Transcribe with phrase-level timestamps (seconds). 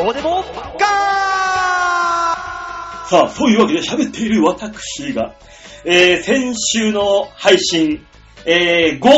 [0.00, 0.42] こうでも、
[0.78, 0.86] ガ
[3.06, 5.34] さあ、そういうわけで喋っている私が、
[5.84, 8.06] えー、先週の配信、
[8.46, 9.10] えー、5、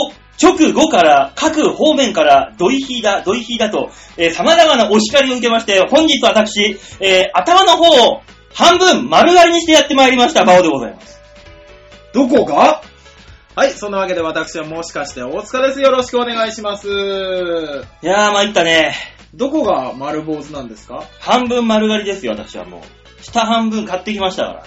[0.43, 8.23] 直後から、各方面から、ドイヒーだ、ドイヒーだと、えー、様々なお叱りを受けまして、本日私、えー、頭の方を
[8.53, 11.21] 半分丸刈りにしてやってまいりました、バオでございます。
[12.13, 12.83] どこが？
[13.55, 15.81] はい、そんなわけで私はもしかして大塚です。
[15.81, 16.89] よろしくお願いします。
[16.89, 16.91] い
[18.07, 18.97] やー、参ったね。
[19.35, 21.05] どこが丸坊主なんですか？
[21.21, 23.23] 半分丸刈りですよ、私はもう。
[23.25, 24.63] 下半分買ってきましたから。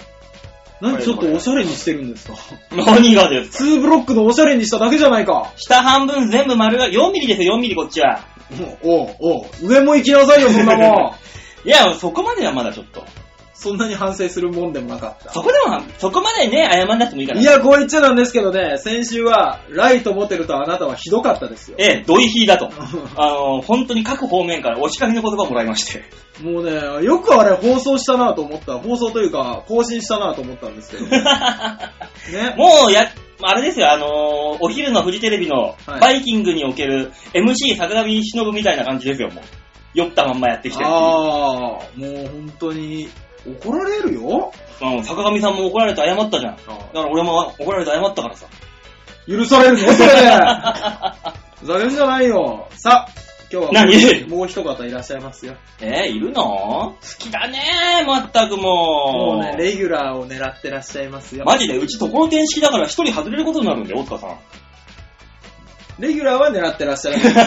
[0.80, 2.34] 何ちょっとおしゃれにしてるんですか？
[2.70, 5.52] 何がですか ?2 ブロックのおしゃれにしただけじゃないか。
[5.56, 8.20] 下半分全部丸刈り、4ミリですよ、4ミリこっちは。
[8.82, 11.12] おうおう上も行きなさいよ、そんなもん。
[11.66, 13.04] いや、そこまではまだちょっと。
[13.58, 15.32] そんなに反省するもんでもなかった。
[15.32, 17.40] そこでも、そこまでね、謝んなくてもいいから。
[17.40, 21.76] いや、こう言っちゃなんですけどね、先週は、ライト持てるとあなたはひどかったですよ。
[21.80, 22.70] ええ、ドイヒーだと。
[23.16, 26.04] あの、本当に各方面からお叱りの言葉をもらいまして。
[26.42, 28.78] もうね、よくあれ放送したなと思った。
[28.78, 31.06] 放送というか、更新したなと思ったんですけど。
[31.08, 31.20] ね。
[32.58, 33.10] もう、や、
[33.42, 39.44] あれですよ、あのーお昼のフジテレビのはいバイキングにおける MC 桜見忍みたいな感じですよ、もう。
[39.96, 43.08] 酔ったまんまやってきてるっていうああ、もう本当に、
[43.46, 44.52] 怒られるよ？
[44.82, 46.56] うん、坂上さんも怒られて謝ったじゃん。
[46.56, 48.46] だあから俺も怒られて謝ったからさ。
[49.26, 49.96] 許されるのそれ。
[51.60, 52.68] ふざけんじゃないよ。
[52.76, 53.12] さあ、
[53.50, 54.24] 今日は何？
[54.28, 55.54] もう一方いらっしゃいますよ。
[55.80, 56.42] えー、いるの？
[56.42, 57.60] 好きだね
[58.06, 59.36] まったくもう。
[59.36, 61.44] もうね、レギュラーを狙ってらっしゃいますよ。
[61.44, 64.38] マジで、うちところてん式だから一人外れることになるんだよ、大塚さん。
[65.98, 67.46] レギュラーは狙ってらっしゃるんですけど、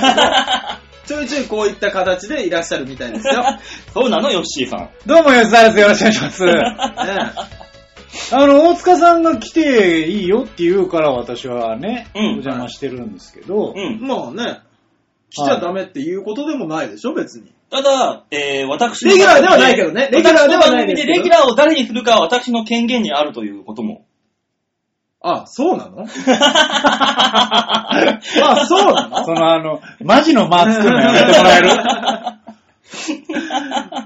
[1.06, 3.34] ちょいちょいこういった形でいらっしゃるみたいですよ。
[3.42, 3.60] ね
[3.94, 4.90] そうなの、ヨッシーさん。
[5.06, 5.80] どうも、吉沢です。
[5.80, 6.46] よろしくお願いします。
[8.36, 14.00] あの、大塚さんが来ていいよって言うから私はね、うんお邪魔してるんですけど、うん。
[14.02, 14.60] まあね、
[15.32, 17.52] 来ちゃダメっていうことでもないでしょ、別に。
[17.70, 24.06] ただ、えー、私のレギュラーではないけどねレギュラーではないですけど私の番組でレギュラーを誰にするかは私の権限にあるということも。
[25.22, 26.06] あ、そうなの？
[26.42, 27.90] あ、
[28.68, 29.26] そうなの？
[29.26, 31.70] そのあの、マジの間作るのやめてもらえる？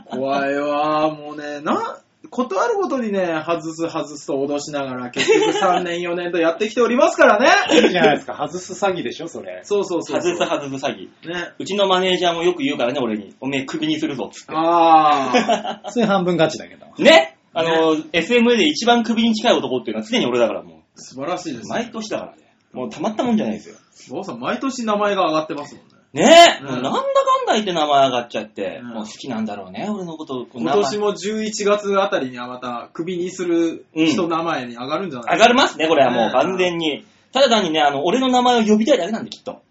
[0.09, 7.47] 怖いわ、もうね、な、ことあるごとにね、外す外すと脅しながら、結局3年4年とやってきておりますからね。
[7.71, 8.33] いいじゃないですか。
[8.35, 9.59] 外す詐欺でしょ、それ。
[9.63, 10.35] そうそうそうそう。
[10.35, 11.09] 外す外す詐欺。
[11.31, 11.51] ね。
[11.59, 13.35] うちのマネージャーもよく言うからね、俺に。
[13.39, 14.53] おめえクビにするぞ、つって。
[14.55, 16.87] あ それ半分勝ちだけど。
[16.97, 17.32] ね？
[17.53, 21.63] あの、SMA で一番クビに近い男っていうのは常に俺だからもー、素晴らしいでう。
[21.63, 21.69] す。
[21.69, 22.55] 毎年だからね。
[22.73, 23.75] もうたまったもんじゃないですよ。
[24.09, 25.93] 馬王さん、毎年名前が上がってますもんね。
[26.13, 27.03] ねえ、なんだかん
[27.47, 30.47] だ言って名前上がっちゃって、うんもう好きなんだろうね、俺のこと。
[30.53, 37.05] 今年も11月あたりにはまた、クビにする人名前に上がるんじゃない上がりますね、これはもうね完全に。
[37.31, 39.61] ただ単にね、あの、俺の名前を呼びたいだけなんで、きっと。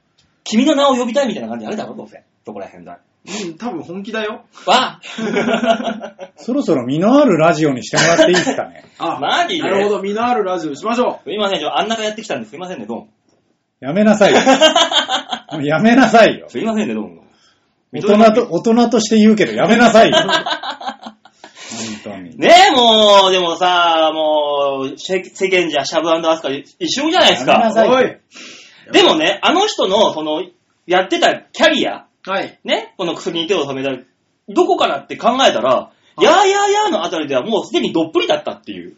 [0.42, 2.25] 君の名を呼びたいみたいな感じあるだろ、どうせ。
[2.44, 2.98] そこら辺だ。
[3.25, 4.44] うん、多分本気だよ。
[4.66, 5.00] わ
[6.37, 8.84] そろそろ身のあるラジオにしてもらっていいですかね？
[8.99, 9.62] あマジで？
[9.62, 12.50] なるほど、身のあるラジオにしましょすいません、ちょあんながやってきたんです。
[12.50, 13.09] すいませんね、どうも。
[13.81, 14.41] やめなさいよ。
[15.62, 16.49] やめなさいよ。
[16.49, 17.22] すいませんね、どうも。
[17.93, 20.16] 大人と、大人として言うけど、やめなさいよ。
[22.04, 22.37] 本当に。
[22.39, 27.53] ねえ、もう、でもさ、もう、世世間じゃシャブアスカ一緒じゃないですか。
[27.53, 28.16] やめなさいおい。
[28.93, 30.43] でもね、あの人の、その、
[30.87, 32.59] やってたキャリア、はい。
[32.65, 34.03] ね、この薬に手を染めた、
[34.49, 35.91] どこからって考えたら、
[36.21, 38.97] やーやーやーのあたりではもうすでにどっぷりだったっていう。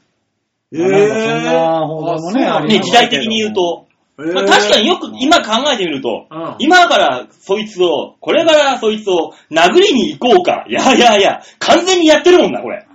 [0.75, 3.87] えまあなんかそんな報道もねあありますね、時代的に言うと。
[4.17, 12.87] まあ、確かによく今考えてみると、うん今からそいつを、これからそいつを殴りに行こうか、いやいやいや、完全にやってるもんな、これ。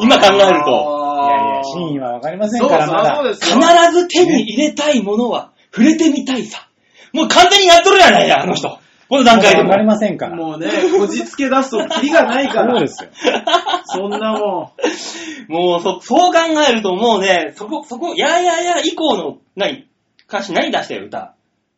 [0.00, 1.02] 今考えると。
[1.24, 3.16] いやいや、真意はわかりませんそうから、まだ。
[3.16, 3.92] そうです必よ。
[3.92, 6.68] ず手に入れたいものは触れてみたいさ。
[7.12, 8.78] もう完全にやっとるやないや、あの人。
[9.12, 9.82] この段階でもわか。
[9.82, 10.36] りませんから。
[10.36, 12.72] もうね、こじつけ出すとキリがないから。
[12.72, 13.10] そうですよ。
[13.84, 14.72] そんなも
[15.48, 19.86] もうそ、そう考えるともうね、そこ、そこ、やいやいや以降の、何、
[20.26, 21.34] 歌詞何出したよ、歌？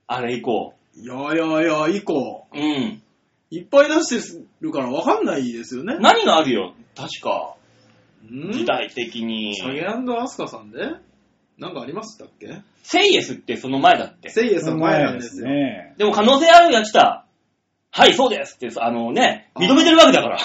[0.06, 0.74] あれ以降。
[0.96, 1.00] ん。
[1.00, 2.46] いやいやいや、以降。
[2.54, 3.02] うん。
[3.50, 5.96] いっぱい出してるからわかんないですよね。
[5.98, 7.56] 何があるよ、確か。
[8.30, 8.52] ん？
[8.52, 9.56] 時代的に。
[9.56, 10.78] サゲアスカさんで？
[11.58, 12.62] なんかありましたっけ？
[12.84, 14.28] セイエスってその前だって。
[14.30, 15.48] セイエスの前なんですよ。
[15.48, 15.94] ね。
[15.98, 17.23] でも可能性あるやつだ。
[17.96, 20.38] はい、そうですって、あのね、認めてるわけだから。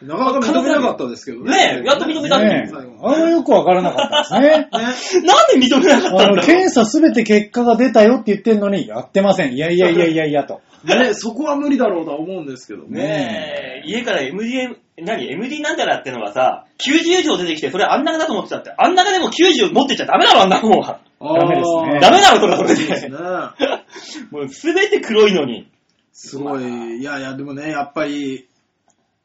[0.00, 1.50] なかなか認めなかったですけどね。
[1.50, 2.66] ねえやっと認めたんだねよ。
[2.70, 5.20] 最後あれはよくわからなかったですね。
[5.20, 5.24] ね。
[5.28, 9.52] なんで認めなかったあの、んだろう検査すべて結果が出たよって言ってんのに、やってません。
[9.52, 10.62] いやいやいやいやいやと。
[10.84, 13.02] ね、そこは無理だろうとは思うんですけどね。
[13.02, 18.72] ねえ、家から MD、何 ?MD なんたらってのがさ、90以上出てきて、それあん中だと思ってたって。
[18.78, 21.00] あん中でも90持ってちゃダメだろ、あんなもんは。
[21.20, 22.76] あーダメですねダメだろ、それはそれで。
[22.76, 23.18] そうですね。
[24.30, 25.68] もうすべて黒いのに。
[26.16, 27.00] すごい。
[27.00, 28.48] いやいや、でもね、やっぱり、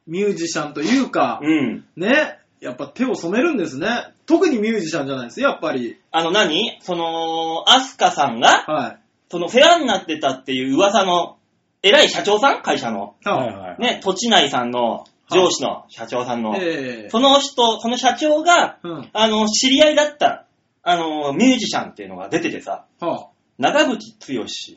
[0.07, 1.85] ミュージシャンというか、うん。
[1.95, 3.87] ね、やっぱ手を染めるんですね。
[4.25, 5.97] 特にミュージシャンじゃないですやっぱり。
[6.11, 6.77] あの何？
[6.81, 8.97] その、アスカさんが、は
[9.29, 11.37] その世話になってたっていう噂の、
[11.81, 12.61] 偉い社長さん？
[12.61, 13.15] 会社の。
[13.25, 13.29] い。
[13.29, 13.81] はいはい。
[13.81, 16.57] ね、土地内さんの上司の社長さんの。
[16.57, 19.09] ええその人、その社長が、うん。
[19.13, 20.45] あの、知り合いだった、
[20.83, 23.97] あの、ミュージシャンっていうのが出ててさ、は長渕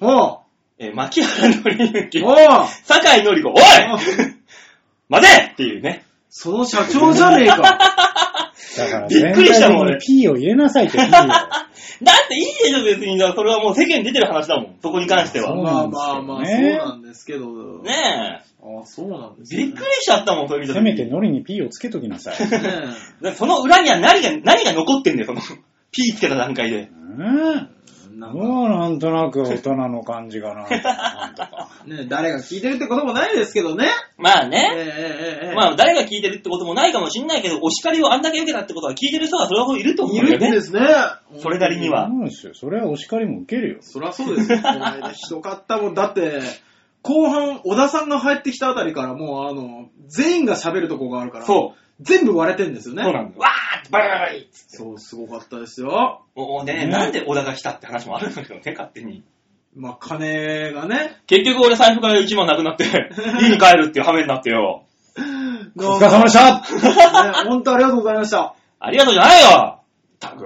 [0.00, 0.43] 剛、あ。
[0.78, 1.52] はえー牧原
[2.10, 2.68] 紀之あ。、はあ。
[2.68, 3.56] 酒井紀子、おい
[5.08, 6.04] 待てっていうね。
[6.28, 7.56] その社長じゃねえか。
[8.76, 11.08] だからびっくりしたもん俺 P を入れなさいって、P を。
[11.10, 13.18] だっていいでしょ、別に。
[13.20, 14.76] それはもう世間に出てる話だもん。
[14.82, 15.54] そこに関しては。
[15.54, 17.82] まあまあまあ、そうねなんですけど。
[17.82, 19.58] ねああ、そうなんですえ。
[19.58, 22.34] ねびっくりしちゃったもん、それせめてノリに P をつけときなさい。
[23.36, 25.40] その裏には何が、何が残ってんだよ、その、
[25.92, 26.88] P つけた段階で。
[27.16, 30.62] うんえなんかもうなんとなく大人の感じがな。
[30.68, 33.86] なんとかね誰が聞いてるってこともないですけどね。
[33.86, 34.72] ええまあね。
[34.74, 40.46] ええええまあ、誰が聞いてるってこともないかもしんないけど、お叱りをあんだけ受けたってことは聞いてる人がそれほどいると思うんいだよね。
[40.46, 40.80] るんですね。
[41.38, 42.54] それなりにはそうですよ。
[42.54, 43.78] それはお叱りも受けるよ。
[43.80, 44.58] そりゃそうですよ。
[44.62, 45.94] この間ひどかったもん。
[45.94, 46.40] だって、
[47.02, 51.83] 後半、小田さんが入ってきたあたりからもう、あの、全員が喋るとこがあるから、そう。
[52.00, 53.02] 全部割れてんですよね。
[53.02, 53.40] そうなんだよ。
[53.40, 54.76] わーってバリバリバリっつって。
[54.76, 56.22] そう、すごかったですよ。
[56.34, 59.22] もうね、ねなんで小田が来たって話もあるんだけどね、勝手に。
[59.76, 61.20] まあ、金がね。
[61.26, 62.84] 結局俺財布から1万なくなって、
[63.40, 64.84] 家に帰るっていう羽目になってよ。
[65.76, 68.54] お疲れ様でしたね、本当ありがとうございました。
[68.78, 70.44] ありがとうじゃないよったく。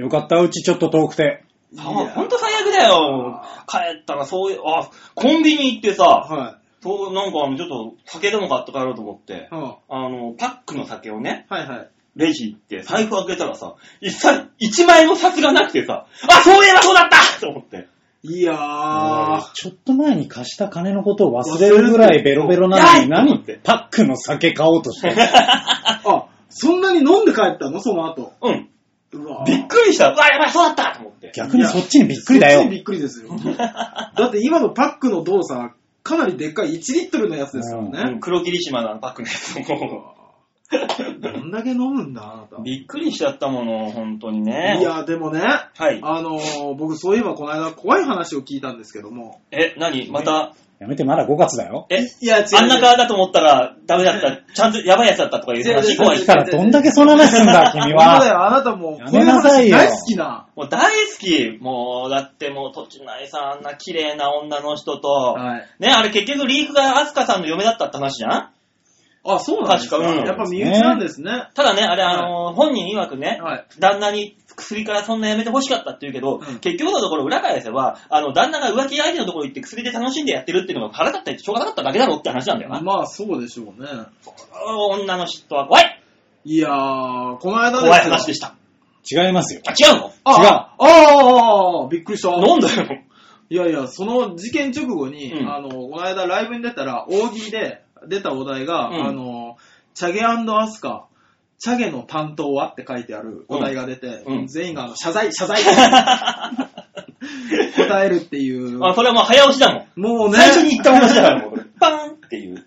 [0.00, 1.44] よかった、うちちょっと遠くて。
[1.74, 3.42] さほんと最悪だよ。
[3.66, 11.90] 帰ったらそういう、あ、コンビニ行ってさ、はそう、なんかあの、ちょっと酒でも買って帰ろうと思ってい。、はあの、パックの酒をね、いはいはい。
[12.16, 17.86] レジ行って、財布開けたらさ、一切、一枚も札がなくてさ、あ、そういえばそうだったと思って。
[18.22, 25.08] いやー、ちょっと前に貸した金のことを忘れるぐらいベロベロなのに、何るパックの酒買おうとして。
[25.16, 27.80] あ、そんなに飲んで帰ったの？
[27.80, 28.32] その後。
[28.42, 28.68] うん。
[29.12, 30.10] うわーびっくりした。
[30.10, 31.32] うわ、やばい、そうだったと思って。
[31.34, 32.74] 逆にそっちにびっくりだよそっちに。
[32.76, 33.30] びっくりですよ。
[33.56, 35.74] だって今のパックの動作、
[36.10, 38.20] かなりでっかい1リットルのやつですからうねん。
[38.20, 40.14] 黒霧島のあのパックのやつも。
[41.20, 42.62] どんだけ飲むんだ、あなた。
[42.62, 44.78] びっくりしちゃったもの、本当にね。
[44.80, 46.00] いや、でもね、はい。
[46.02, 49.42] あのー僕そういえばこの間怖い話を聞いたんですけども。
[49.50, 50.08] え、何？
[50.10, 51.86] また、やめて、まだ5月だよ。
[51.90, 52.46] え、いや、違う。
[52.56, 54.38] あんな顔だと思ったらダメだった。
[54.54, 56.26] ちゃんとやばいやつだったとかいう違う違う話怖い違う。
[56.26, 58.26] だからどんだけその話すんだ、君本当だは。
[58.26, 60.46] よ、あなたもう、やめなさいよ大好きな。
[60.56, 61.58] もう大好き。
[61.60, 65.66] もう、だってもう、土地内さん、あんな綺麗な女の人と、はい。
[65.80, 68.50] ね、あれ結局リークがアスカさんの嫁だったって話じゃん？
[69.22, 69.98] あ、そうなんですか。
[69.98, 71.48] 確かうんやっぱ身内なんですね。
[71.54, 73.64] ただね、あれ、あのー本人曰くね、はい。
[73.78, 82.80] 旦那に薬からそんなやめて欲しかったって言うけど、うん結局のところ裏返せば、あの、旦那が浮気相手のところ行って薬で楽しんでやってるっていうのが腹立ったりしょうがなかっただけだろって話なんだよな。
[82.80, 83.88] まあ、そうでしょうね。
[84.90, 86.02] 女の人は怖い
[86.44, 88.54] いやー、この間ですよ怖い話でした。
[89.10, 89.62] 違いますよ。
[89.66, 90.12] あ、違うの？
[90.24, 92.30] あ違うあああ、びっくりした。
[92.30, 92.86] なんだよ。
[93.48, 99.56] いやいや、その事件直後に、うんあの、この間ライブに出たら、大喜利で出たお題が、うんあの、
[99.94, 100.36] チャゲア
[100.68, 101.06] スカ、
[101.60, 105.62] チャゲの担当はって書いてあるお題が出て、うん全員があの謝罪、謝罪
[107.76, 108.82] 答えるっていう。
[108.84, 110.18] あ、それはもう早押しだもん。
[110.18, 111.62] もうね、最初に言った話だから、もうこれ。
[111.78, 112.64] パーンっていう。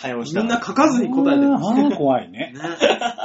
[0.00, 1.54] 早押しだみんな書かずに答えてる。
[1.54, 2.52] あー怖いね。
[2.54, 2.60] ね、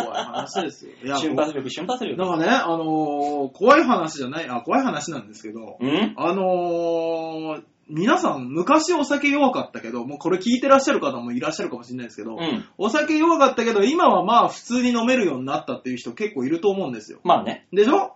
[0.05, 0.91] 怖い話ですよ。
[1.03, 2.17] いや、瞬発力、瞬発力。
[2.17, 6.13] だからね、あのー怖い話じゃない、あ、怖い話なんですけど、うん？
[6.17, 12.65] あのー皆さん、昔お酒弱かったけど、もうこれ聞いてらっしゃる方もいらっしゃるかもしれないですけど、うん。
[12.77, 17.19] お酒弱かったけど、今はまあ普通に飲めるようになったっていう人結構いると思うんですよ。
[17.23, 17.65] まあね。
[17.73, 18.15] でしょ？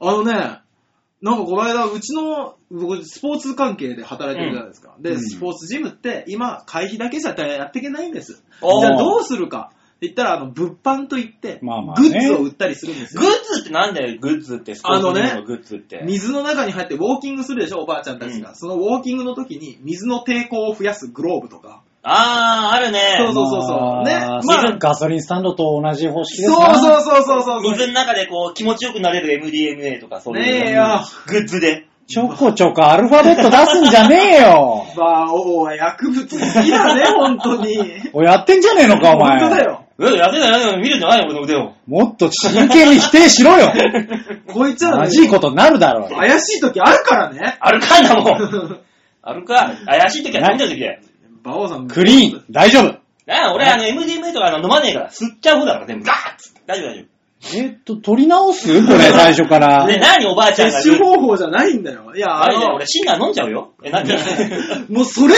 [0.00, 0.32] あのね、
[1.22, 4.94] なんかこの間、うちの、僕、スポーツ関係で働いてるじゃないですか。
[4.98, 8.44] で、うんスポーツジムって、今、会費だけじゃやっていけないんです。
[8.60, 13.28] おーじゃあどうするか言ったら、あの、物販といって、まあまあねグッズを売ったりするんですよグ。
[13.28, 14.74] ッズってなんだよ、グッズって。
[14.74, 16.02] スポーツあのグッズって。
[16.04, 18.50] 水の中に入ってウォーキングするでしょ、おばあちゃんたちが。
[18.50, 21.82] うんそのウォーキングの時に水の抵抗を増やすグローブとか。
[22.02, 23.16] あー、あるね。
[23.18, 24.04] そうそうそうそう。
[24.04, 24.18] ね。
[24.20, 27.62] まあまあ、ガソリンスタンドと同じ方式ですそうなそうそうそうそう。
[27.72, 30.44] 水の中でこう気持ちよくなれる MDMA とかそういう。
[30.44, 31.00] ねえよ。
[31.26, 31.86] グッズで。
[32.06, 34.86] ちょこちょこアルファベット出すんじゃねえよ。
[34.96, 37.78] まあ、おは薬物好きだね、本当に。
[38.12, 39.40] おやってんじゃねえのか、お前。
[39.40, 39.64] 本当だ。
[39.64, 39.83] よ。
[39.96, 41.72] うわ、やってないやってない見るんじゃないよ、俺の腕を。
[41.86, 43.72] もっと真剣に否定しろよ。
[44.52, 46.14] こいつはね、まじいことになるだろう。
[46.16, 47.56] 怪しい時あるからね。
[47.60, 48.78] あるかんだもん。
[49.22, 49.72] あるか。
[49.86, 51.00] 怪しい時は飲んじゃう時だよ。
[51.44, 51.86] バオさん。
[51.88, 52.98] クリーン、大丈夫。
[53.26, 56.60] なあ、俺あの MDMA とかあの飲まねえから、吸っちゃう方だから全部ガーッつって。
[56.66, 57.04] 大丈夫大丈
[57.56, 58.86] えっと、取り直す？
[58.86, 59.88] これ、最初から夫。
[59.92, 62.12] で、何おばあちゃんが摂取方法じゃないんだよ。
[62.16, 63.72] いや、あれだよ俺、シンナー飲んじゃうよ。
[63.82, 64.10] え、何
[64.90, 65.34] もうそれ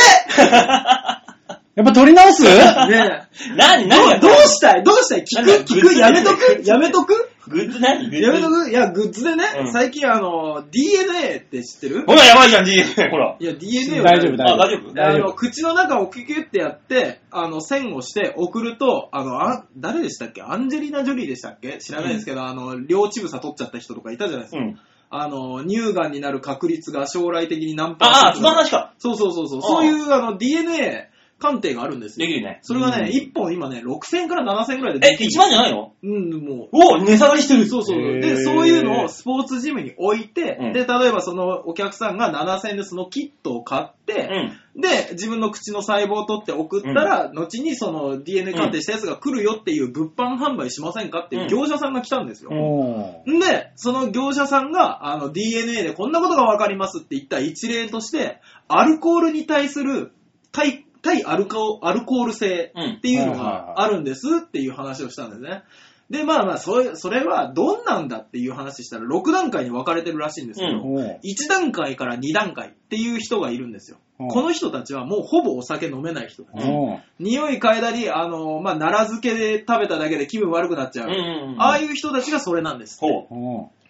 [1.77, 2.43] やっぱ取り直す？
[2.43, 3.53] ねえ。
[3.55, 4.83] 何、ど何うどうしたい？
[4.83, 5.25] どうしたい？
[5.25, 5.81] 聞なんだく聞く？
[5.83, 6.63] グッズやめとく？
[6.65, 7.31] やめとく？
[7.49, 8.09] グッズ何？
[8.09, 8.23] グッズ。
[8.23, 8.71] やめとく？
[8.71, 9.73] いや、グッズでね、うん。
[9.73, 12.05] 最近あの、DNA って知ってる？
[12.07, 13.11] ほら、やばいじゃん、DNA。
[13.11, 13.37] ほら。
[13.39, 14.95] いや、DNA を大丈夫、あ、大丈夫？
[14.95, 15.27] 大丈夫。
[15.27, 15.35] あの。
[15.35, 20.41] 口の中をキュキュってやって、あの、線をして送ると、あの、あ、誰でしたっけ？
[20.41, 21.77] アンジェリーナ・ジョリーでしたっけ？
[21.77, 24.63] 知らないですけど、あの、両乳房取っちゃった人とかいたじゃないですか。
[24.63, 24.81] うん。
[25.11, 28.95] あの、乳がんになる確率が将来的に何パーああ、そセントの話か。
[28.99, 29.61] そうそうそうそう。
[29.61, 32.27] あそういう、あの、DNA 鑑定があるんですよ。
[32.27, 32.61] できるね。
[32.63, 35.31] それがね、うん1本今ね、6000から7000ぐらいでえ、できる。
[35.31, 35.93] 1万じゃないの？
[36.03, 36.69] うん、もう。
[36.73, 37.67] お値下がりしてる。
[37.69, 37.99] そうそう。
[37.99, 44.29] へーで、そういうのをスポーツジムに置いて、うんで、例えばそのお客さんが7000円でそのキットを買って、
[44.75, 44.81] うん。
[44.81, 52.51] で、自分の口の細胞を取って送ったら、後にその DNA 鑑定したやつが来るよっていう物販販売しませんかっていう業者さんが来たんですよ。
[52.51, 60.13] んで、その業者さんが、あの、DNA でこんなことがわかりますって言った一例として、アルコールに対する
[60.53, 65.63] 対、対アルコアルコール性うんっていうのがあるんですっていう話をしたんですね。
[66.11, 73.99] で、まあまあ、それ、それはどんなんだっていう話したら、6段階に分かれてるらしいんですけど、うんおー1段階から2段階っていう人がいるんですよ。
[74.21, 76.65] うんこの人たちはもうほぼお酒飲めない人たち。
[76.65, 81.09] おー匂い嗅いだり、あの、まあ、奈良漬けで食べただけで気分悪くなっちゃう。
[81.09, 81.61] うんうんうん。
[81.61, 83.01] ああいう人たちがそれなんです。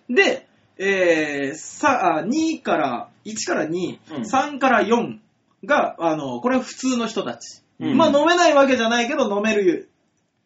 [0.08, 5.18] で、えー、さ、あ2から、1から2、うん3から4
[5.64, 7.62] が、あの、これは普通の人たち。
[7.78, 9.90] うんまあ飲めないわけじゃないけど飲める、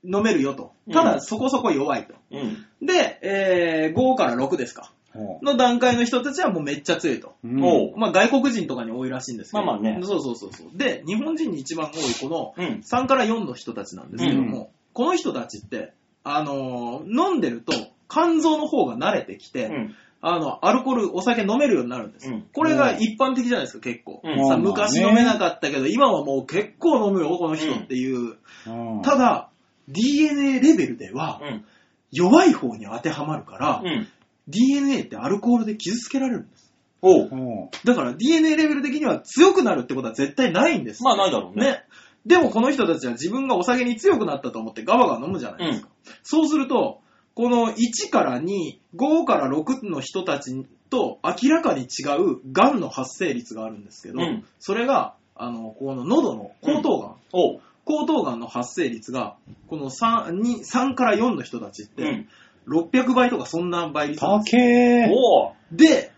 [0.05, 0.73] 飲めるよと。
[0.93, 2.14] ただうんそこそこ弱いと。
[2.33, 2.67] うん。
[2.85, 4.93] で、えー、5から6ですか。
[5.14, 7.35] おーの段階の人たちはもうめっちゃ強いと。
[7.45, 7.97] うんおう。
[7.97, 9.64] まあ外国人とかに多いらしいんですけど。
[9.64, 10.76] まあまあねそうそうそうそう。
[10.76, 12.81] で、日本人に一番多いこのうん。
[12.81, 15.93] 3から4の人たちなんですけども、この人たちって、
[16.25, 17.73] あのー飲んでると
[18.09, 19.95] 肝臓の方が慣れてきて、うん。
[20.23, 22.29] あの、アルコール、お酒飲めるようになるんです。
[22.29, 24.21] うんこれが一般的じゃないですか、結構。
[24.23, 28.37] うんさまあ昔ね飲めなかったけど、今はもう結構飲むよ、この人っていう。
[28.67, 29.50] うんただ、
[29.89, 31.65] DNA レベルではうん。
[32.12, 34.09] 弱い方に当てはまるから、うん。
[34.49, 36.71] DNA ってアルコールで傷つけられるんです。
[37.03, 41.03] おだから DNA レベル的には強くなるってことは絶対ないんです。
[41.03, 41.65] まあないだろうね。
[41.65, 41.85] ね。
[42.27, 45.89] でもこの人たちは自分がお酒に強くなったと思ってガバガバ飲むじゃないですか。
[46.23, 47.00] そうすると、
[47.35, 57.61] この1から2、5から6の人たちと明らかに違う癌の発生率があるんですけど、うんそれが、あの、この喉の喉頭がん、おう。
[57.87, 59.37] 喉頭がんの発生率が、
[59.69, 62.29] この 3, に3から4の人たちって、うん。
[62.69, 65.09] 600倍とかそんな倍率なんですー。
[65.11, 65.55] おう。
[65.73, 66.13] で、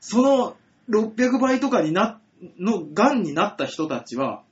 [0.00, 0.56] その
[0.88, 2.20] 600倍とかにな、
[2.58, 4.42] の癌になった人たちは、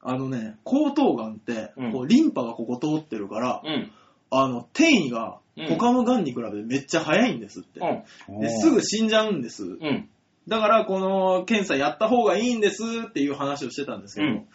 [0.00, 3.90] あのね、喉頭がんって、うんこうリンパがここ通ってるから、うん。
[4.30, 7.80] あの、転移がうん他の癌に比べてめっちゃ早いんですって。
[8.28, 8.40] うん。
[8.40, 9.64] ですぐ死んじゃうんです。
[9.64, 10.08] うん。
[10.46, 14.46] だから、この検査やった方がいいんですっていう話をしてたんですけど、うん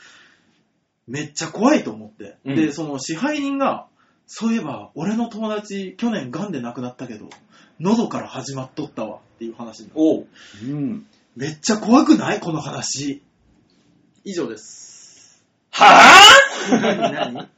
[1.05, 2.37] めっちゃ怖いと思って。
[2.45, 3.87] うんで、その支配人が、
[4.25, 7.29] そういえば、俺の友達、去年癌で亡くなったけど、
[7.81, 10.27] 喉から始まっとったわっていう話になおう。
[10.63, 11.05] うん。
[11.35, 12.39] めっちゃ怖くない？
[12.39, 13.21] この話。
[14.23, 15.43] 以上です。
[15.71, 16.71] はぁ？
[16.79, 17.33] 何？
[17.33, 17.49] 何？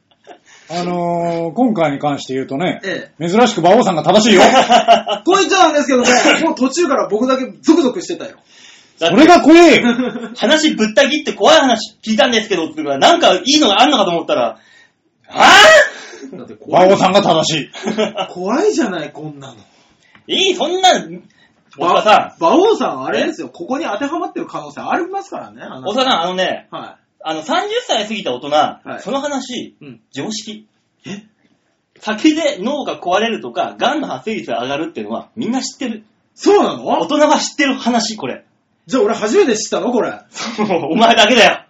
[0.68, 4.42] あのー、今回に関して言うとね、え珍しく馬王さんが正しいよ。
[4.42, 5.22] え。
[5.24, 6.08] こう言っちゃなんですけどね、
[6.44, 8.38] もう途中から僕だけゾクゾクしてたよ。
[8.98, 9.94] それが怖えよ。
[10.36, 14.58] 話ぶった切って怖い話聞いたんですけどっていうから、なんかいいのがあんのかと思ったら、
[15.28, 15.44] は
[16.32, 17.70] だって怖い馬王さんが正しい。
[17.90, 19.54] ぁ 怖いじゃない、こんなの。
[20.26, 20.90] いい、そんな、
[21.78, 25.62] 大塚さ馬王さん、あれですよ、ここに当てはまってる可能性ありますからね。
[25.84, 29.76] 大塚さん、あのね、はあの、30歳過ぎた大人、はいその話、い。
[29.80, 30.00] うん。
[30.12, 30.66] 常識。
[31.06, 31.22] え？
[31.98, 36.04] 酒で脳が壊れるとか、癌の発生率が上がるっていうのは、みんな知ってる。
[36.34, 38.44] そうな大の人が知ってる話、これ。
[38.86, 39.90] じゃあ俺初めて知ったの？
[39.92, 40.12] これ。
[40.90, 41.64] お前だけだよ。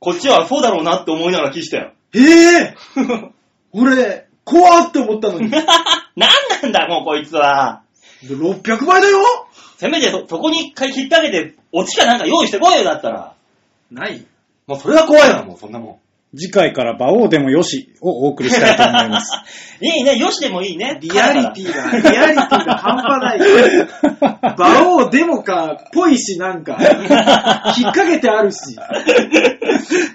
[0.00, 1.92] こっちはそうだろうなって思いながら聞いてたよ。
[2.14, 2.74] ええ？
[3.72, 5.50] 俺、怖って思ったのに。
[5.54, 5.62] なん
[6.16, 7.82] なんだ、もうこいつは。
[8.24, 9.18] 600倍だよ？
[9.76, 13.34] せめてそ、そこに一回引っ掛けて、オチかなんか用意してこいよ、だったら。
[13.90, 14.26] ない
[14.66, 16.00] もうそれは怖いわ、もうそんなも
[16.34, 19.36] 次回から馬王でもよしをお送りしたいと思います。
[19.82, 19.84] ん。
[19.86, 20.98] いいね、よしでもいいね。
[21.00, 23.86] リアリティが、リアリティが半端ないよ。
[24.56, 28.78] 馬王デモか、ぽいしなんか、 引っ掛けてあるし。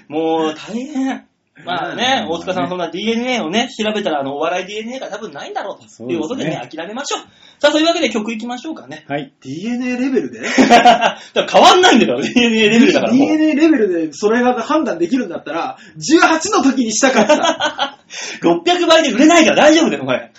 [0.08, 1.24] もう大変。
[1.64, 7.20] まあね、大塚さんそんな DNA をね、調べたらあの、お笑い DNA が多分ないんだろうということでね、諦めましょう。
[7.60, 9.04] さあ、そういうわけで曲いきましょうかね。
[9.08, 9.32] はい。
[9.40, 13.28] DNA レベルで だから変わんないんだよ、DNA レベルだからもう。
[13.28, 17.98] DNA レベルでそれが判断できるんだったら、18の時にしたかった。
[18.42, 20.30] 600倍で売れないから大丈夫だよ、これ。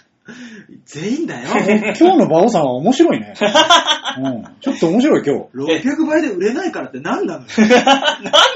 [0.92, 1.50] 全員だよ。
[1.50, 3.36] 今日の馬王さんは面白いね。
[4.18, 4.44] うん。
[4.60, 5.88] ちょっと面白い今日。
[5.88, 7.70] 600倍で売れないからって何なのよ 何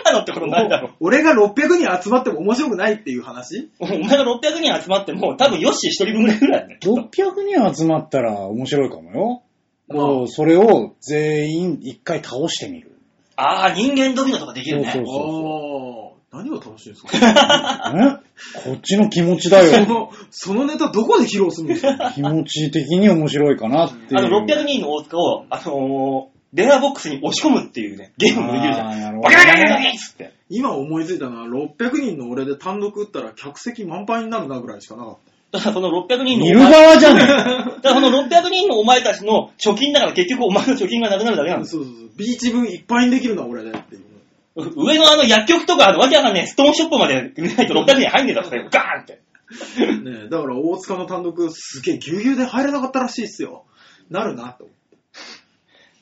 [0.03, 0.91] なのってことなんだろう。
[0.99, 3.69] 俺が600人集まっても面白くないっていう話？
[3.79, 6.79] お前が600人集まっても、多分ヨッシー一人分ぐらいだね。
[6.81, 7.07] 600
[7.45, 9.41] 人集まったら面白いかもよ。
[9.87, 12.93] まあこう、それを全員一回倒してみる。
[13.35, 14.91] ああ、人間ドミノとかできるね。
[14.91, 15.92] そうああ、
[16.33, 17.09] 何が楽しいんですか？
[17.15, 18.63] え？
[18.65, 19.85] こっちの気持ちだよ。
[19.85, 22.11] その、そのネタどこで披露するんですか？
[22.11, 24.19] 気持ち的に面白いかなっていう。
[24.19, 28.87] あの、600人の大塚を、あのー、電話ボックスに押し込むっていうね、ゲームもできるじゃん。
[28.89, 30.33] あーなるほどバキバキバキバキっつって。
[30.49, 35.17] 今思いついたのは、600人の俺で単独打ったら客席満杯になるなぐらいしかなかっ
[35.51, 41.63] だからその600人の見るお前、だ側じゃねからその600人のお前たちの貯金だから結局お前の貯金がなくなるだけなんた。
[41.65, 41.83] ですよ。
[41.83, 42.09] そうそうそう。
[42.17, 44.01] ビーチ分いっぱいにできるな、俺でっていう。
[44.55, 49.21] 上のあの薬局とか、あのわけわかんねえストーンショップまで売れないと600人入んねえだろ、それガーンって。
[50.03, 53.65] ねえ、だから大塚の単独すげえぎゅうぎゅうで入れなかったらしいっすよ。
[54.09, 54.67] なるなと。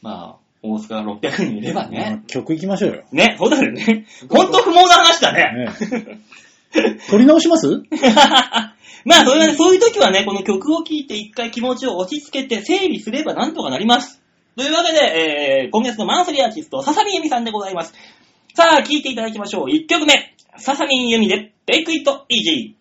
[0.01, 2.23] まあ、大塚が600人いればね。
[2.27, 3.03] 曲行きましょうよ。
[3.11, 4.05] ね、そうだよね。
[4.29, 5.67] ほんと不毛な話だね。
[5.67, 7.67] ね取り直します？
[9.03, 14.21] まあ、それはね、そういう時はね、この曲を聴いて一回気持ちを落ち着けて整理すればなんとかなります。
[14.55, 14.99] というわけで、
[15.63, 17.93] えー、今月のマンスリーアーティスト、笹見由美さんでございます。
[18.53, 19.65] さあ、聴いていただきましょう。
[19.67, 20.35] 1曲目。
[20.57, 22.80] ササミンユミで、Take It Easy。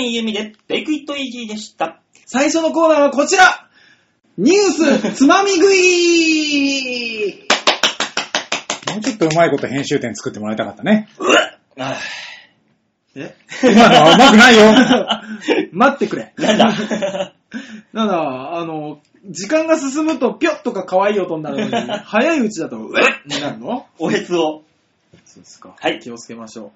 [0.00, 2.00] ささみゆみで、ベイクイットイージーでした。
[2.24, 3.68] 最初のコーナーはこちら
[4.38, 4.56] ニュー
[5.10, 7.46] スつまみ食い
[8.92, 11.08] もうちょっとうまいこと編集点作ってもらいたかったね。
[11.78, 11.98] あ
[13.14, 13.34] え？
[13.62, 15.68] 今のはうまくないよ。
[15.72, 16.32] 待ってくれ。
[16.34, 16.72] ーなんだ？
[17.92, 23.02] なんだ、あの、時間が進むとぴょっとか可愛い音になるのに、 早いうちだと、うえ
[23.34, 23.86] になるの？
[23.98, 24.62] おへつを。
[25.26, 25.74] そうですか。
[25.78, 26.70] はい気をつけましょう。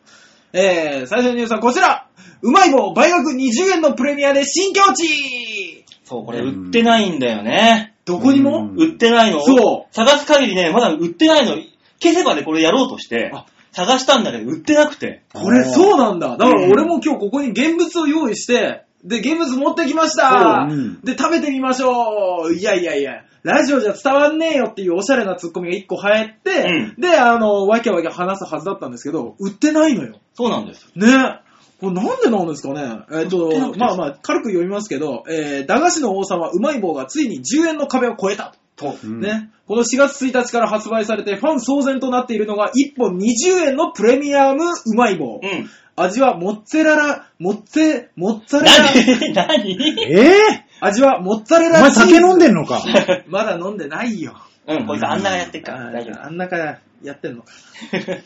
[0.55, 2.07] えー、最初のニュースはこちら。
[2.43, 5.85] うまい棒倍額20円のプレミアで新境地。
[6.05, 6.41] そう、これ。
[6.41, 7.95] 売ってないんだよね。
[8.05, 8.77] どこにも、うん。
[8.77, 9.41] 売ってないの？
[9.41, 9.95] そう。
[9.95, 11.57] 探す限りね、まだ売ってないの。
[12.01, 15.23] 消せばでこれやろうとしてあ、探したんだけど売ってなくて。
[15.33, 16.37] これそうなんだ。
[16.37, 16.71] だからうん。
[16.71, 21.01] 俺も今日ここに現物を用意して、で、現物持ってきました、そううん。
[21.03, 22.55] で、食べてみましょう。
[22.55, 30.19] いやいやいや、ラジオじゃ伝わんねえよっていうおしゃれなツッコミが一個入って、うんで、あの、わきゃわきゃ話すはずだったんですけど、売ってないのよ。
[30.33, 30.91] そうなんです。
[30.97, 31.41] ね
[31.79, 33.05] これなんでなんですかね？
[33.13, 38.93] えっ、と、売ってなくてまあまあ、軽く読みますけど、えー、駄菓子の王様、うまい棒がついに10円の壁を超えたと。
[38.93, 38.97] と。
[39.05, 39.51] うんね。
[39.67, 45.41] この4月1日から発売されてファン騒然となっているのが1本20円のプレミアムうまい棒。
[45.43, 45.71] うん。
[45.97, 49.77] 味はモッツェララ、モッツェ、モッツァレラ、何？
[49.77, 50.13] 何？
[50.13, 52.01] え味はモッツァレラチーズ。
[52.01, 52.83] 酒飲んでんのか？
[53.29, 54.35] まだ飲んでないよ。
[54.67, 55.93] うん、こいつあんながやってっかあら。
[55.93, 56.25] 大丈夫。
[56.25, 57.49] あんなからやってんのか。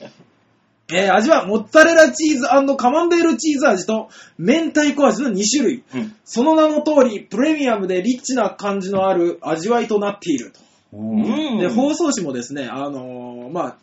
[0.91, 5.83] えー味はモッツァレラチーズカマンベールチーズ味と明太子味の2種類。
[5.95, 6.15] うん。
[6.25, 10.61] その名の通り、プレミアムでリッチな感じのある味わいとなっていると。
[10.95, 11.59] うんうん。
[11.59, 13.77] で、包装紙もですね、あのーまあ、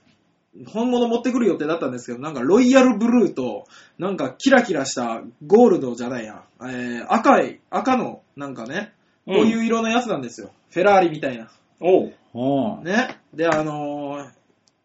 [0.67, 3.65] 本物持ってくる予定だったんですけど、なんかロイヤルブルーと、
[3.97, 8.93] なんかキラキラしたゴールドじゃないや、えー赤い、赤の、なんかね、
[9.25, 10.51] こういう色のやつなんですよ。
[10.69, 11.49] フェラーリみたいな。
[11.81, 12.13] おう。
[12.33, 13.17] うんね。
[13.33, 14.29] で、あのー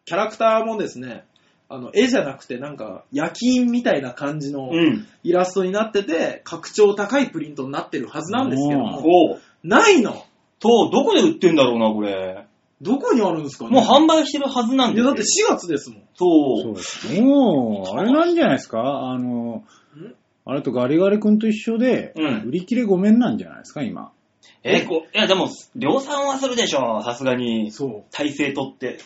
[0.03, 1.23] キャラクターもですね、
[1.69, 5.07] あの、絵じゃなくて、なんか、焼き印みたいな感じのうん。
[5.23, 9.39] イラストになってて、格調高いプリントになってるはずなんですけども、おう。
[9.63, 10.25] ないの
[10.59, 12.45] と、どこで売ってんだろうな、これ。
[12.81, 13.71] どこにあるんですかね？
[13.71, 16.01] もう販売してるはずなんいや、だって4月ですもん。
[16.15, 16.61] そう。
[16.63, 17.21] そうです。
[17.21, 18.79] もう、あれなんじゃないですか？
[18.81, 19.63] あの、
[20.45, 24.11] あれとガリガリ君と一緒で、うん売り切れごめんなんじゃないですか、今。
[24.63, 27.71] え、こいや、でも、量産はするでしょ、さすがに。
[27.71, 28.97] そ体勢取って。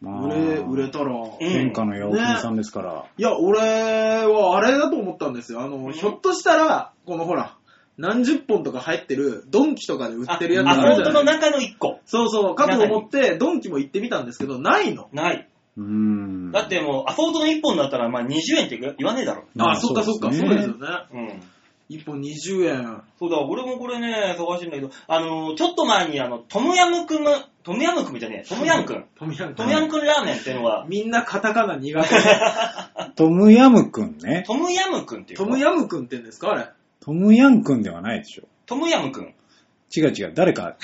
[0.00, 0.26] まあう。
[0.28, 1.12] 売れ、売れたら。
[1.14, 3.04] うん天下の八百金さんですから。
[3.16, 5.60] いや、俺はあれだと思ったんですよ。
[5.60, 7.56] あの、んひょっとしたら、このほら、
[8.00, 11.50] 何十本とか入ってる、ドンキとかで売ってるやつアあるじソートのゃないですか。
[11.50, 12.00] 中の1個。
[12.06, 15.08] そうそう、かと思って、ドンキも行ってみたんですけど、ないの。
[15.12, 15.46] ない。
[15.76, 16.50] うーん。
[16.50, 19.44] だってもう、アソートの1本だったら、まあ20円って言わねえだろ。
[19.54, 20.86] まああ、そっかそっか、そううですよね。
[21.12, 21.42] うん。
[21.90, 23.02] 1本20円。
[23.18, 27.26] そうだ、俺もこれね、探してんだけど、あのー、ちょっと前にあの、トムヤムクム、
[27.64, 29.04] トムヤムクムじゃねえ、トムヤンくん。
[29.18, 32.14] トムヤムトムヤンくんラーメンっていうのは、みんなカタカナ苦手。
[33.16, 34.44] トムヤムくんね。
[34.46, 36.68] トムヤムくんっていうのトムヤムくんって言うんですかあれ。
[37.00, 38.44] トムヤンくんではないでしょ。
[38.66, 39.34] トムヤムくん。
[39.94, 40.32] 違う違う。
[40.34, 40.76] 誰か、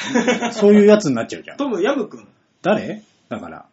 [0.52, 1.57] そういうやつになっちゃうじゃん。
[1.57, 2.29] トムヤムくん。
[2.62, 3.02] 誰？
[3.29, 3.66] だから。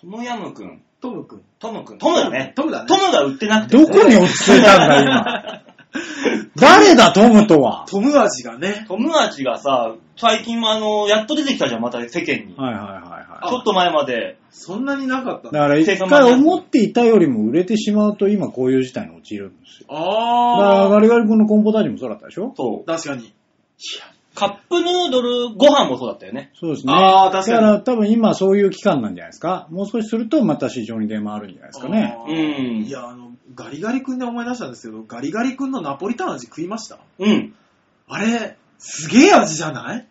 [0.00, 0.82] トムヤムくん。
[1.00, 1.42] トムくん。
[1.58, 1.98] トムくん。
[1.98, 2.52] トムだね。
[2.54, 2.88] トムだね。
[2.88, 3.76] トムが売ってなくて。
[3.76, 5.62] どこに落ち着いたんだ、今？
[6.56, 7.86] 誰だ、トムとは？
[7.88, 8.84] トム味がね。
[8.88, 12.54] トム味がさ、最近もあの、やっと出てきたじゃん、また世間に。
[12.56, 13.11] はいはいはいは
[13.48, 14.38] ちょっと前まで。
[14.50, 15.52] そんなになかったい。
[15.52, 19.86] だのから一回思っていたよりも売れてしまうと今こういう事態に陥るんですよ。
[19.88, 22.52] だからあガリガリ君のコンポタージュもそうだったでしょ？
[22.56, 22.90] そう。
[22.90, 22.96] ー。
[22.96, 23.32] 確かに。
[24.34, 26.52] カップヌードルご飯もそうだったよね。
[26.58, 26.92] そうですね。
[26.96, 29.66] あー確かにだから多分今そういう期間なんじゃないですか。
[29.70, 32.16] もう少しするとまた市場に出回るんじゃないですかね。
[32.26, 32.34] うん
[32.86, 36.98] いや、あの、ガリガリ君で思い出したんですけど、ガリガリ君のナポリタン味食いました？
[37.18, 37.54] うん。
[38.08, 40.06] あれ、すげえ味じゃない？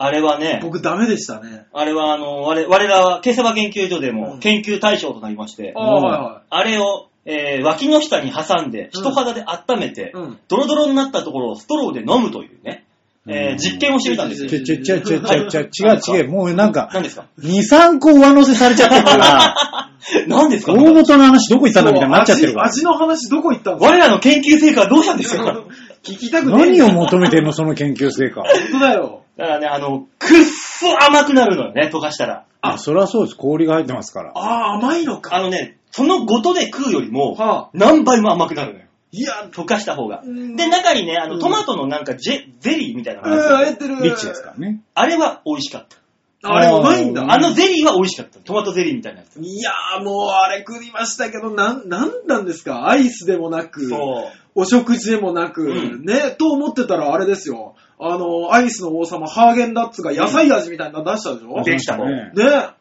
[0.00, 1.66] あれはね、僕ダメでしたね。
[1.72, 10.18] あれはあの、我我らは、ケセバ研究所でうんも研究対象となりまして、ああ、はいはあれを、えー脇の下に挟んで、人肌で温めて、い。
[10.18, 10.38] うん。
[10.48, 12.84] ドロドロになったところをストローで飲むというね、
[13.26, 14.56] えーうん実験をしてみたんですよち。
[14.56, 16.28] ょちょちょちょちょちょ違う違う。
[16.30, 19.54] もうなんか、何ですか？2、3個上乗せされちゃってるから、
[20.28, 20.72] 何ですか？
[20.74, 22.66] 大元の話どこ行ったんだみたいになっちゃってるから。
[22.66, 25.64] 味味の話どこ行ったんですか我らの研究成果はどうしたんですか？
[26.04, 28.42] 聞きたくねえ何を求めてんの、 その研究成果。
[28.42, 29.22] 本当だよ。
[29.38, 32.44] だからね、あの、くっそ甘くなるのよね、溶かしたら。
[32.60, 33.36] あ、そりゃそうです。
[33.36, 34.32] 氷が入ってますから。
[34.34, 35.40] ああ、甘いのあか。
[35.40, 37.70] のね、そのごとで食うよりも、はあ。
[37.72, 38.84] 何倍も甘くなるのよ。
[39.12, 40.22] いや、溶かした方が。
[40.24, 44.10] うんで、中にね、あの、うんトマトのなんかジェ、ゼリーみたいなのうん、が入ってるあえてる。
[44.10, 44.80] リッチですからね。
[44.94, 45.96] あれは美味しかった。
[46.42, 47.22] あれうまいんだ。
[47.22, 48.38] うんあのゼリーは美味しかった。
[48.40, 49.40] トマトゼリーみたいなやつ。
[49.40, 52.88] いやーもうあれ食いましたけど、なん、なんなんですか？
[52.88, 54.32] アイスでもなく、そう。
[54.54, 57.74] お食事でもなく、うんね、と思ってたらあれですよ。
[58.00, 62.30] あの、アイスの王様、ハーゲンダッツが野菜味みたいなの出したでしょ、できたのね。
[62.34, 62.76] ね、あ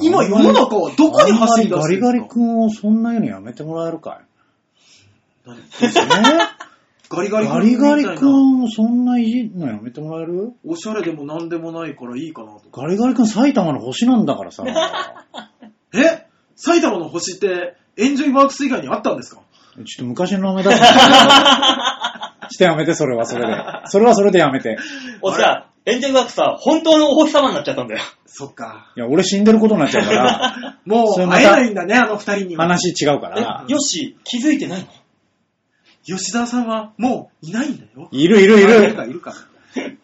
[0.00, 4.20] 今世の中はどこに走り出すんですかガリガリ君をそんなようにやめてもらえるか
[5.46, 5.48] い？
[5.48, 5.58] 何？
[5.58, 5.62] え？
[7.10, 10.52] ガリガリガリガリみたいな君、そんないじんのやめてもらえる？
[10.66, 12.62] おしゃれでもなんでもないからいいかなと。
[12.72, 14.64] ガリガリ君埼玉の星なんだからさ。
[15.94, 16.26] え？
[16.56, 19.42] 埼玉の星って、エンジョイワークス以外にあったんですか？
[19.76, 22.20] ちょっと昔の名前だった。
[22.50, 23.54] してやめて、それはそれで。
[23.86, 24.76] それはそれでやめて。
[25.22, 28.00] おっさ、エンジェルワークさ、本当のお星様になっちゃったんだよ。
[28.26, 28.90] そっか。
[28.96, 32.64] いや、俺死んでることになっちゃうから、 もそうれまた会えないんだね、あの二人には。
[32.64, 34.86] 話違うかえら。、よし、気づいてないの？
[36.04, 38.08] 吉沢さんはもういないんだよ。
[38.10, 38.94] いるいるいいるる。
[38.94, 39.32] か、いるか。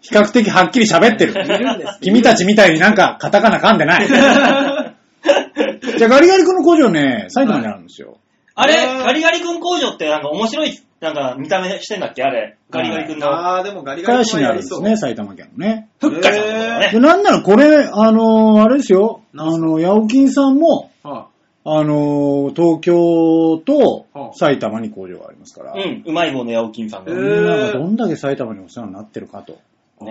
[0.01, 1.33] 比較的はっきり喋ってる。
[1.33, 1.99] いるんです。
[2.01, 4.09] 君たちみたいになんかカタカナ噛んでない。
[4.09, 8.17] じゃあガリガリ君の工場ね、埼玉にあるんですよ。
[8.55, 8.75] あれ？
[9.05, 12.23] ガリガリ君工場ってなんか面白い、なんか見た目してんだっけ？
[12.23, 12.59] あれ。
[12.71, 13.29] ガリガリ君の。
[13.31, 14.83] あー、でもガリガリ深谷市にあ君はやりそう。
[14.83, 15.89] るんですね、埼玉県のね。
[15.99, 16.91] ふっかちゃんとかね。
[16.93, 19.23] で、なんならこれ、あのーあれですよ。
[19.33, 19.67] あなんすか？
[19.67, 21.29] の、ヤオキンさんも、は
[21.65, 25.73] あのー東京とはあ埼玉に工場がありますから。
[25.73, 27.13] うん、うまい棒のヤオキンさんが。
[27.15, 29.59] みんながどんだけ埼玉にお世話になってるかと。
[30.03, 30.05] あ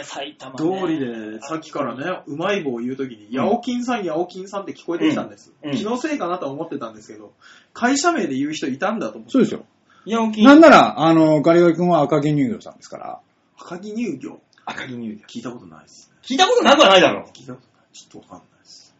[0.00, 0.86] え、埼玉、通ね。
[0.86, 5.52] りで、さっきからね、うまい棒を言うときに、ヤオキンさん、ヤオキンさんって聞こえてきたんです。
[5.64, 7.32] うんうん気のせいかなとは思ってたんですけど、
[7.72, 9.32] 会社名で言う人いたんだと思って。
[9.32, 9.64] そうですよ。
[10.06, 10.44] ヤオキン。
[10.44, 13.20] なんなら、あの、ガリガリ君は赤城乳業さんですから。
[13.60, 14.38] 赤城乳業？
[14.66, 15.14] 赤城乳業。
[15.26, 16.16] 聞いたことないですね。
[16.22, 17.28] 聞いたことなくはないだろ。
[17.32, 17.92] 聞いたことない。
[17.92, 18.94] ちょっとわかんないです。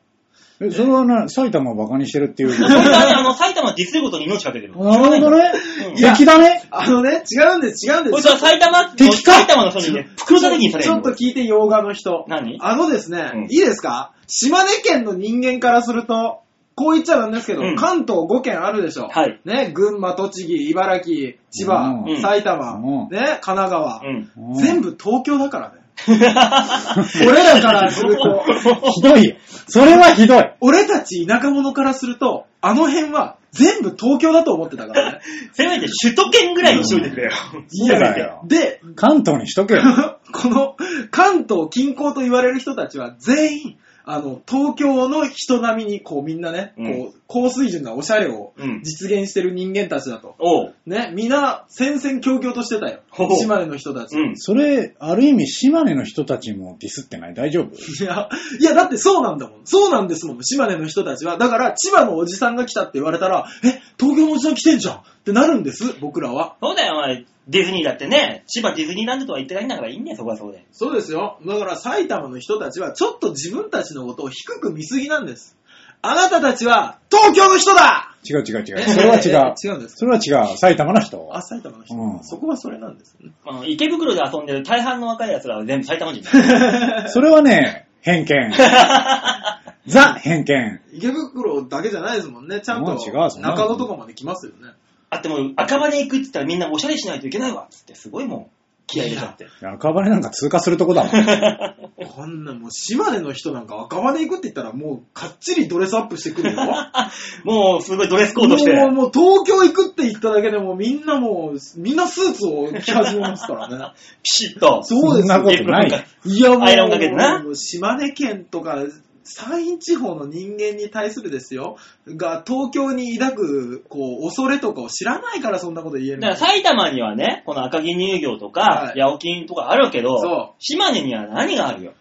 [0.61, 2.57] え、それはな、埼玉をバカにしてるっていう。
[2.57, 4.77] 本当はね、あの、埼玉ディスることに命かけてる。
[4.79, 5.53] なるほどね。
[5.89, 6.63] うん敵だね？
[6.71, 8.13] あのね、違うんです、違うんです。
[8.13, 9.33] こいつは埼玉、敵か？
[9.33, 12.25] 埼玉の人にね、袋叩きにされるちょっと聞いて、洋画の人。
[12.29, 12.59] 何？
[12.61, 14.13] あのですね、うんいいですか？
[14.29, 16.44] 島根県の人間からすると、
[16.75, 19.09] こう言っちゃなんですけど、うん関東5県あるでしょ。
[19.09, 24.31] はいね、群馬、栃木、茨城、千葉、うん埼玉、うんね、神奈川、うん。
[24.37, 25.85] うん全部東京だからね。
[26.07, 28.45] 俺らからすると、
[28.91, 29.37] ひどいよ。
[29.69, 30.53] それはひどい。
[30.61, 35.21] 俺たち田舎者からすると、あの辺は全部東京だと思ってたからね。
[35.55, 37.31] せめて首都圏ぐらいにしといてくれよ。
[37.69, 38.43] そうだよ。
[38.47, 39.83] で、関東にしとけよ。
[40.33, 40.77] この
[41.11, 50.37] 関東近郊と言われる人たちは全員、あの、東京の人並みにこうみんなね、うんこう、高水準なおしゃれをうん実現してる人間たちだと。
[50.39, 50.75] おう。
[50.87, 53.37] ね、みんな戦々恐々としてたよほう。
[53.37, 54.17] 島根の人たち。
[54.17, 54.37] うん。
[54.37, 57.35] それ、ある意味、島根の人たちもディスってない？
[57.35, 57.75] 大丈夫？
[57.75, 58.29] いや、
[58.61, 59.61] いや、だってそうなんだもん。
[59.65, 61.39] そうなんですもん、島根の人たちは。
[61.39, 66.57] だから、千葉のおじさんが来たって言われたら、え、東京のおじさん来てんじゃんってなるんです、僕らは。
[66.61, 67.25] そうだよ、お前。
[67.49, 70.65] ディズニーだってね、千葉ディズニーランドとは言ってないんだからいいんだよ、そこはそうで。
[70.73, 71.39] そうですよ。
[71.47, 75.57] だから埼玉の人たちはちょっと自分たちのことを低く見すぎなんです。
[76.01, 78.79] あなたたちは東京の人だ違う違う違う。
[78.89, 79.55] それは違う。
[79.63, 79.97] 違うんです。
[79.97, 80.57] それは違う。
[80.57, 81.29] 埼玉の人。
[81.33, 83.31] あ、埼玉の人、うんそこはそれなんですね。
[83.45, 87.09] まあ、池袋で遊んでる大半の若い奴らは全部埼玉人だよ。
[87.09, 88.53] それはね、偏見。
[89.87, 90.81] ザ偏見。
[90.93, 92.61] 池袋だけじゃないですもんね。
[92.61, 94.73] ちゃんと違うそんなの中野とかまで来ますよね。
[95.15, 98.47] あっても、赤羽行くって言ったらみんなおしゃれしないといけないわっつって、すごいもん。
[98.87, 99.47] 気合い入れちゃって。
[99.67, 101.13] 赤羽なんか通過するとこだもん。
[102.07, 106.63] こんなもう島根の人なんか赤羽行くって言ったらもうかっちりドレスアップしてくるよ。
[107.45, 108.73] もう、すごいドレスコードして。
[108.75, 113.93] もう、もう東京行くって言っただけでもうみんなもう、みんなスーツを着始めますからね。
[114.23, 114.83] ピシッと。
[114.83, 116.07] そうですそんなことない。
[116.27, 118.77] いやもう、アイロンかけてなもう島根県とか
[119.25, 131.93] 山陰地方の人間に対するですよ、が東京に抱く、こう、恐れとかを知らないからそんなこと言えるだから埼玉にはね、この赤城乳業とかは、い八百金とかあるけど、そう島根には何があるよ？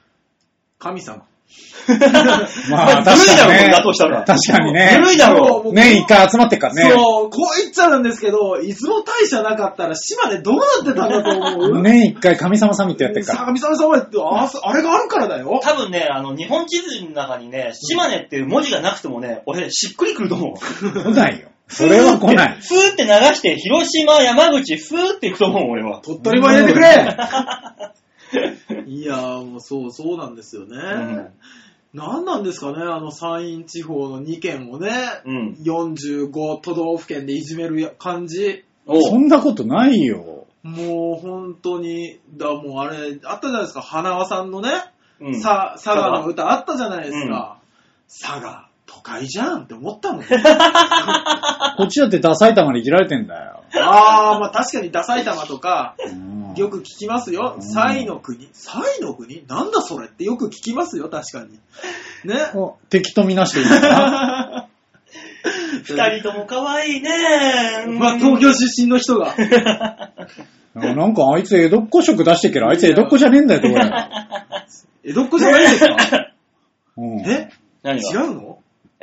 [0.79, 1.25] 神様。
[2.69, 3.82] まあ、ずるいだろ、ねな。
[3.84, 4.23] としたら。
[4.23, 5.01] 確かにずね。
[5.03, 5.71] るいだろ。
[5.73, 6.89] 年一回集まってっからね。
[6.91, 11.82] そう、こう言っちゃうんですけど、出雲大社なかったら島根どうなってたんだと思う？
[11.82, 13.39] 年一回神様サミットやってっから。
[13.45, 15.60] 神様様って、ああれがあるからだよ。
[15.62, 21.03] 多分ね、あの、日本地図の中にね、島根っていう文字がなくてもね、俺、しっくりくると思う。
[21.03, 21.49] 来ないよ。
[21.67, 22.58] それは来ない。
[22.62, 26.01] スーって流して、広島、山口、スーって行くと思う、俺は。
[26.03, 27.17] 鳥取も入れてくれ
[28.87, 30.77] いやー、もうそう、そうなんですよね。
[30.77, 31.33] ん
[31.93, 34.89] 何なんですかね、あの山陰地方の2県をね、
[35.25, 35.57] うん。
[35.63, 38.65] 45都道府県でいじめるや感じ。
[38.85, 40.47] おそんなことないよ。
[40.63, 44.69] もう本当に、だもうあれ、あったじゃないですか、花輪さんのね、
[45.19, 45.39] うん。
[45.39, 47.59] さ佐賀の歌あったじゃないですか。
[48.07, 50.23] 佐賀、都会じゃんって思ったもん。
[51.77, 53.63] こっちだってダサい玉にいじられてんだよ。
[53.79, 57.56] あー、まあ確かにダサい玉とか、うんよく聞きますよ。
[57.58, 59.43] うんサイの国サイの国？
[59.47, 61.60] なんだそれってよく聞きますよ、確かに。
[62.32, 62.36] ね？
[62.53, 64.67] お敵とみなしていいのか？
[65.86, 67.10] 二人とも可愛いね
[67.99, 69.34] まあ、東京出身の人が。
[70.75, 73.91] ななんかあいつ江戸っ子色出してっけど、あいつ江戸っ子じゃねえんだよ、とこれ。
[75.03, 75.95] 江戸っ子じゃないんですか？
[76.97, 77.49] うんえ？
[77.84, 78.10] 何が？
[78.12, 78.52] 違うの？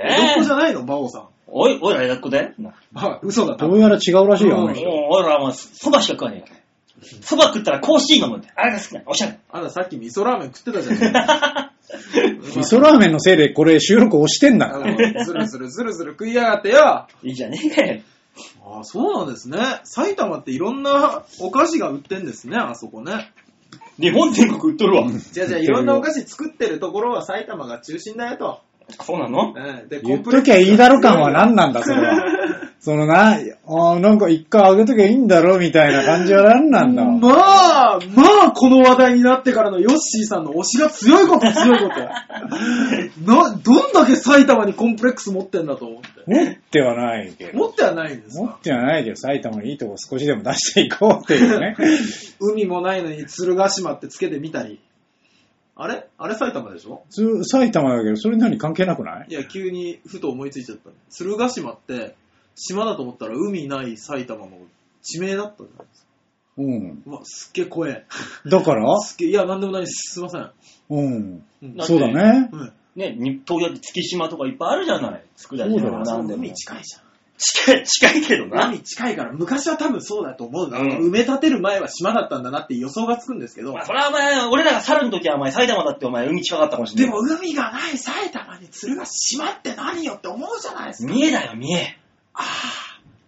[0.02, 1.28] え江戸っ子じゃないの、馬王さん。
[1.46, 2.52] おい、おいら江戸っ子だよ。
[2.58, 3.66] なあ、嘘だった。
[3.66, 4.88] どうやら違うらしいよ、あのうん人。
[4.88, 6.60] おいらはもう、蕎麦しか食わねえよ。
[7.22, 8.54] 蕎麦食ったらコーヒー飲むんだよ。
[8.56, 9.10] あれが好きなの。
[9.10, 9.38] おしゃれ。
[9.50, 11.70] あんたさっき味噌ラーメン食ってたじゃん。
[11.90, 14.78] 味噌ラーメンのせいでこれ収録押してんだら。
[14.78, 17.06] のずるずるずるずる食いやがってよ。
[17.22, 18.00] いいじゃねえかよ。
[18.64, 19.58] あそうなんですね。
[19.84, 23.32] 埼玉っていろんなお菓子が売ってんですね、あそこね。
[23.98, 25.10] 日本全国売っとるわ。
[25.10, 28.60] じゃあじゃあいろんなお菓子作ってるところは埼玉が中心だよと。
[29.00, 29.52] そうなの？
[29.56, 32.16] うんで言っときゃいいだろ感は何なんだ、それは。
[32.80, 37.04] そのな、あーなんか一回あげときゃいいんだろみたいな感じは何なんだ。
[37.04, 42.00] まあ、まあ、この話題になってからのヨッシーさんの推しが強いこと強いこと。
[43.30, 46.08] な、どんだけ埼玉にコンプレックス持ってんだと思って。
[46.26, 47.58] 持ってはないけど。
[47.58, 48.42] 持ってはないんですか？
[48.44, 51.76] 持ってはないけど、埼玉にいいとこ少しでも出していこうっていうね。
[52.40, 54.80] 海もないのに鶴ヶ島ってつけてみたり。
[55.82, 56.06] あれ？
[56.18, 57.02] あれ埼玉でしょ？
[57.10, 59.26] つ埼玉だけど、それ何関係なくない？
[59.28, 60.90] いや、急にふと思いついちゃった。
[61.08, 62.14] 鶴ヶ島って、
[62.54, 64.52] 島だと思ったら海ない埼玉の
[65.02, 66.06] 地名だったじゃないですか。
[66.58, 67.02] うん。
[67.06, 68.04] うわ、すっげえ怖え。
[68.46, 68.96] だから？
[69.00, 70.14] すっげえ、いや、なんでもないです。
[70.14, 70.50] すいません。
[70.90, 71.44] うん。
[71.62, 72.50] うんそうだね。
[72.52, 72.72] うん。
[72.96, 75.24] ね、日東やって月島とかいっぱいあるじゃない。
[75.36, 76.42] 佃島もなんでも。
[76.42, 77.02] 海近いじゃん。
[77.40, 78.66] 近い、近いけどな。
[78.68, 87.10] 海近いから、昔は多分そうだと思うな、うん埋め立てる前は島だったんだなって予想がつくんですけど、まあ、それはお前、俺らが去るの時はお前埼玉だってお前海近かったかもしれない。
[87.10, 91.12] でも海がない埼玉に鶴が島って何よって思うじゃないですか。
[91.12, 91.96] 見えだよ、見え。
[92.34, 92.44] ああ、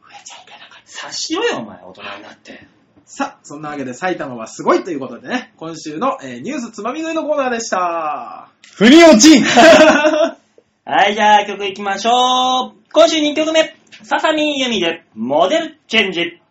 [0.09, 0.93] 増えちゃいけなかった。
[0.93, 2.67] 察しろよ、お前、大人になって。
[3.07, 8.49] さあ、そんなわけで埼玉はすごいということでね、今週の、えーニュースつまみ食いのコーナーでした。
[8.75, 9.45] 腑に落ちん
[10.85, 12.73] はい、じゃあ曲いきましょう。
[12.93, 13.82] 今週2曲目。
[14.05, 16.42] ささみゆみで、モデルチェンジ。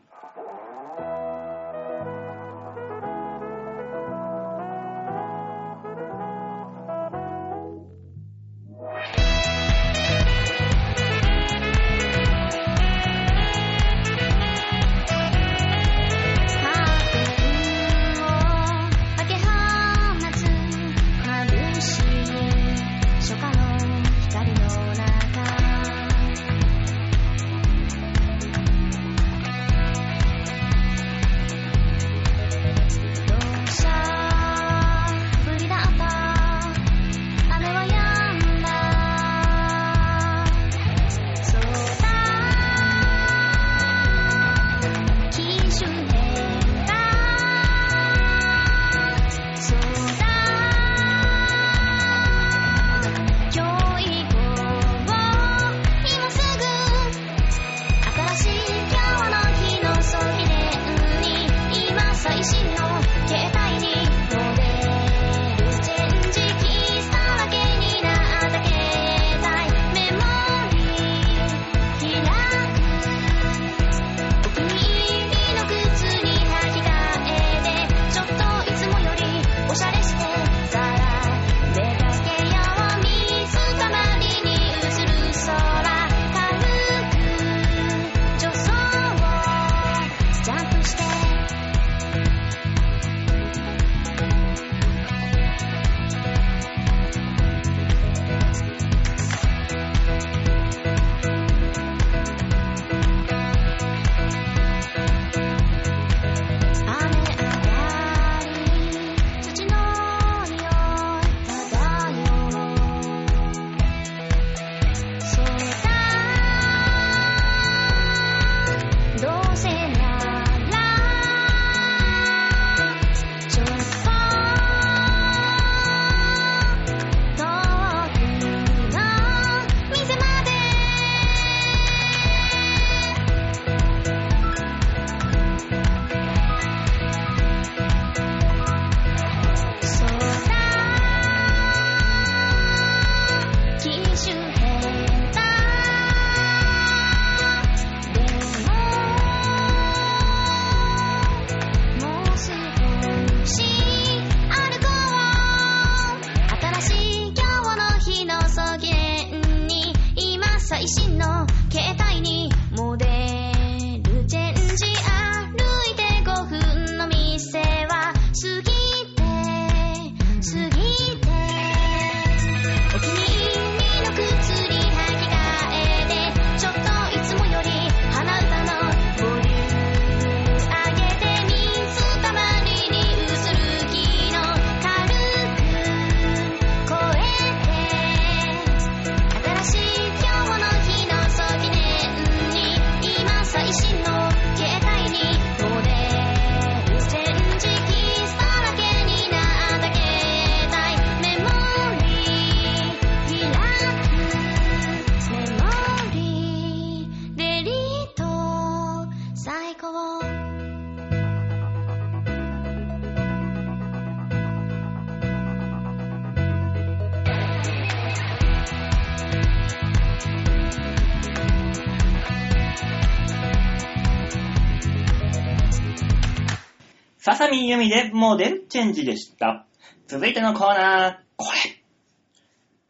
[227.82, 229.66] ささみゆみでモデルチェンジでした。
[230.08, 231.82] 続いてのコーナー、これ。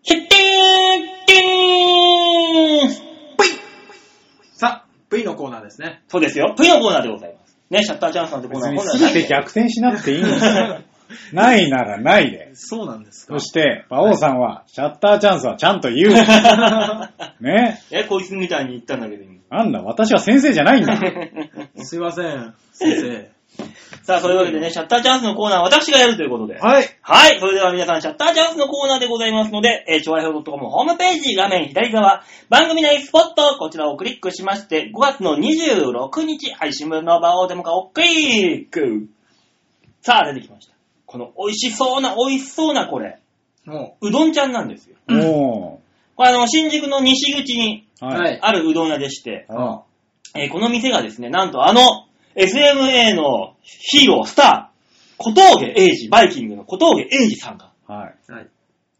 [0.03, 0.35] 決定
[1.27, 3.01] でーす
[3.37, 3.49] ぷい
[4.53, 6.03] さあ、V のコーナーですね。
[6.09, 6.53] そうですよ。
[6.57, 7.57] ぷいのコーナーでございます。
[7.69, 10.81] ね、シャッターチャンスなんてコーナー別にて逆転しなくていいんですよ。
[11.33, 12.51] ないならないで。
[12.53, 16.13] そうなんですかそして、馬王さんは、シャッターチャンスはちゃんと言う。
[17.41, 17.81] ね。
[17.91, 20.97] え、こいつみたいに言ったんだけど、今なんだ、私は先生じゃないんだ。
[21.83, 23.31] すいません、先生。
[24.03, 26.57] さあ、そういうわけでね、シャッターチャンスのコーナーは私がやるということで。
[26.57, 26.97] はい。
[27.01, 27.39] はい。
[27.39, 39.07] それでは皆さん、シャッターチャンスのコーナーでございますので、えー、超愛表 .com ホームページ画面左側、番組内スポット、こちらをクリックしまして、5月の26日配信分の場をデモ化をクリック。
[40.01, 40.73] さあ、出てきました。
[41.05, 43.19] この美味しそうな、美味しそうなこれ、
[43.65, 44.95] もうどんちゃんなんですよ。
[45.09, 45.79] お
[46.15, 47.87] これあの、新宿の西口に。
[48.41, 49.83] あるうどん屋でして、あ
[50.35, 51.81] えーこの店がですね、なんとあの、
[52.35, 54.81] SMA のヒーロー、スター、
[55.17, 58.31] 小峠英二、バイキングの小峠英二さんが、はい。
[58.31, 58.47] はい。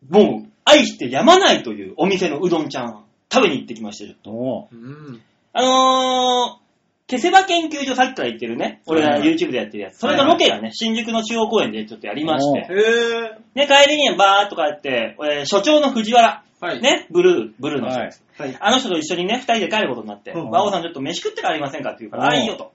[0.10, 4.16] もう、愛してやまないというお店のうどんちゃん、食べに行ってきましたよ。
[4.26, 4.68] おー。
[4.72, 5.22] うん。
[5.54, 6.62] あのー、
[7.10, 10.00] 消せば研究所さっきから言ってるね、俺がはいはい YouTube でやってるやつ。
[10.00, 16.66] それのロケがね、新宿の中央公園でちょっとやりましてへ、ぇね、帰りにバーっと帰って、えー所長の藤原、ー。
[16.66, 16.82] はい。。
[16.82, 18.24] ね、ブルー、ブルーの人です。
[18.38, 18.56] はい。
[18.60, 22.72] あの人と一緒にね、二人で帰ることになって、うん馬王さんちょっと飯食って帰りませんかって言うから、うんあ、いいよと。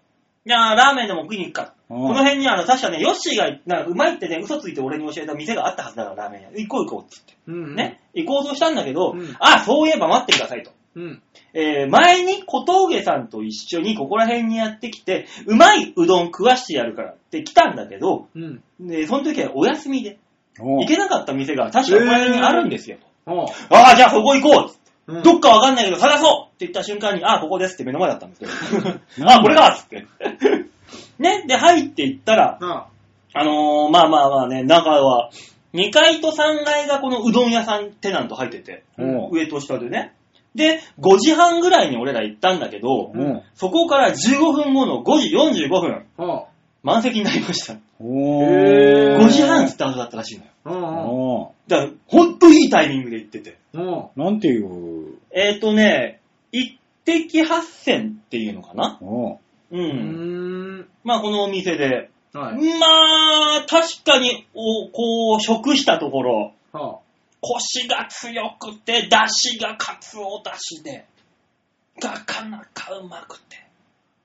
[0.46, 1.74] じゃあ、ラーメンでも食いに行くか。
[1.90, 6.50] うんこの辺にあの、確かね、ヨッシーが、なんかうまいってね、嘘ついて俺に教えた店があったはずだから、ラーメン屋。
[6.50, 7.74] 行こう行こうってうん言って。
[7.74, 8.00] ね。
[8.14, 10.72] 行こうとしたんだけど、うんあ、そういえば待ってくださいと。
[10.96, 11.22] うん。
[11.52, 18.62] えー、前に小峠さんと一緒にここら辺にやってきて、うまいうどん食わしてやるからって来たんだけど、うん。
[18.80, 20.18] で、その時はお休みで。
[20.58, 22.96] 行けなかった店が確かここら辺にあるんですよ。
[23.26, 28.48] おうああ、じゃあそこ行こうっつってうんどっかわかんないけど探そうって言った瞬間に、あ、ここですって目の前だったんですよ。
[29.28, 30.06] あ、これだっつって。
[31.20, 32.86] ね、で、入っていったら、な
[33.34, 35.28] あのー、まあまあまあね、中は、
[35.74, 38.84] 2階と3階がこのうどん屋さんテナント入ってて。
[39.30, 40.14] 上と下でね。
[40.54, 43.12] で、5時半ぐらいに俺ら行ったんだけど。
[43.54, 46.06] そこから15分後の5時45分、
[46.82, 47.76] 満席になりました。
[48.00, 49.20] おへーー。
[49.20, 50.50] 5時半スタートだったらしいのよ。
[50.64, 53.58] うんおだから、ほんといいタイミングで行ってて。
[53.74, 53.88] うん。
[53.88, 54.24] おー。
[54.24, 56.15] なんていう、えっ、ー、とね、
[56.52, 58.98] 一滴八銭っていうのかな？
[59.00, 59.38] おー。
[59.72, 59.76] う。
[59.76, 59.78] う。
[59.78, 60.88] うんーん。
[61.04, 62.10] まあ、このお店で。
[62.32, 62.78] はい。
[62.78, 62.86] ま
[63.62, 66.98] あ、確かに、おこう、食したところ、は
[67.40, 71.06] コシが強くて、出汁がカツオ出汁で、
[72.02, 73.64] なかなかうまくて。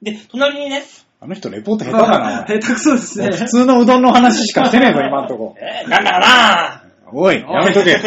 [0.02, 0.84] で、隣にね、
[1.20, 2.46] あの人レポート下手だな。
[2.50, 3.30] 下手くそですね。
[3.32, 5.56] 普通のうどんの話しかしてねえぞ、今んとこ。
[5.60, 6.81] えーなんだかな
[7.14, 7.96] おい、やめとけ。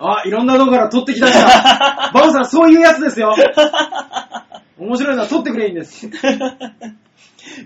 [0.00, 2.10] あ、いろんなとこから取ってきたした。
[2.14, 3.34] バオさん、そういうやつですよ。
[4.78, 6.08] 面白いのは取ってくれいいんです。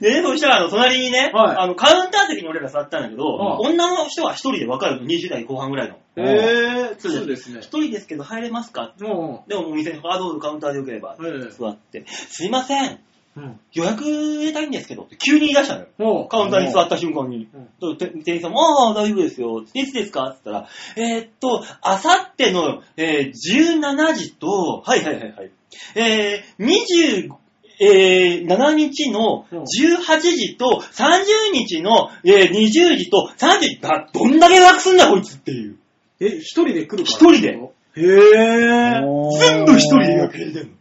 [0.00, 5.96] でね、そしたら、あの、隣にね、はいあの、カウンター席に俺ら座ったんだけど、は女の人は一人で分かるの、20代後半ぐらいの。
[6.16, 7.80] へぇー、そうですね一。
[7.80, 13.00] 人ですけど入れますかもでもお店に、あ、どうぞカウンターでよければ、ええ座って、すいません、
[13.38, 13.60] う、うん。
[13.72, 16.26] 予約入れたいんですけど、って急に言い出したのよ。
[16.28, 17.48] カウンターに座った瞬間に。
[17.80, 19.64] とて店員さんも、ああ、大丈夫ですよ。
[19.74, 20.28] いつですか？
[20.30, 20.64] って言っ
[20.96, 25.50] たら、えーっと、あさっての、えー17時と、はいはいはいはい。
[25.94, 27.30] えー、20、
[27.80, 35.76] えー、7日のうん18時と30日の、えー、20時と30時、だどんだけ予約すんだこいつっていう。
[36.20, 40.74] え、一人で来るから一人でへぇー全部一人で予約入れてんの。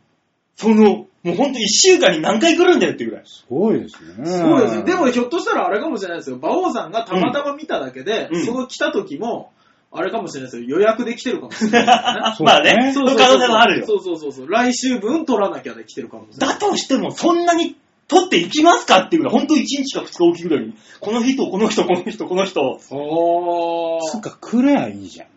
[0.56, 3.26] その、もうほんと一週間に何回来るんだよっていうぐらい。
[3.26, 4.26] すごいですね。
[4.26, 4.84] そうですよ。
[4.84, 6.38] でもひょっとしたらあれかもしれないですよ。
[6.38, 9.52] 馬王さんがたまたま見ただけで、うんその来た時も、
[9.92, 10.78] あれかもしれないですよ。
[10.78, 11.92] 予約で来てるかもしれないね。
[12.40, 13.86] まあね、そそういう可能性もあるよ。
[13.86, 14.50] そうそうそうそう。
[14.50, 16.60] 来週分取らなきゃで来てるかもしれない。
[16.60, 17.76] だとしても、そんなに
[18.08, 22.80] 取っていきますかっていうぐらい、ほんと1日か2日おきぐらいに、この人、この人、この人、この人。
[22.92, 25.28] おつうか、来れゃいいじゃん。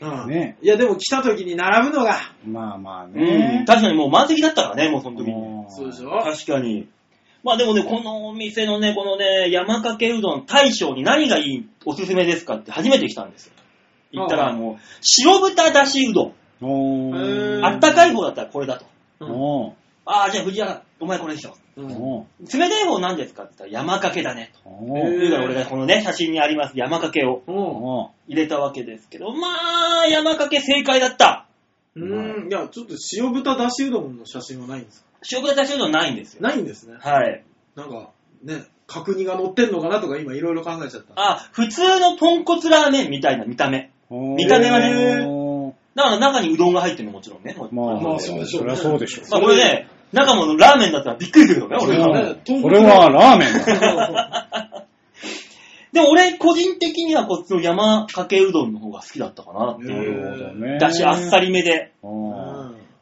[0.00, 0.56] うんね。
[0.62, 2.16] いやでも来た時に並ぶのが。
[2.46, 3.64] まあまあうんね。
[3.66, 5.32] 確かにもう満席だったからね、もうその時に。
[5.34, 6.10] もそうでしょ？
[6.10, 6.88] 確かに。
[7.42, 13.52] まあでもね、このお店のね、このね、山かけうどん大将に何がいい、おすすめですかって初めて来たんですよ。
[14.12, 16.32] 行ったらもう、白豚だしうどん。
[16.62, 18.84] おへーーあったかい方だったらこれだと。
[19.20, 19.74] うんお
[20.12, 21.54] ああ、じゃあ藤原、お前これでしょ。
[21.76, 24.52] うん冷たい方何ですかって言ったら山かけだね。
[24.62, 24.68] と。
[24.98, 31.46] いうから俺がこのね、写真にあります山かけをうんお入れたわけですけど、まあ、山かけ正解だった。
[31.94, 32.48] うーん。
[32.48, 35.06] いや、ちょっと塩豚だしうどんの写真はないんですか？
[35.32, 36.42] 塩豚だしうどんないんですよ。
[36.42, 36.96] ないんですね。
[36.98, 37.44] はい。
[37.76, 38.10] なんか、
[38.42, 41.12] ね、角煮が乗ってんのかなとか今いろいろ考えちゃった。
[41.16, 43.90] あ、普通の豚骨ラーメンみたいな見た目。
[44.10, 47.56] ー見た目はねだから中にうどんが入ってるのもちろんね。
[47.72, 49.30] まあ、まあそうでしょうねそりゃそうでしょう。
[49.30, 52.22] まあこれね、中もラーメンだったらびっくりするよね、俺うんが。
[52.34, 54.84] ねそれはラーメンだ。
[55.92, 60.04] でも俺、個人的にはこっちの山かけうどんの方が好きだったかなってないう。
[60.04, 60.78] るほどね。
[60.78, 61.92] だし、あっさりめで。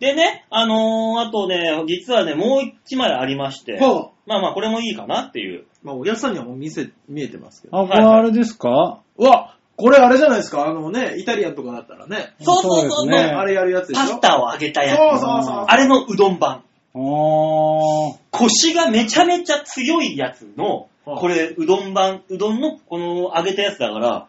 [0.00, 5.64] でね、あのー、あとね、実はね、もう一枚ありまして、はあ、まあまあ、これもいいかなっていう。
[5.82, 7.76] まあ、おやさんにはもう見せ、見えてますけど。
[7.78, 9.00] あ、これあれですか？
[9.18, 10.66] うわこれあれじゃないですか？
[10.66, 14.00] あのね、イタリアンとかだったらね、そうそうそうそう、ねあれやるやつでしょ？
[14.00, 14.98] パスタを揚げたやつ。
[14.98, 15.64] そうそうそう。
[15.68, 16.62] あれのうどん版。
[16.98, 18.18] あー。
[18.30, 24.26] コシがめちゃめちゃ強いやつの、はあこれ、うどん版、うどんのこの揚げたやつだから、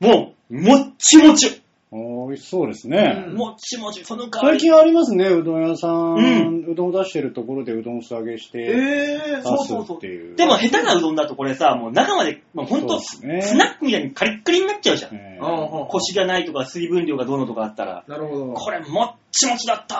[0.00, 1.62] もう、もっちもち。
[1.94, 3.26] 美味しそうですね。
[3.28, 4.02] うんもっちもち。
[4.02, 6.14] その代わり、最近ありますね、うどん屋さん。
[6.14, 10.34] うんうどんを出してるところでうどん素揚げしてえー、出すそうそうそうっていう。
[10.34, 15.14] でも下手なうどんだとこれさ、もう中まで、もうほんと、スナックみたいにカリッカリになっちゃうじゃん。
[15.14, 18.04] えーコシがないとか水分量がどうのとかあったら。
[18.08, 18.52] なるほど。
[18.54, 19.96] これもっちもちだった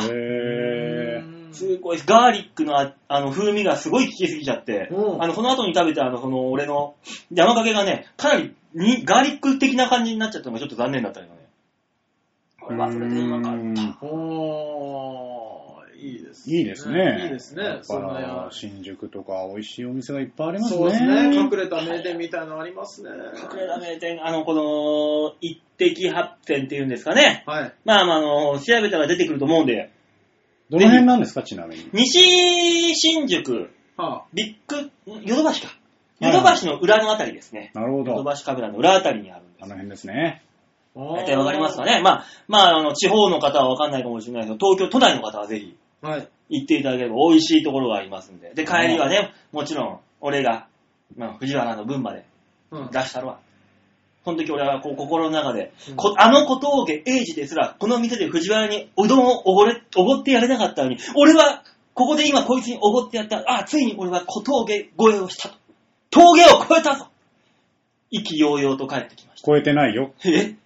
[0.00, 0.06] ー。
[0.08, 1.05] へー
[1.52, 6.94] すごい、ガーリックのああの風味がすごい効きすぎちゃって、うんあの、その後に食べたあの、その、俺の
[7.32, 11.40] 山かけがね、かなりにガーリック的な感じになっちゃったのがちょっと残念だったけどね。
[12.60, 14.06] これはそれでうまかった。
[14.06, 17.22] おー、いいですいいですね。
[17.24, 17.62] いいですね。
[17.62, 20.78] だそ新宿とか美味しいお店がいっぱいありますね。
[20.78, 21.36] そうですね。
[21.36, 23.10] 隠れた名店みたいなのありますね。
[23.10, 27.44] 隠れた名店、あの、この、一滴八選っていうんですかね。
[27.46, 27.74] はい。
[27.84, 29.90] まあまあ、あの、調べたら出てくると思うんで、
[30.70, 31.88] どの辺なんですか、ちなみに？
[31.92, 34.90] 西新宿、はビッグ、
[35.22, 35.68] ヨドバシか。
[36.20, 37.70] ヨドバシの裏のあたりですね。
[37.74, 38.12] なるほど。
[38.12, 39.72] ヨドバシカメラの裏あたりにあるんですあの。
[39.74, 40.42] 辺ですね。
[40.96, 41.00] あ。
[41.00, 42.00] 大体わかりますかね。
[42.02, 46.28] まあ、まあ、あの、地方の方はわかんないかもしれないけど、東京都内の方はぜひはい。
[46.48, 48.52] 行っていただければ美味しいところがありますんで。
[48.54, 50.68] で、帰りはね、もちろん、俺が、
[51.16, 52.24] まあ、藤原の分まで
[52.70, 53.38] うん出したるわ。
[54.26, 61.62] その時俺はこう心の中で、うんこあの小峠英二ですら、この店で藤原にうどんをおごれ、おごってやれなかったのに、俺は、
[61.94, 63.44] ここで今こいつにおごってやった。
[63.46, 65.54] あ、ついに俺は小峠越えをしたと。
[66.10, 67.06] 峠を越えたぞ
[68.10, 69.46] 意気揚々と帰ってきました。
[69.46, 70.12] 超えてないよ。
[70.24, 70.56] え？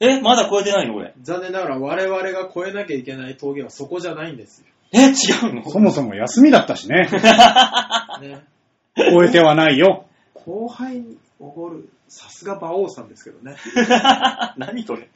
[0.00, 0.20] え？
[0.20, 1.14] まだ超えてないのこれ。
[1.22, 4.66] 残念ながら我々が越えなきゃいけない峠はそこじゃないんですよ。
[4.90, 5.10] え？
[5.10, 5.70] 違うの？
[5.70, 7.08] そもそも休みだったしね。
[8.20, 8.44] ね。
[8.96, 10.06] 超えてはないよ。
[10.34, 13.56] 後輩におごる、さすが馬王さんですけどね。
[14.56, 15.08] 何それ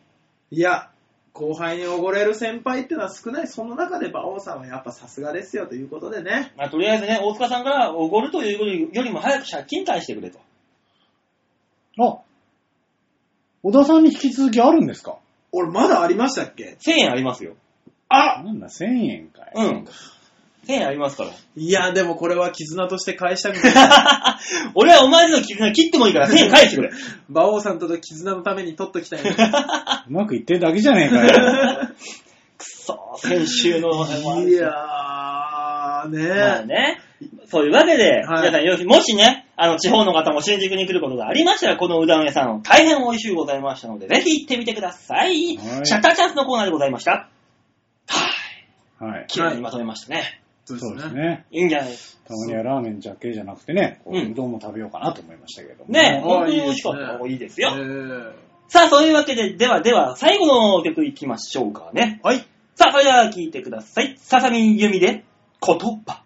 [0.50, 0.90] いや、
[1.32, 3.48] 後輩におごれる先輩ってのは少ない。
[3.48, 6.52] その中で馬王さんはやっぱさすがですよということでね。
[6.56, 10.38] まあ、とりあえずね、大塚さんからおごるというよりも早く借金返してくれと。
[11.98, 12.18] あ、
[13.62, 15.16] 小田さんに引き続きあるんですか？
[15.52, 17.54] 俺まだありましたっけ？1000円ありますよ。
[18.08, 19.52] あなんだ、1000円かい。
[19.54, 19.84] うん。
[20.66, 21.30] 1000円ありますから。
[21.56, 23.74] いや、でもこれは絆として返したくない。
[24.74, 26.90] 俺はお前の絆切ってもいいから1000円返してくれ。
[27.28, 29.34] 馬王さんとの絆のために取っときたいね。
[30.08, 31.88] うまくいってるだけじゃねえかよ。
[32.58, 34.06] くそー、先週の。
[34.48, 34.72] いやー、
[36.02, 37.00] まあねね。
[37.46, 45.56] そういうわけで、はい皆さんよし、もしね、あの、地方の方も新宿に来ることがありましたら、このうどん屋さん、大変美味しゅうございましたので、ぜひ行ってみてください。
[45.56, 47.28] はいシャッターチャンスのコーナーでございました。
[48.08, 49.10] はい。
[49.12, 49.24] はい。
[49.28, 50.41] 綺麗にまとめましたね。
[50.64, 51.12] そうです。
[51.12, 51.44] ね。
[51.50, 51.90] いいんじゃない？
[51.90, 55.92] ですたまにはラーメンだけじゃなくてね、こううんうどんも食べようかなと思いましたけども。
[55.92, 56.00] か。
[56.00, 58.32] ね、あー本当に美味しかったいいですね方がいいですよ。
[58.34, 60.46] えーさあ、そういうわけで、ではでは、最後
[60.78, 62.20] の曲いきましょうかね。
[62.22, 62.38] はい。
[62.74, 64.14] さあ、それでは聴いてください。
[64.16, 65.24] ささみゆみで、
[65.60, 66.21] 言葉。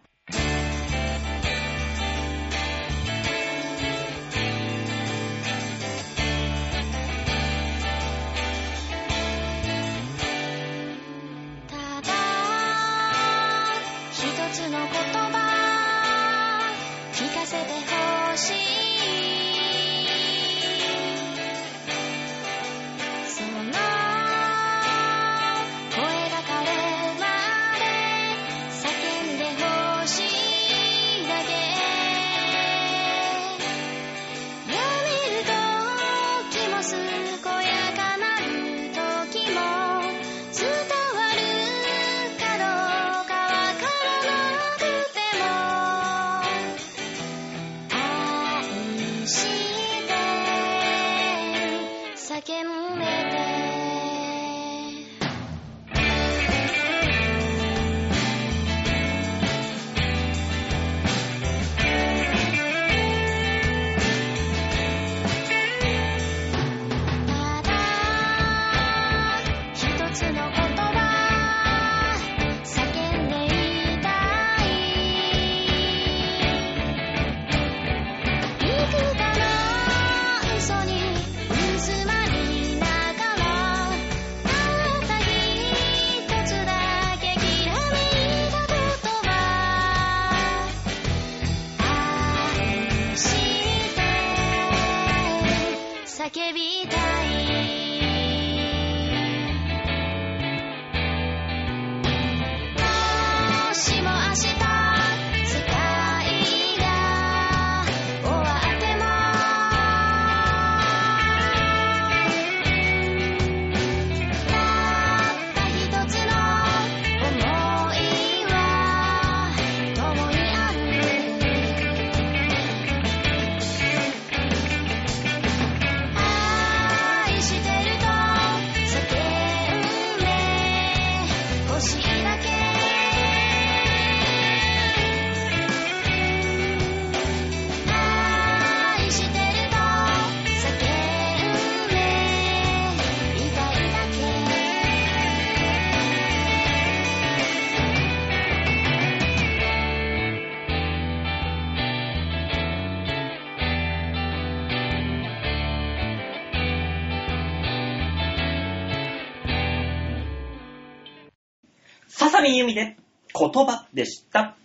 [163.64, 164.56] 葉でした。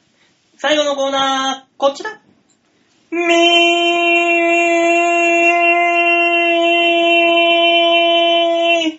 [0.58, 2.20] 最後のコーナー、こちら。
[3.12, 8.98] みー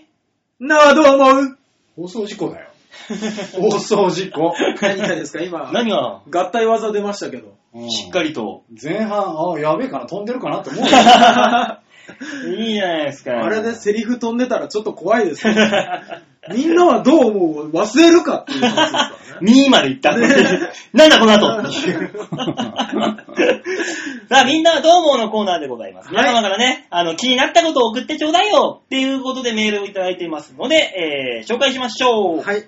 [0.60, 1.58] なあ、どう思う？
[1.96, 2.68] 放送事故だよ。
[3.60, 4.54] 放送事故？
[4.80, 5.42] 何がですか？
[5.42, 6.22] 今、何が？
[6.30, 7.54] 合体技出ましたけど。
[7.88, 8.64] しっかりと。
[8.82, 10.88] 前半、あ、やべえかな、飛んでるかなって思うよ。
[12.58, 13.32] いいじゃないですか。
[13.44, 15.54] あれでセリフ飛んでたらちょっと怖いですよ。
[16.52, 17.70] みんなはどう思う？
[17.70, 19.52] 忘れるかっていう話ですからね。
[19.52, 20.16] ミーまで行った。
[20.92, 22.12] なんだこの後っていう
[24.28, 26.06] さあ、みんなはどう思うのコーナーでございます。
[26.06, 32.42] はい皆様からね、あの、気になったことを送ってちょうだいよっていうことでメールをいただいていますので、えー、紹介しましょう。
[32.42, 32.64] はい。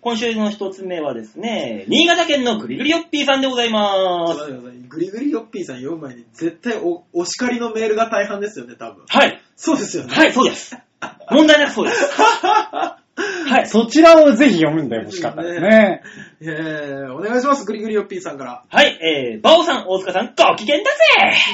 [0.00, 4.52] 今週の一つ目はですね、新潟県のぐりぐりよっぴーさんでございます。
[4.88, 9.04] グリグリヨッピーさん読む前に絶対おお叱りのメールが大半ですよね、多分。
[9.08, 9.40] はい。
[9.56, 10.14] そうですよね。
[10.14, 10.76] はい、そうです。
[11.30, 12.08] 問題なくそうです。
[13.48, 13.66] はい。
[13.66, 16.02] そちらをぜひ読むんでほしかったですね。
[16.40, 18.62] えー、お願いします、グリグリヨッピーさんから。
[18.68, 20.90] はい、えー、バオさん、大塚さん、ご機嫌だぜ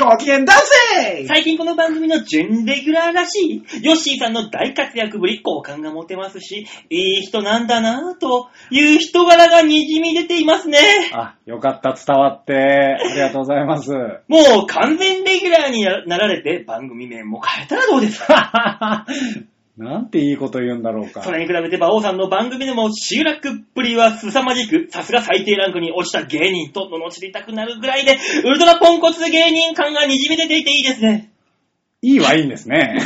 [0.01, 10.79] ご機嫌だぜ最近この番組の準レギュラーらしい、ヨッシーさんの大活躍ぶり、好感が持てますし、いい人なんだなぁという人柄がにじみ出ていますね。
[11.13, 12.55] あ、よかった、伝わって。
[12.55, 13.91] ありがとうございます。
[14.27, 19.07] もう完全レギュラーになられて番組名も変えたらどうですか？
[19.77, 21.23] なんていいこと言うんだろうか。
[21.23, 31.31] それに比べて馬王さんの番組でも集落っぷりは凄まじく、さすが最低ランクに落ちた芸人と罵りたくなるぐらいで、ウルトラポンコツ芸人感がにじみ出ていていいですね。
[32.03, 33.01] いいはいいんですね。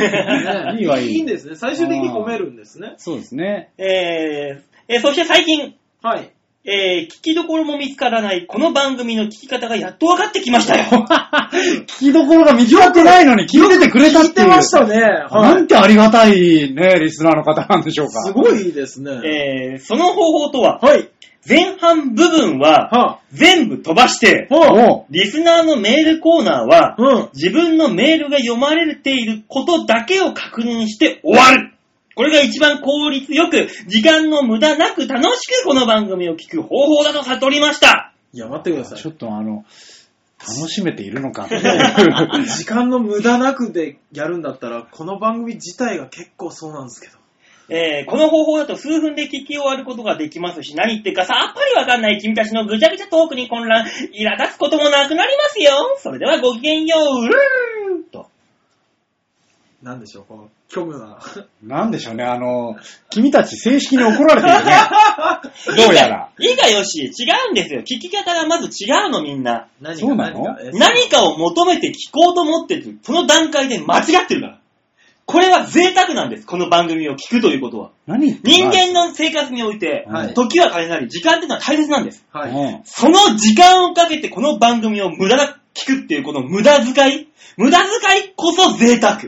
[0.73, 1.13] ねいいはいい。
[1.13, 1.55] いいんですね。
[1.55, 2.95] 最終的に褒めるんですね。
[2.97, 3.71] そうですね。
[3.77, 6.31] えー、えーそして最近、はい。
[6.69, 10.83] えー、聞きどころも見つからないこの番組の聞き方がやっと分かってきましたよ。
[11.53, 14.47] 聞きどころが見つかってないのに聞いててくれた聞いっていう。
[14.47, 14.99] てましたね。
[14.99, 15.67] なはいん。
[15.67, 18.21] てありがたいね、リスナーの方なんでしょうか。
[18.21, 19.11] すごいですね。
[19.23, 21.07] えー、その方法とは、はい。
[21.47, 27.29] 前半部分はは全部飛ばしてあ。、リスナーのメールコーナーは、うん。
[27.33, 31.76] 自分のメールが読まれていることだけを確認して終わる。
[32.17, 38.11] これが一番効率よく、時間の無駄なく楽しくこの番組を聞く方法だと悟りました。
[38.33, 39.11] いや、待ってくださいちょ。
[39.11, 39.65] っとあの、
[40.39, 41.47] 楽しめているのか。
[41.47, 47.19] 時間の無駄なくでやるんだったら、この番組自体が結構そうなんですけど。
[47.69, 55.99] えーこの方法だと数分で聞き終わることができますし、何言ってるかさっぱりわかんない君たちのぐちゃぐちゃトークに混乱、苛立つこともなくなりますよ。
[55.99, 58.27] それではごきげんよう、うるーんと。
[59.83, 61.19] なんでしょう、この虚無な。
[61.63, 62.75] なんでしょうね、あの、
[63.09, 64.73] 君たち正式に怒られてるね。
[65.85, 66.29] どうやら。
[66.39, 67.09] いいかよし、違
[67.47, 67.81] うんですよ。
[67.81, 69.67] 聞き方がまず違うのみんな。
[69.81, 72.99] 何そうなのがえ何かを求めて聞こうと思ってる。
[73.01, 74.59] その段階で間違ってるから。
[75.25, 76.45] これは贅沢なんです。
[76.45, 77.91] この番組を聞くということは。
[78.05, 82.25] 何人間の生活において、はい時は金なり、時間っていうのは大切なんです。
[82.31, 82.51] はい。
[82.51, 89.19] うんその時間をかけてこの番組を無駄なく聞くっていうこの無駄遣い無駄遣いこそ贅沢。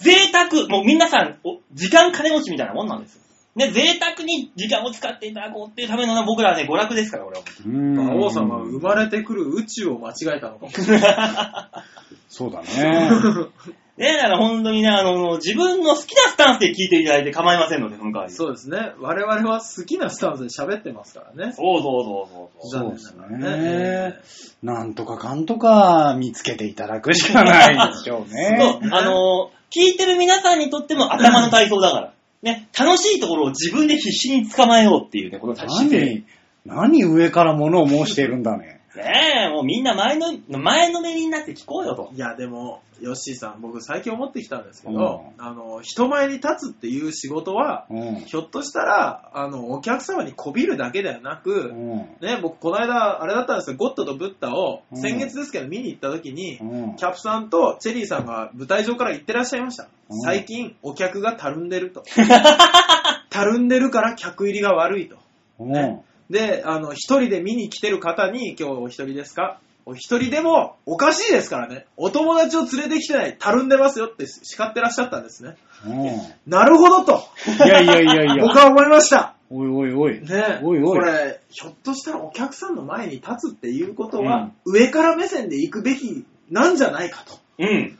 [0.00, 3.20] 贅沢、もう皆さん、お時間金持ちみたいなもんなんですよ。
[3.56, 7.44] ね、贅沢に時間を使っていただこうっていうためのな僕らはね、娯楽ですから、俺は。
[7.66, 10.72] うん馬王さんは生まれてくる宇宙を間違えたのかも。
[12.28, 13.10] そうだね。
[13.98, 18.32] ね、だから本当にね、あの、自分の好きなスタンスで聞いていただいて構いませんので、その代わり。
[18.32, 18.92] そうですね。
[18.98, 21.52] 我々は好きなスタンスで喋ってますからね。
[21.52, 22.80] そうそうそうそうそう。
[22.80, 24.14] 残そうですねね。
[24.62, 28.88] なんとかかんとか見つけていただくしかないでしょうそうね。
[28.90, 32.14] あの、聞いてる皆さんにとっても頭の体操だから。
[32.42, 36.24] ね、楽しいところを自分で必死に捕まえようっていうね、この姿勢。
[36.64, 38.79] 何、何上から物を申しているんだね。
[38.96, 42.10] ねえ、もうみんな前の、前のめりになって聞こうよと。
[42.12, 48.14] いや、でも、ヨッシーさん、僕最近思ってきたんですけど、あの、人前に立つっていう仕事は、うん。
[48.16, 51.96] ひょっとしたら、あの、お客様にこびるだけではなく、うん。
[52.20, 59.88] ね、僕、この間、あれだったんですよ、ゴッドとブッダを、うん先月ですけど、見に行った時に、うんキャップさんとチェリーさんが舞台上から言ってらっしゃいました。
[60.08, 62.02] うん最近、お客がたるんでると。
[63.30, 65.16] たるんでるから客入りが悪いと。
[65.60, 66.00] うん。
[66.30, 69.58] で、あの、一人で見に来てる方に、今日お一人ですか？
[69.86, 71.86] お一人でもおかしいですからね。
[71.96, 75.56] お友達を連れてきてない、たるんでますよって叱ってらっしゃったんですね。
[75.84, 76.10] うん。
[76.46, 77.24] なるほどと、
[77.64, 78.46] いやいやいやいや。
[78.46, 79.34] 僕は思いました。
[79.50, 80.20] おいおいおい。
[80.22, 87.38] ねおいおいこれ、ひょっとしたらお客さんの前に立つっていうことは、上から目線で行くべきなんじゃないかと。
[87.58, 87.98] うん。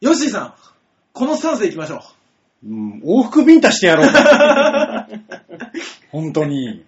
[0.00, 0.54] ヨッシーさん、
[1.12, 2.02] このスタンスで行きましょ
[2.64, 2.68] う。
[2.68, 4.10] うん、往復ビンタしてやろう。
[6.10, 6.84] 本当に。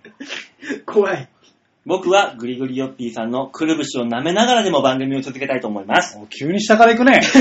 [0.87, 1.29] 怖い。
[1.87, 6.19] 僕はグリグリヨッピーさんのくるぶしを舐めながらでも番組を続けたいと思います。
[6.23, 7.23] お急に下から行くね。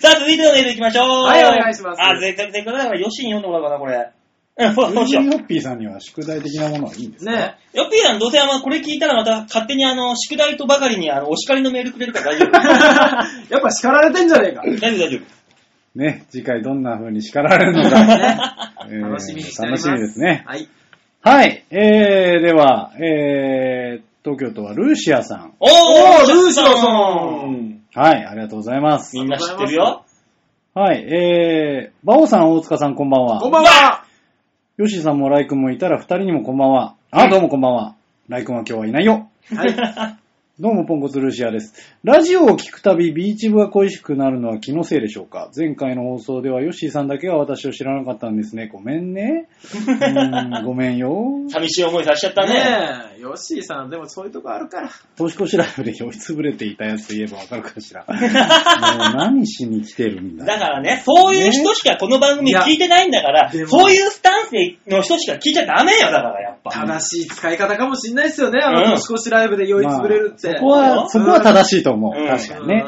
[0.00, 1.06] さあ、続いてのメール行きましょう。
[1.26, 4.10] はいお願いしますあ、せっかくせっかくだからヨッシーに読んでもらおうかな、これ。
[4.58, 5.24] うん、そうそうしよう。
[5.24, 7.30] ユーホッピーさんには宿題的なものはいいんですか？
[7.32, 12.52] ねヨッピーさん、どうせあの、これ聞いたらまた勝手にあの、宿題とばかりにあの、お叱りのメールくれるから大丈夫。
[13.54, 14.62] やっぱ叱られてんじゃねえか。
[14.62, 15.98] 大丈夫、大丈夫。
[15.98, 18.72] ね、次回どんな風に叱られるのか。
[18.88, 19.88] えー楽しみにしております。
[19.88, 20.44] 楽しみですね。
[20.46, 20.68] はい。
[21.22, 21.64] はい。
[21.70, 25.54] えー、では、えー、東京都はルーシアさん。
[25.60, 29.24] おおーールーシアさんはい、ありがとうございますみ。
[29.24, 30.04] んな知ってるよ。
[30.74, 33.40] はい、えー、バオさん、大塚さん、こんばんは。
[33.40, 34.04] こんばんは。
[34.76, 36.96] ヨシさんもライ君もいたら二人にもこんばんは。
[37.10, 37.94] あ、どうもこんばんは。
[38.28, 39.30] ライ君は今日はいないよ。
[39.54, 40.18] はい。
[40.58, 41.74] どうも、ポンコツルーシアです。
[42.02, 45.50] ラジオを聞くたび、ビーチ部が恋しくなるのは気のせいでしょうか？
[45.54, 48.66] 前回の放送では、ヨッシーさんだけが私を知らなかったんですね。
[48.72, 49.48] ごめんね。
[49.62, 51.42] うーん ごめんよ。
[51.50, 52.54] 寂しい思いさせちゃったね。
[52.54, 52.60] ね
[53.18, 54.88] え、ヨッシーさん、でもそういうとこあるから。
[55.18, 58.06] 年越しライブで酔いつぶれていたやつと言えばわかるかしら。
[58.08, 58.18] もう
[59.14, 60.46] 何しに来てるんだ？
[60.46, 64.52] だからね、そういう人しかこの番組聞いてないんだから、いやでもそういうスタンス
[64.90, 66.70] の人しか聞いちゃダメよ、だからやっぱ。
[66.70, 68.60] 正しい使い方かもしんないですよね。
[68.62, 70.45] あうんの年越しライブで酔いつぶれるって。
[70.50, 72.20] まあそこは、そこは正しいと思う。
[72.20, 72.84] うん確かにね。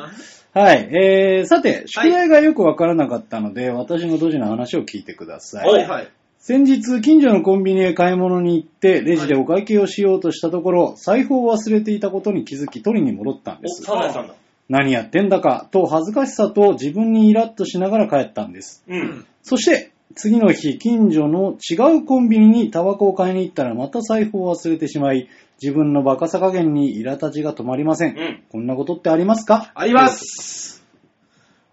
[0.55, 0.89] はい。
[0.91, 5.69] えー、さて、宿題がよくわからなかったので、私のドジな話を聞いてください。
[5.69, 6.09] おはいはい。
[6.39, 13.83] 先日、近所のコンビニへ買い物に行って、レジでお会計をしようとしたところ、財布を忘れていたことに気づき、取りに戻ったんでお、す。
[13.83, 14.35] サザエさんだ。
[14.69, 18.85] 何やってんだか、と恥ずかしさと自分にイラッとしながら帰ったんです。
[18.89, 18.95] う。
[18.95, 19.27] うんん。
[19.43, 25.29] そして、次の日、近所の違うコンビニにタバコを買いに行ったら、また財布を忘れてしまい、
[25.62, 28.16] 自分のバカさ加減に苛立ちが止まりません。
[28.16, 28.43] うん。
[28.51, 29.71] こんなことってありますか？
[29.75, 30.85] あります。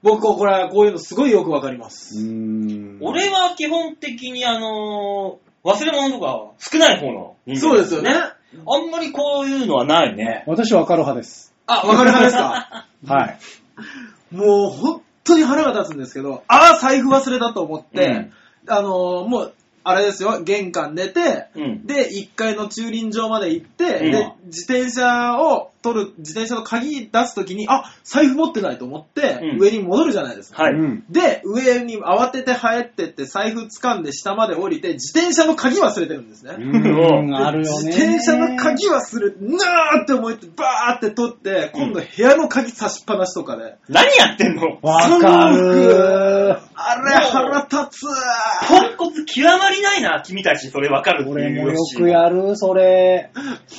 [0.04, 2.24] 僕、これ、こういうのすごいよくわかりまうーす。
[2.24, 2.98] ん。
[3.02, 8.12] 俺は基本的にあのー忘れ物とか少ない方の人間そうですよね。。
[8.14, 10.44] あんまりこういうのはないね。
[10.46, 11.56] 私はカロ派です。
[11.66, 12.86] あ、わかる派ですか？
[13.08, 13.26] は
[14.32, 14.36] い。
[14.36, 18.32] もう、本当に腹が立つんですけど、ああ、財布忘れたと思って、うん
[18.68, 19.54] あのーもう、
[19.84, 21.86] あれですよ、玄関出て、うん。
[21.86, 30.64] で、1階の駐輪場まで行って、うんで、自転車を取る、自転車の鍵出すときに、あ、財布持ってないと思って、うん上に戻るじゃないですか。
[30.64, 30.74] はい。
[30.74, 31.06] うん。
[31.10, 36.56] で、上に慌てて入ってって、財布掴んで下まで降りて、自転車の鍵忘れてるんですね。
[36.58, 37.88] うーん、あるよね。
[37.88, 43.76] 自転車の鍵忘れて、なーって思って、バーって取って、今度部屋の鍵差しっぱなしとかで。
[43.88, 44.80] 何やってんの？
[44.82, 48.06] わかるあれ腹立つ
[48.68, 50.70] ポンコツ極まりないな、君たち。
[50.70, 53.30] それわかるっていう俺もよくやる、それ。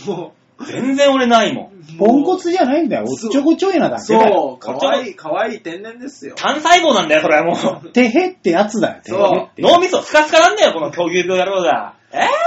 [0.07, 0.33] も
[0.65, 1.67] 全然俺ないもん。
[1.95, 3.05] う、ポンコツじゃないんだよ。
[3.07, 4.35] おっちょこちょいなだけだよ。
[4.35, 6.35] そう、かわいい、かわいい天然ですよ。
[6.37, 7.89] 単細胞なんだよ、それはもう。
[7.93, 9.03] てへってやつだよ。
[9.03, 9.63] てへって。
[9.63, 11.95] 脳みそスカスカなんだよ、この狂牛病野郎が。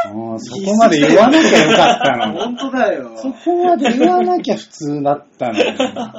[0.09, 2.39] えもうそこまで言わなきゃよかったのに。
[2.39, 3.11] 本当だよ。
[3.15, 5.59] そこまで言わなきゃ普通だったのに。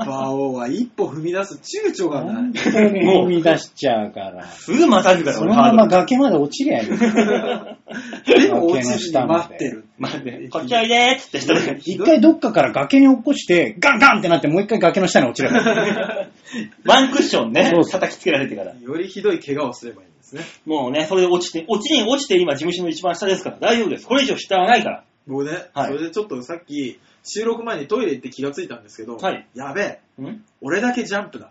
[0.07, 2.53] 馬王は一歩踏み出す躊躇がな本い。
[2.53, 4.45] 当に踏み出しちゃうから。
[4.47, 5.87] すぐまたぐから、俺そのまま。
[5.89, 6.89] 崖まで落ちりゃいい。
[6.89, 9.85] でも落ちずに待ってる。
[9.99, 11.79] 待って、こっちおいでーっつって一人で。
[11.81, 15.65] 一回どっかから崖に落っこして、ガンガンってなってもう一回崖の下に落ちればいい。
[16.87, 18.75] ワンクッションね叩きつけられてから。
[18.75, 20.61] よりひどい怪我をすればいいんですね。
[20.67, 24.07] もうね、それで落ちて、落ちに落ちて今事務所の一番下ですから、大丈夫です。
[24.07, 25.05] これ以上下はないから。
[25.27, 30.45] 僕ね、はいそれでちょっとさっき、収録前にトイレ行って気がついたんですけど、はいやべえ、ん？
[30.61, 31.51] 俺だけジャンプだ。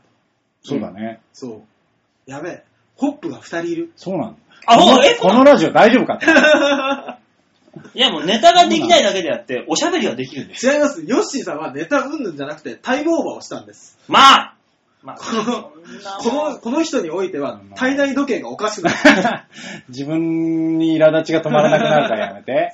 [0.63, 1.21] そうだね。
[1.33, 1.63] そ
[2.27, 2.31] う。
[2.31, 2.63] やべえ、
[2.95, 3.91] ホップが2人いる。
[3.95, 4.37] そうなんだ。
[4.65, 6.25] あ、このもう、え、このラジオ大丈夫かって。
[7.93, 10.67] いやもうネタができないだけであって、おしゃべりはできるんです。
[10.67, 11.03] 違います。
[11.05, 13.97] ヨッシーさんはネタうんぬんじゃなくてタイムオーバーをしたんです。
[14.07, 14.55] まあ
[15.01, 18.97] まあ、この、この、この人においてはうん体内時計がおかしくなる。
[19.89, 22.73] 自分に苛立ちが止まらなくなるからやめて。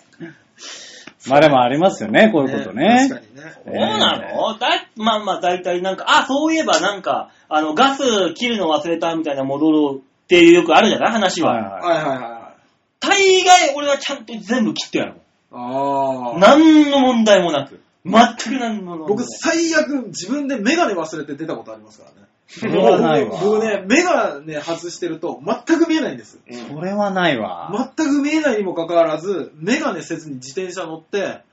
[1.28, 3.07] まあでもありますよね、こういうことね。
[3.09, 3.51] 確かにね。
[3.65, 11.11] そうなの、だまあまあ大体なんか、あ、そういえばなんか、あの、ガス切るの忘れたみたいな戻ろうっていうよくあるじゃない？
[11.13, 11.53] 話は。
[11.53, 12.55] はいはいはい。
[12.99, 15.13] 大概俺はちゃんと全部切ってやる。
[15.51, 16.39] ああ。
[16.39, 17.82] 何の問題もなく。
[18.06, 19.28] 全く何も僕、ない。
[19.30, 22.28] 最悪、自分でメガネ忘れて出たことありますからね。
[22.47, 23.39] それはないわ。
[23.41, 26.39] 僕ね、メガネ外してると全く見えないんです。
[26.47, 27.72] うんそれはないわ。
[27.97, 31.43] 全く見えないにもかかわらず、メガネせずに自転車乗って、あ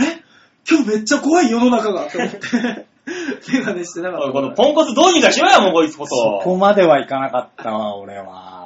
[0.00, 0.22] れ？
[0.68, 2.38] 今日めっちゃ怖い世の中がって思って、
[3.52, 4.32] メガネしてなかった。
[4.32, 6.14] このポンコツどうにかしろよ、もうこいつこそ。
[6.40, 8.57] そこまではいかなかったわ、俺は。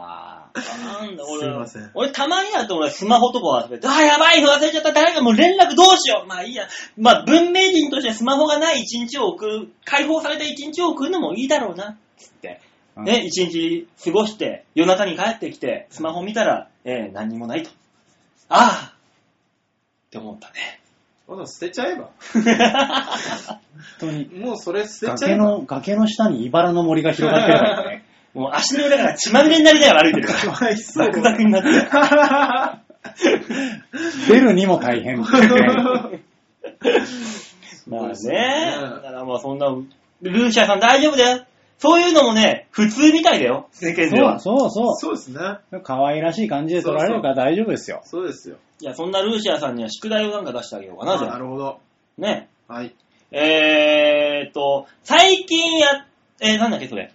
[0.54, 6.28] なんだ俺、すいません俺たまにだと俺スマホとか忘れて、あ、やばいの忘れちゃった、誰かもう連絡どうしよう。
[6.28, 6.68] まあいいや。
[6.96, 12.60] まあ文明人としてスマホがない一日を送る、解放された一日を送るのもいいだろうな、つって。
[12.96, 17.70] うんね、一日過ごして、夜中に帰ってきて、スマホ見たら、えー、何にもないと。
[18.50, 20.82] ああって思ったね。
[21.46, 22.10] 捨てちゃえば。
[22.34, 23.60] 本
[24.00, 24.26] 当に。
[24.38, 25.44] もうそれ捨てちゃえ崖ば。
[25.44, 28.04] の、崖の下に茨の森が広がってるからね。
[28.34, 30.40] もう足の裏から血まみれになりながら歩いてるから。
[30.52, 31.06] かわいそう。
[31.06, 31.68] ザクザクになって。
[34.28, 36.22] 出るにも大変っていうね。
[37.86, 38.14] まあね。
[38.80, 39.66] だからまあそんな、
[40.22, 41.44] ルーシャさん大丈夫だよ。
[41.78, 44.38] そういうのもね、普通みたいだよ、世間でそうは。
[44.38, 45.40] そうそそうですね。
[45.72, 45.80] う。
[45.80, 48.02] 可愛らしい感じで撮られるから大丈夫ですよ。
[48.04, 48.56] そうですよ。
[48.80, 51.30] いや、そんなルーシアさんには宿題をなんか出してあげようかな、じゃあ。
[51.32, 51.80] なるほど。
[52.18, 52.48] ね。
[52.68, 52.94] はい。
[53.32, 56.06] えーっと、最近や、
[56.40, 57.10] えー、なんだっけ、それ。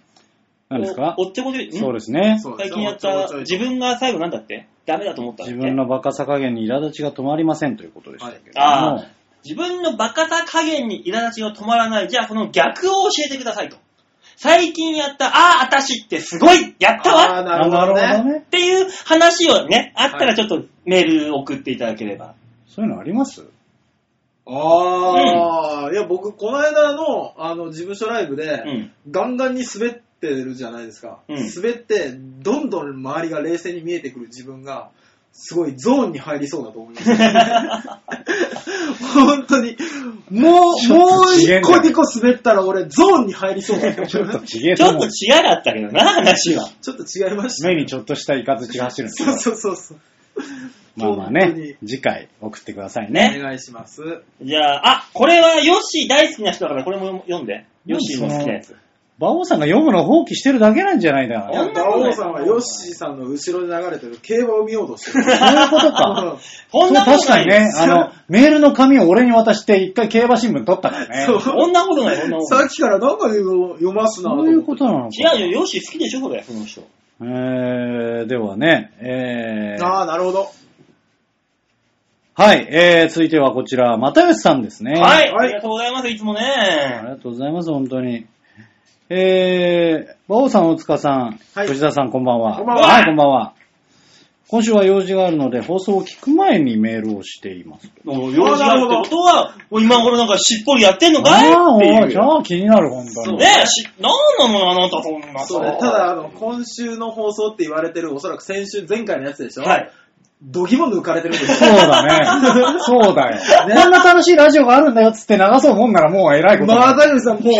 [0.68, 1.14] 何ですか？
[1.18, 1.72] おおっちょこちょい、ん？
[1.72, 2.38] そうですね。
[2.58, 4.68] 最近やった自分が最後なんだって？
[4.86, 5.54] ダメだと思ったんだっけ？
[5.54, 8.66] 自分のバカさ加減に苛立ちが止まりませんということでしたけども。
[8.66, 9.06] ああ、
[9.44, 12.08] 自分のバカさ加減に苛立ちが止まらない。
[12.08, 13.76] じゃあ、その逆を教えてくださいと。
[14.36, 18.32] 最近やった、ああ、私ってすごいやったわあーなるほどあなるほどね。
[18.34, 18.42] ねっ。
[18.42, 22.34] ていう話をね、あったらちょっとメール送っていただければ。
[22.68, 23.44] そういうのあります？
[24.46, 28.92] ああ、いや、僕、この間の、あの、事務所ライブで、うん。
[29.10, 31.20] ガンガンに滑ってるじゃないですか。
[31.28, 34.90] うん滑って、どんどん周りが冷静に見えてくる自分が、
[35.32, 37.14] すごいゾーンに入りそうだと思います。
[39.14, 39.76] 本当に。
[40.30, 45.06] もう、もう一個二個滑ったら俺ゾーンに入りそうだと思うちょっとちげえちょっと。
[45.06, 46.68] 違かったけどな、話は。
[46.82, 47.68] ちょっと違いました。
[47.68, 49.38] 目にちょっとしたイカズチが走るんですそうよ。
[49.38, 49.98] そうそうそう。
[50.96, 53.38] まあまあね、次回送ってくださいねね。
[53.38, 54.02] お願いします。
[54.42, 57.64] じゃあ、あ、これはヨッシー大好きな人だからこれも読んで。
[57.86, 58.74] ヨッシーの好きなやつ。
[59.20, 65.24] 馬王さんが読むのを放棄してるだけなんじゃないだない馬王さんはヨッシーさんの後ろで流れてる競馬を見ようとしてる。
[65.24, 66.38] そういうことか。
[66.70, 71.26] こんなそうことないよ確かにね、あの、メールの紙を俺に渡して一回競馬新聞取ったからね。
[71.26, 72.56] そうこんなことない、こんなこと。
[72.56, 75.36] さっきからなんか読ますなそういうことなのか。
[75.36, 76.82] 違うよ、ヨッシー好きでしょ、これ、その人。
[77.20, 80.46] えー、ではね、えー、ああ、なるほど。
[82.34, 84.92] はい、えー、続いてはこちら、又吉さんですね。
[84.92, 87.02] はい、はいありがとうございます、いつもありね。
[87.04, 88.26] がとうございます、本当に。
[89.10, 92.56] えー、馬王さん、大塚さん、はい吉田さん、こんばんは。
[92.56, 93.54] こんばんははい、こんばんは。
[94.48, 97.90] 今週は用事があるので、放送を聞く前にメールをしています。
[98.04, 102.10] もう用事あるってことは、もう今頃なんかしっぽりやってんのかいああ、っていう。
[102.10, 103.38] じゃあ気になる、本当に。
[103.38, 105.46] ねえ、し、なんなのあなたそんなさ。
[105.46, 105.76] そうね。
[105.80, 109.90] ただ、あの、今週の放送って言われてる、おそらく先週、前回のやつでしょはい。
[110.42, 111.76] 度肝抜かれてるんですそうよ。
[111.88, 112.80] だね。
[112.80, 113.38] そうだよ。
[113.82, 116.78] こんな楽しいラジオがあるんだよっつって流そうもんならもう偉いことだ。
[116.78, 117.54] まあ、大丈さん、もう、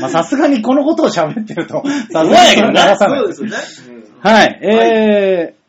[0.00, 3.18] まあさすがにこのことを喋ってると、さすがにないけどな流さない。
[3.20, 4.04] そうですよね。
[4.20, 5.64] はい、えー、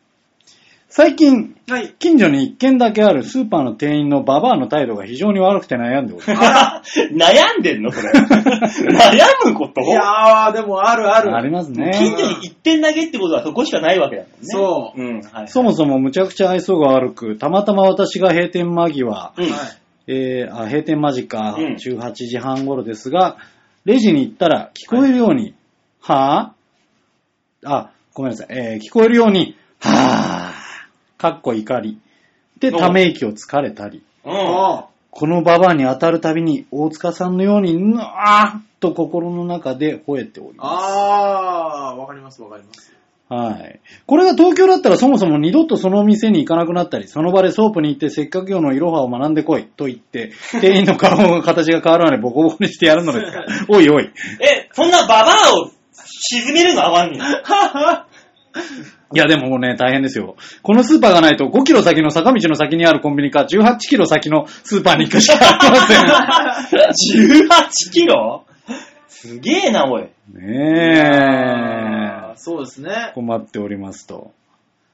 [0.88, 1.94] 最近、はい。
[1.98, 7.00] 近所に一軒だけあるスーパーの店員のババアの態度が非常に悪くて悩んでおります。
[7.12, 7.90] 悩んでんの？
[7.90, 8.12] それ。
[8.14, 9.80] 悩むこと？
[9.80, 11.34] いやー、でもあるある。
[11.36, 11.90] ありますね。
[11.92, 14.36] 近所に一点だけってことはそこしかないわけだもんね。。
[14.42, 15.48] そううん、はい。
[15.48, 19.44] そもそもむちゃくちゃ愛想が悪く、たまたま私が閉店間際、うん。
[19.44, 19.52] はい。
[20.06, 23.38] えー、あ閉店間近、うん18時半頃ですが、
[23.86, 25.54] レジに行ったら聞こえるように、
[26.00, 32.00] はぁ、あ、ごめんなさい、えー、聞こえるように、はぁ、かっこ怒り。
[32.58, 34.90] で、ため息をつかれたり、こ
[35.28, 40.68] のババアに当たるたびに、大塚さんのように、ぬあーと心の中で吠えております。
[40.68, 42.95] あー、わかりますわかります。
[43.28, 43.80] はい。
[44.06, 53.44] これが東京だったらそもそも二度とその店に行かなくなったり、その場でソープに行ってせっかく今日のいろはを学んでこいと言って、店員の顔の形が変わるのでボコボコにしてやるのですか？
[53.68, 54.04] おいおい。
[54.40, 55.70] え、そんなババアを
[56.02, 57.18] 沈めるの泡に。
[59.14, 60.36] いやでももうね、大変ですよ。
[60.62, 67.48] このスーパーがないと5キロ先の坂道の先にあるコンビニか18キロ先のスーパーに行くしかありません。
[67.48, 68.44] 18キロ？
[69.08, 70.08] すげえな、おい。
[70.32, 73.14] ねあーそうですねえ。。
[73.14, 74.32] 困っておりますと。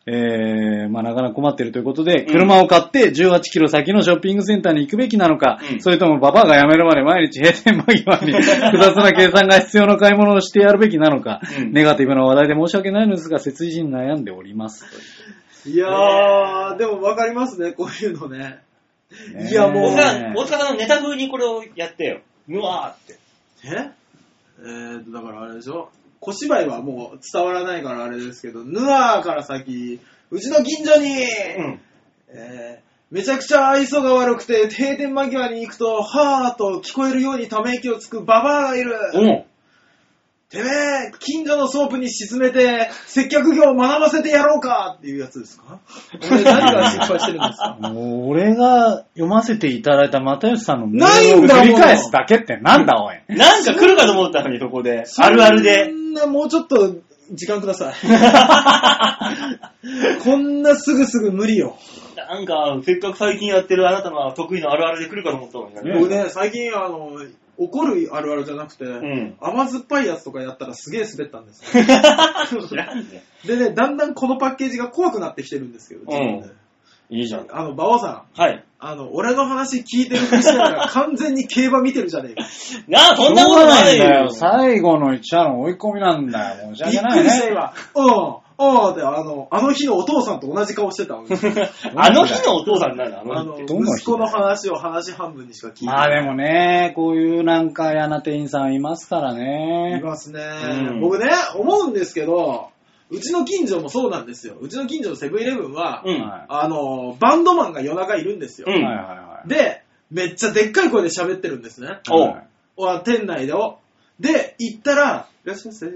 [0.05, 14.84] えー、まあなかなか困ってるということで、車を買って18キロ先のショッピングセンターに行くべきなのか、うんそれともババアが辞めるまで毎日閉店間際に 複雑な計算が必要な買い物をしてやるべきなのか、うんネガティブな話題で申し訳ないのですが、切実に悩んでおります。
[15.66, 18.59] いやー、でもわかりますね、こういうのね。
[19.36, 22.20] ねいやもう大塚さん、大塚さんのネタ風にこれをやってよ。
[22.49, 23.20] うわーって。
[23.66, 23.90] え？
[24.64, 25.90] えーと、だからあれでしょ？
[26.23, 29.99] 小芝居はもう伝わらないからあれですけど、ヌアーから先、
[30.31, 31.81] うちの近所に、うん。
[32.29, 38.95] えーめちゃくちゃ愛想が悪くて、閉店間際に行くと、はーと聞こえるようにため息をつくババアがいる。
[39.12, 39.45] うん。
[40.53, 45.78] てめえ、近所のソープに沈めて、接客業を学ばせてやろうかっていうやつですか？
[46.30, 47.76] 俺何が失敗してるんですか？
[47.88, 53.16] もう俺が読ませていただいた又吉さんのメールを繰り返すだけってなんだおい。
[53.28, 55.05] なんか来るかと思ったのに、そこで。
[55.18, 55.90] あるあるでそ。
[55.90, 56.96] んな、もうちょっと、
[57.32, 57.94] 時間ください。
[60.22, 61.76] こんなすぐすぐ無理よ。
[62.16, 65.98] なんか、せっかく最近やってるあなたの得意のあるあるで来るかと思ったのにねね。
[65.98, 67.11] 僕ね、最近、あの、
[67.59, 71.84] 怒るあるあるじゃなくて、ん甘酸っぱいやつとかやったらすげえ滑ったんですよ。
[72.66, 73.22] 知らんね。
[73.46, 76.62] でね、だんだんこのパッケージが怖くなってきてるんですけど、自分で
[77.12, 77.46] いいじゃん。
[77.50, 78.64] あの、馬王さん、はい。
[78.78, 82.48] あの、俺の話聞いてるふりしながら完全に競馬見てるじゃねえか。
[82.88, 84.30] なあ、そんなことないよ。
[84.30, 86.74] 最後の一話の追い込みなんだよ。
[86.74, 87.22] 申しびっ訳ないね。
[87.22, 87.72] くりした今。
[87.94, 88.36] うん、
[88.91, 91.25] うん、で、あの、あの日のお父さんと同じ顔してたの。
[91.97, 93.75] あの日のお父さんなんだ、ああの、の日って。
[93.75, 95.97] どんな息子の話を話半分にしか聞いてない。
[95.97, 100.01] まあでもね、こういうなんか嫌な店員さんいますからいね。
[100.03, 100.41] ますね、
[100.91, 102.71] うん僕ね、思うんですけど、
[103.11, 104.57] うちの近所もそうなんですよ。
[104.61, 108.67] うちの近所のセブンイレブンは、うんはあの、バンドマンが夜中いるんですよ。
[108.69, 109.49] うんいはいはいはい。
[109.49, 112.01] で、めっちゃでっかい声で喋ってるんですね。
[112.11, 112.43] おう
[112.77, 113.79] は店内でを。
[114.21, 115.87] で、行ったら、いらっしゃいませ。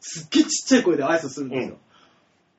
[0.00, 1.76] すっげえちっちゃい声で挨拶するんですよ。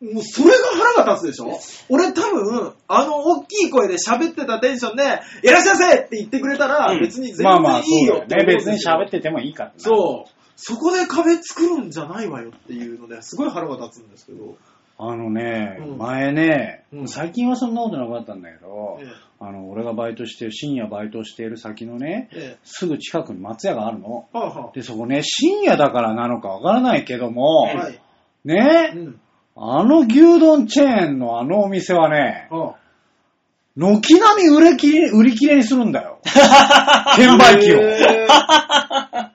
[0.02, 0.56] もうそれが
[0.96, 1.60] 腹が立つでしょ？
[1.90, 5.04] 俺多分、あの大きい声で喋ってたテンションで、
[5.44, 8.22] いらっしゃいませって言ってくれたら、うん別に全まあまあ、然いいよ。
[8.24, 8.76] って思うんですよ。
[8.76, 9.76] 別に喋っててもいいからな。
[9.78, 10.32] そう。
[10.56, 14.56] そこで壁作るんじゃないわよっていうので、すごい腹が立つんですけど。
[15.02, 19.06] あのね、うん前ね、うん最近はそんなことなかったんだけど、え
[19.40, 24.28] あの、俺がバイトしてる、深夜バイトしている先のね、え、えすぐ近くに松屋があるの。
[24.34, 24.38] え。
[24.38, 28.00] はあ、はで、そこね、深夜だからなのかわからないけども、あ、はい。
[28.44, 29.22] ね、うん。
[29.62, 32.76] あの牛丼チェーンのあのお店はね、は
[33.76, 36.20] 軒並み売れ切れ、売り切れにするんだよ。
[37.18, 37.82] 券売機を。
[37.82, 38.28] へ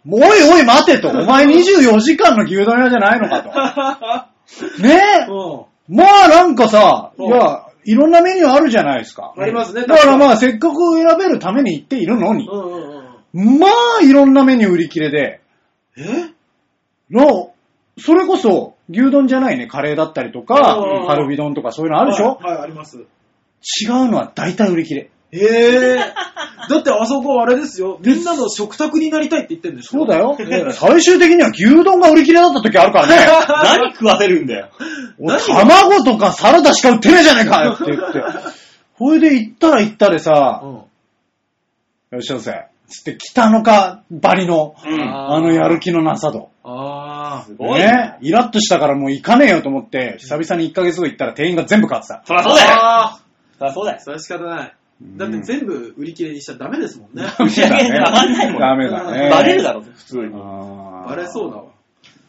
[0.05, 1.09] もうおいおい待てと。
[1.09, 4.81] お前24時間の牛丼屋じゃないのかと。
[4.83, 5.97] ねーうん。
[5.97, 9.35] まあなんかさ、いうんや、いろんなメニューあるじゃないですか。
[9.37, 9.83] ありますね。
[9.83, 13.05] だからまあせっかく選べるために行っているのにう、んうん
[13.35, 13.59] うん。
[13.59, 13.69] ま
[14.01, 15.41] あいろんなメニュー売り切れで、
[15.99, 16.03] え？
[17.11, 17.53] の、
[17.99, 22.99] それこそ牛丼じゃないね、カレーだったりとかうん、カルビ丼とかそういうのあるでしょ、はい、はい、あります。
[22.99, 25.11] 違うのは大体売り切れ。
[25.33, 25.97] ええ
[26.71, 27.99] だってあそこあれですよ。
[28.03, 30.37] みんなの食卓になりたいって言ってるんですそうだよ。
[30.39, 33.17] ええ最終的には牛丼が売り切れだった時あるからね。
[33.81, 34.69] 何食わせるんだよ？
[35.19, 38.23] 俺卵とかサラダしか売ってねえじゃねえかよって言って。
[38.95, 40.71] ほいで行ったら行ったでさ、うん。
[40.73, 40.87] よ
[42.19, 42.67] っしゃせ。
[42.89, 45.03] つって北のかばりの、うん。
[45.03, 46.51] あのやる気のなさと。
[46.67, 48.19] あすごいねね。
[48.23, 52.23] イラッとしたからもう行かねえよと思って、久々に1ヶ月後行ったら店員が全部変わってた。
[52.27, 52.69] そりゃそうだよ。
[52.73, 53.21] あ
[53.59, 54.01] そりゃそうだよー。
[54.01, 54.75] それは仕方ない。
[55.01, 57.25] うんだって全部売り切れにしちゃダメですもんね。
[57.27, 57.99] ダメだね。
[58.01, 59.29] わかんないもんダメだね。
[59.31, 60.33] バレるだろ、普通に。
[60.35, 61.65] あレそうだわ。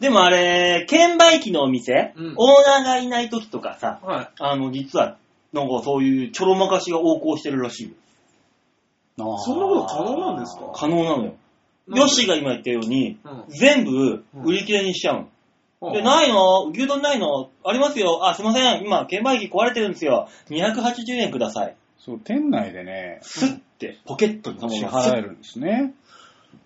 [0.00, 4.28] でもあれ、券売機のお店、うんオーナーがいない時とかさ、はい。
[4.40, 5.16] あの、実は、
[5.54, 7.94] なんかそういうちょろまかしが横行してるらしいよ。
[9.20, 10.72] あーそんなこと可能なんですか？
[10.74, 11.34] 可能なのよ。
[11.88, 15.26] ヨッシーが今言ったように、うん全部売り切れにしちゃう
[15.82, 15.92] の。
[15.92, 16.64] で、いないの？
[16.72, 17.50] 牛丼ないの？
[17.64, 18.26] ありますよ。
[18.26, 18.82] あ、すいません。
[18.84, 20.28] 今、券売機壊れてるんですよ。
[20.48, 21.76] 280円ください。
[21.98, 25.94] そう、店内でね、スッて、ポケットに支払えるんですね。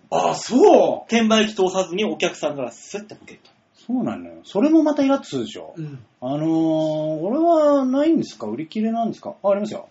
[0.09, 3.49] あ、そ券売機通さずにお客さんからスッてポケット。
[3.87, 4.35] そうなのよ。
[4.43, 5.81] それもまたイラッとするでしょう。。
[5.81, 5.99] うん。
[6.21, 8.47] あのー、俺はないんですか？
[8.47, 9.35] 売り切れなんですか？
[9.43, 9.89] あ、ありますよ。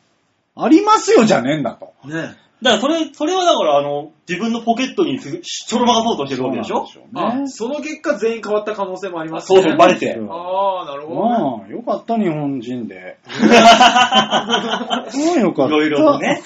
[0.56, 1.92] ありますよじゃねえんだと。
[2.08, 6.86] ねだからそれ、それはだからあの、自分のポケットにすちょろまかそうとしてるわけでしょ？
[6.86, 10.12] そうあなんで、しその結果全員変わった可能性もありますそうそう、バレて。
[10.12, 11.38] ああ、なるょうほどね。
[11.38, 11.44] ね。
[11.60, 13.18] まあ、よかった、日本人で。
[13.26, 15.06] まあ、
[15.40, 15.74] よかった。
[15.74, 16.42] いろいろとね。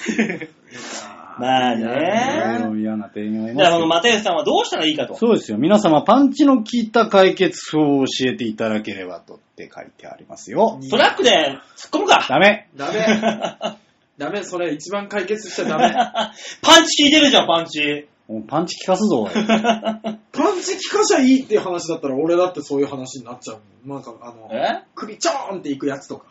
[1.37, 2.59] まあいろいね。
[2.63, 5.15] ろ嫌な店員はいじゃあ、このます又吉さんはどうしたらいいかと。
[5.15, 5.57] そうですよ。
[5.57, 10.79] 皆様、パンチの効いた解決法を教えていただければとって書いてありますよ。
[10.89, 12.25] トラックで突っ込むか。
[12.29, 12.69] ダメ。
[12.77, 13.75] ダメ。
[14.17, 15.91] ダメ、それ一番解決しちゃダメ。
[16.61, 18.07] パンチ効いてるじゃん、パンチ。
[18.27, 19.27] もうパンチ効かすぞ。
[20.31, 23.59] パンチ効かしゃいいっていう話だったら、俺だってそういう話になっちゃう。
[23.87, 24.83] なんか、あの、え？
[24.95, 26.25] 首ちょーんっていくやつとか。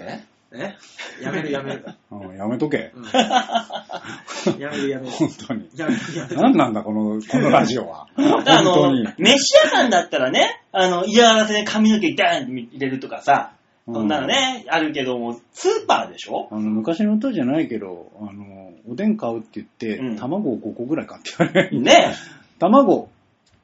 [0.00, 0.24] え？
[0.50, 0.78] ね
[1.20, 1.84] やめるやめる。
[2.10, 2.92] うん、やめとけ。
[2.94, 3.04] うん
[4.58, 5.12] やめるやめる。
[5.12, 5.68] 本当に。
[5.76, 6.36] やめるやめる。
[6.36, 8.06] 何なんだ、この、このラジオは。
[8.16, 13.52] 本当に。、飯屋さんだったらね、あの、嫌がらせで髪の毛ダーンって入れるとかさ、
[13.92, 16.48] そんなのね、あるけども、スーパーでしょ？
[16.50, 21.80] あの、昔の歌じゃないけど、あの、おでん買うって言って、うん卵を5個ぐらい買って言われる。
[21.80, 22.14] ね
[22.58, 23.08] 卵、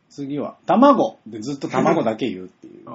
[0.09, 2.83] 次は、卵でずっと卵だけ言うっていう。
[2.89, 2.93] あ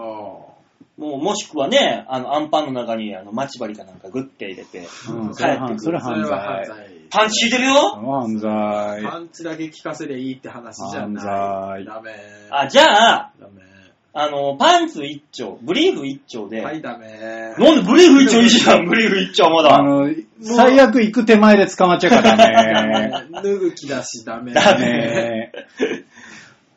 [0.98, 6.26] もう、もしくはね、あの、アンパンの中に、あの、待ち針かなんかグッて入れて、うん、そ帰ってくるれはそれあ。
[6.26, 6.78] それ犯は犯罪。
[6.78, 6.88] 罪。
[7.10, 7.82] パンチ効いてるよ？
[7.92, 9.04] 犯罪。
[9.04, 11.24] パンチだけ聞かせりゃいいって話じゃない。
[11.24, 12.12] 犯罪ダメ。
[12.52, 13.69] あ、じゃあ、ダメ。
[14.12, 17.54] あの、パンツ一丁、ブリーフ一丁で、はい、ダメ。
[17.58, 19.78] なんでブリーフ一丁いいじゃん、ブリーフ一丁まだ。
[19.78, 20.10] あの、
[20.42, 23.28] 最悪行く手前で捕まっちゃうからね。
[23.32, 24.54] 脱ぐ気だしダメ。
[24.54, 25.52] ダメね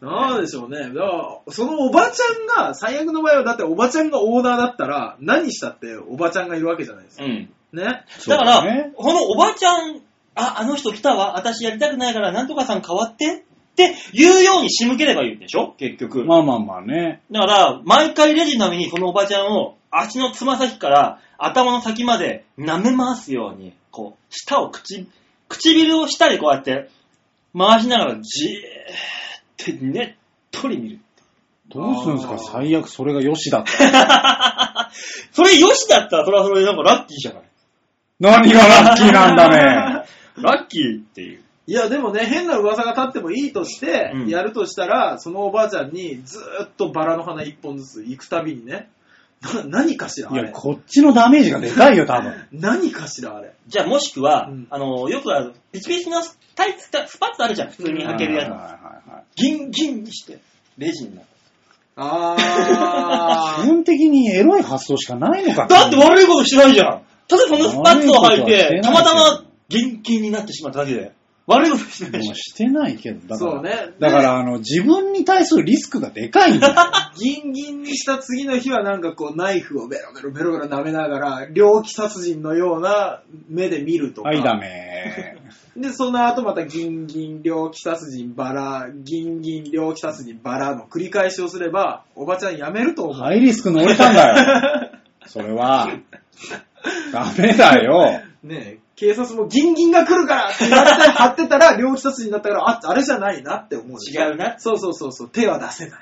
[0.02, 0.80] なんでしょうね。
[0.80, 7.24] だから、そのおばちゃんが、最悪の場合は、だっておばちゃんがオーナーだったら、何したっておばちゃんがいるわけじゃないですか。
[7.24, 7.48] うん。
[7.72, 8.04] ね。
[8.08, 10.00] そうだから、ねこのおばちゃん、
[10.34, 15.74] あ、あの人来たわ、私やりたくないから、なんとかさん変わってって言うように仕向ければいいんでしょ？
[15.78, 16.24] 結局。
[16.24, 17.22] まあまあまあね。
[17.30, 25.06] だから、毎回レジのためにこのおばちゃんを足のつま先から頭の先まで舐め回すように、こう、舌を口、
[25.48, 26.90] 唇を舌でこうやって
[27.56, 30.98] 回しながらじーってねっとり見る。
[31.68, 32.38] どうするんですか？
[32.38, 34.90] 最悪それがよしだったら。
[35.32, 37.42] それよしだったら、それはそれでなんかラッキーじゃない？
[38.20, 40.04] 何がラッキーなんだね。
[40.36, 41.41] ラッキーっていう。
[41.66, 48.90] いや、でもね、変な噂が立ってもいいとしてう、んやるとしたら、そのおばあちゃんにずーっとバラの花一本ずつ行くたびにね、
[49.42, 50.50] な何かしらあいや、れ。
[50.52, 52.32] こっちのダメージがでかいよ、多分。
[52.52, 53.52] 何かしらあれ。
[53.66, 56.22] じゃあもしくは、うんあの、よくある、ピチピチの
[56.54, 58.50] タイツ、スパッツあるじゃん、普通に履けるやつ。
[58.50, 60.38] はいはいはいはいギンギンにして、
[60.78, 61.26] レジになる。
[61.96, 62.36] あ
[63.64, 67.02] 基本的にエロい発想しかないのかだって悪いことしてないじゃん。
[67.28, 71.12] ただそのスパッツを履いて、たまたまギンギンになってしまっただけで。
[71.46, 72.28] 悪いことしてないでしょ。
[72.28, 73.94] もうしてないけど、だから、そうね。
[73.98, 76.74] だから、あの、自分に対するリスクがでかいんだよ。
[77.18, 84.28] ギンギンにした次の日はなんかこうナイフをベロベロベロベロ舐めながら、猟奇殺人のような目で見るとか。
[84.28, 85.36] はい、ダメ。
[85.76, 93.14] で、その後またギンギン、猟奇殺人、バラ、ギンギン、猟奇殺人、バラの繰り返しをすれば、おばちゃんやめると思う。
[93.14, 94.90] ハイリスク乗れたんだよ。
[95.26, 95.88] それは。
[97.12, 98.20] ダメだよ。
[98.42, 103.98] ねえ、警察もギンギンが来るからって言われて貼ってたら、 猟奇殺人だったから、あ、あれじゃないなって思う。
[104.00, 106.00] 違うなそうそうそうそう、手は出せない。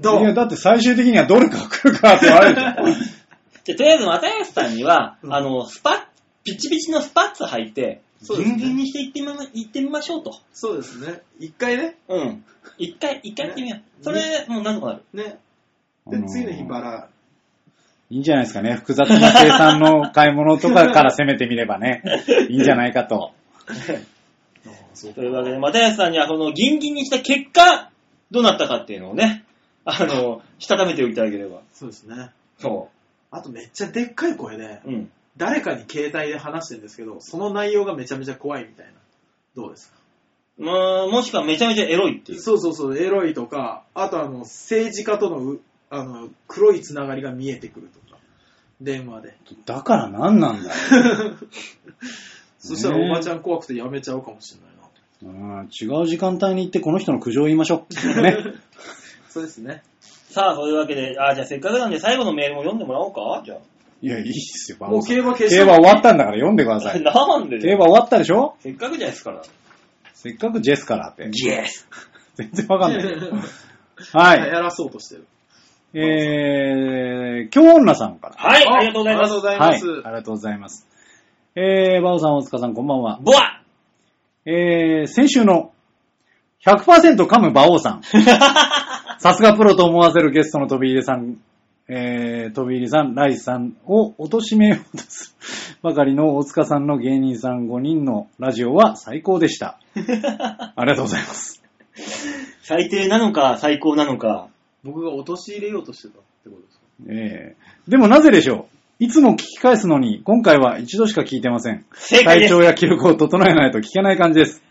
[0.00, 2.54] どいや、うだって最終的にはどれかが来るからって言われる。
[2.56, 6.02] じゃあとりあえず、又吉さんには、うんあの、スパッ、
[6.42, 10.32] ピチピチのスパッツ履いて、そうですねギンギンにしていってみま、行ってみましょうと。
[10.52, 11.22] そうですね。
[11.38, 11.98] 一回ね。
[12.08, 12.44] うん。
[12.78, 13.78] 一回、一回やってみよう。
[13.78, 15.04] ねそれ、もうなんとかなる。
[15.12, 15.38] ね。
[16.08, 17.08] で、あのー次の日バラ。
[18.10, 18.74] いいんじゃないですかね。
[18.74, 22.02] 複雑な計算の買い物とかから攻めてみればね。
[22.48, 23.32] いいんじゃないかと。
[25.14, 27.90] というわけで、又吉さんにはこのギンギンにした結果、
[28.30, 29.44] どうなったかっていうのをね、
[29.84, 31.60] あの、したためておいてあげれば。
[31.72, 32.30] そうですね。
[32.58, 32.90] そ
[33.30, 34.88] あとめっちゃでっかい声で、う。
[34.88, 35.10] うん。
[35.36, 38.92] 誰かに携帯で話してるんですけど、その内容がめちゃめちゃ怖いみたいな。
[39.56, 39.96] どうですか？
[40.56, 42.40] まあ、もしくはめちゃめちゃエロいっていう。
[42.40, 45.60] そうそうそう、エロいとか、あとあの、政治家とのう、
[45.90, 48.18] あの、黒いつながりが見えてくるとか。
[48.80, 49.34] 電話で。
[49.66, 50.74] だから何なんだよ。
[52.58, 55.60] そしたらおばちゃん怖くてやめちゃうかもしれないな。
[55.60, 57.86] うん違う時間帯に行ってこの人の苦情を言いましょ
[58.16, 58.22] う。
[58.22, 58.36] ね。
[59.28, 59.82] そうですね。
[60.30, 63.42] さあ、そういうわけで、あ、じゃあせっかくなんで最後のメールも読んでもらおうか？
[63.44, 63.58] じゃ
[64.02, 66.96] いや、いいっすよ、バもう競馬決競馬終わったんだから読んでくださあ。
[66.96, 67.00] い。
[67.04, 68.56] なんで競馬終わったでしょ？
[68.60, 69.42] せっかくじゃないですから。
[70.14, 71.30] せっかくジェスからって。
[71.32, 71.86] イエス
[72.34, 73.04] 全然わかんない。
[73.04, 74.52] は、はいい。
[74.52, 75.26] やらそうとしてる。
[75.94, 78.34] えー、京女さんから。
[78.36, 79.32] はい、ありがとうございます。
[79.32, 79.72] ありがとうございはい。
[79.72, 79.86] ます。
[79.86, 80.86] ありがとうございます。
[81.56, 83.20] えー、バオさん、大塚さん、こんばんは。
[83.22, 83.62] ボア
[84.46, 85.72] えー、先週の
[86.66, 88.02] 100%噛む馬王さん。
[89.18, 91.38] さすがプロと思わせるゲストの飛び入れさん、
[91.88, 99.78] えー、飛び入れさん、ライスさんを貶めようとするばかりの大塚さんの芸人さん5人のラジオは最高でした。
[99.94, 101.62] ありがとうございます。
[102.62, 104.48] 最低なのか、最高なのか。
[104.84, 106.84] 僕が陥れようとしてたってことですか？
[107.08, 108.66] えー、でもなぜでしょ
[109.00, 109.04] う？
[109.04, 111.84] いつも聞き返すのに、今回は一度しか聞いてません。
[111.94, 112.54] 正解です。
[112.54, 114.62] 体調や記録を整えないと聞けない感じです。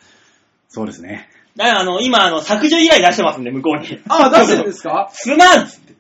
[0.70, 1.28] そうですね。
[1.58, 4.00] だからあの、今、あの、削除依頼出してますんで、向こうに。
[4.08, 5.10] あ、 出してるんですか？
[5.12, 5.94] すまんっつって。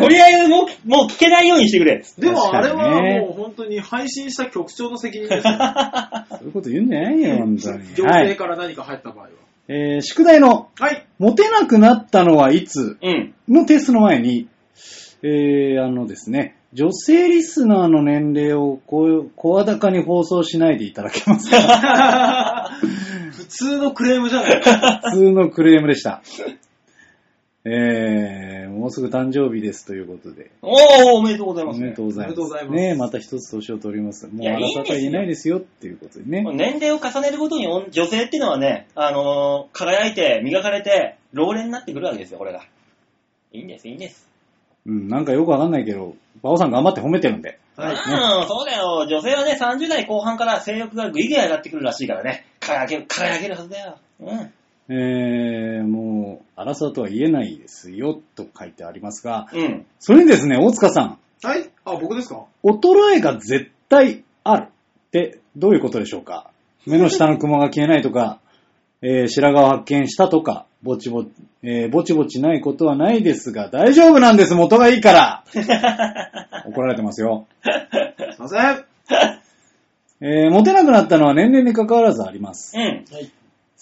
[0.00, 2.02] とりあえずもう、もう聞けないようにしてくれ。
[2.18, 5.52] でもあれ確かにねはもう本当に配信した局長の責任ですよ。
[6.30, 7.94] そういうこと言うんじゃないよ、本当に。
[7.94, 8.28] 行はい。
[8.30, 9.28] 政から何か入った場合は。
[9.68, 11.06] えー宿題の、はい。
[11.18, 12.98] モテなくなったのはいつ？
[13.02, 13.34] うん。
[13.48, 14.48] のテストの前に、
[15.22, 22.70] えー、あのですね、女性リスナーの年齢をこ声高に放送しないでいただけますか？
[23.32, 24.60] 普通のクレームじゃない
[25.10, 26.22] 普通のクレームでした。
[27.68, 30.52] えー、もうすぐ誕生日ですということで。
[30.62, 30.78] おー、
[31.14, 32.36] おめでとうございます、おめでとうございます。
[32.36, 34.28] おめでとうございますねまた一つ年を取ります。
[34.28, 36.44] もうあなたとは言えないですよっていうことでね。
[36.54, 42.62] 年齢を重ねるごとに女女性っていうのはね、あのー輝いて、磨かれて、老齢になってくるわけですよ、これが。
[43.52, 44.28] いいんです、いいんです。
[44.86, 47.58] うん、なんかよくわかんないけど、バオさん頑張って褒めてるんで。
[47.76, 47.94] はい。
[47.94, 49.06] うん、そうだよ。
[49.10, 52.46] 女性はね、30代後半から性欲がぐいぐい上がってくるらしいからね。
[52.60, 53.98] 輝ける、輝けるはずだよ。
[54.20, 54.52] うん。
[54.88, 59.86] えー、もう、荒さとは言えないですよ、と書いてありますが、うん。
[59.98, 61.68] それにですね、大塚さん、はい。
[61.84, 62.44] あ、僕ですか？
[62.64, 66.50] 衰えが絶対あるってどういうことでしょうか？
[66.86, 68.38] 目の下の雲が消えないとか、
[69.02, 71.30] えー白髪を発見したとか、ぼちぼち、
[71.62, 75.44] えーぼちぼちないことはないですが、大丈夫なんです、元がいいから
[76.66, 77.46] 怒られてますよ。
[77.62, 78.84] すいません。
[80.22, 82.72] えーモテなくなったのは年齢に関わらずあります。
[82.78, 83.04] うん。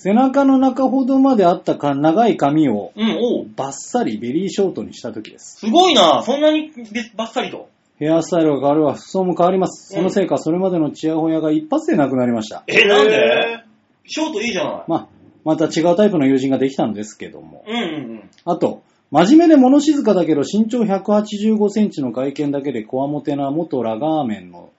[0.04, 3.46] 背中の中ほどまであったか長い髪をうん、おう。
[3.56, 5.60] バッサリベリーショートにした時です。
[5.60, 6.22] すごいな。
[6.22, 7.70] そんなにべバッサリと？
[7.98, 9.94] ヘアスタイルが変われば服装も変わります。
[9.96, 12.64] うんそのせいかそれまでのチヤホヤが一発でなくなりました。
[12.66, 13.14] え、なんで？
[13.14, 13.64] へ
[14.06, 14.84] ショートいいじゃない。
[14.88, 15.08] まあ、
[15.42, 17.64] また違うタイプの友人ができたんですけども。
[17.66, 17.78] うんう
[18.16, 24.70] んあと、真面目で物静かだけど身長185センチの外見だけでこわもてな元ラガーメンの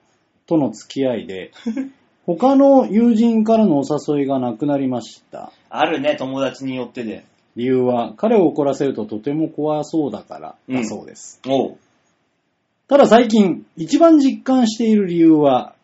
[0.46, 1.50] との付き合いで、
[2.26, 5.52] 他の友人からのお誘いがなくなりました。
[5.70, 7.24] あるね、友達によってで。
[7.54, 11.40] 理由は彼を怒らせるととても怖そうだからだそうです。
[11.46, 11.76] おう。
[12.88, 15.74] ただ最近一番実感している理由は、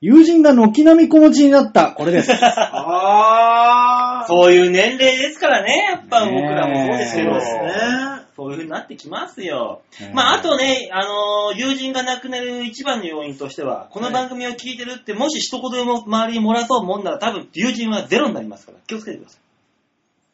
[0.00, 2.32] 友人が軒並み子持ちになった、これです。
[2.42, 4.26] あー。
[4.26, 7.30] そういう年齢ですからね、やっぱ僕らもそうですけど。
[7.32, 8.21] そうですね。
[8.42, 9.82] そういう風になってきますよ。
[10.12, 19.40] まあ、あとね、あのー友人が亡くなる一番の要因としては、この番組を聞いてるって、もし一言でも周りに漏らそうもんなら、多分友人はゼロになりますから、気をつけてください。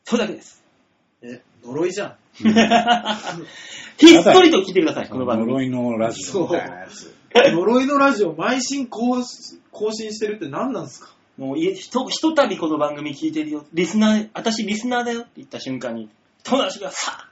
[0.05, 0.62] それだけです。
[1.22, 2.14] え、呪いじゃん。
[2.32, 5.52] ひっそりと聞いてください、この番組。
[5.52, 7.14] 呪いのラジオみたいなやつ。
[7.35, 9.22] 呪いのラジオ毎週更
[9.70, 11.12] 更新してるって何なんですか？
[11.36, 13.66] もういひと、ひとたびこの番組聞いてるよ。
[13.72, 16.09] リスナー、私リスナーだよって言った瞬間に、
[16.43, 17.28] 友達がさ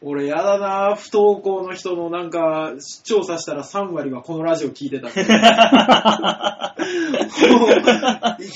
[0.00, 5.08] 俺やだな不登校の人のなんか、調査したら3割はこのラジオ聞いてた。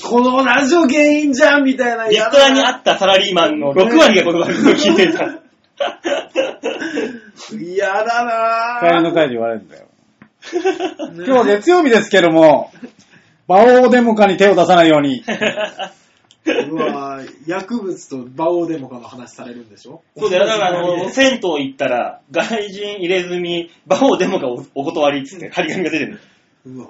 [0.07, 2.07] このラジオ原因じゃんみたいな。
[2.07, 5.41] リスナーに会ったサラリーマンの6割がこの番組を聞いてた。
[7.51, 9.87] 嫌だ帰りなの会で言われるんだよ。
[11.13, 12.71] 今日は月曜日ですけども、
[13.49, 15.25] 馬王デモカに手を出さないように。
[16.45, 20.01] うわ薬物と馬王デモカの話されるんでしょ？
[20.17, 26.19] そうだよ、だからあの、銭湯行ったら、外人入れ墨、馬王デモがおお断りっつって、張り紙が出てる。
[26.65, 26.87] うわ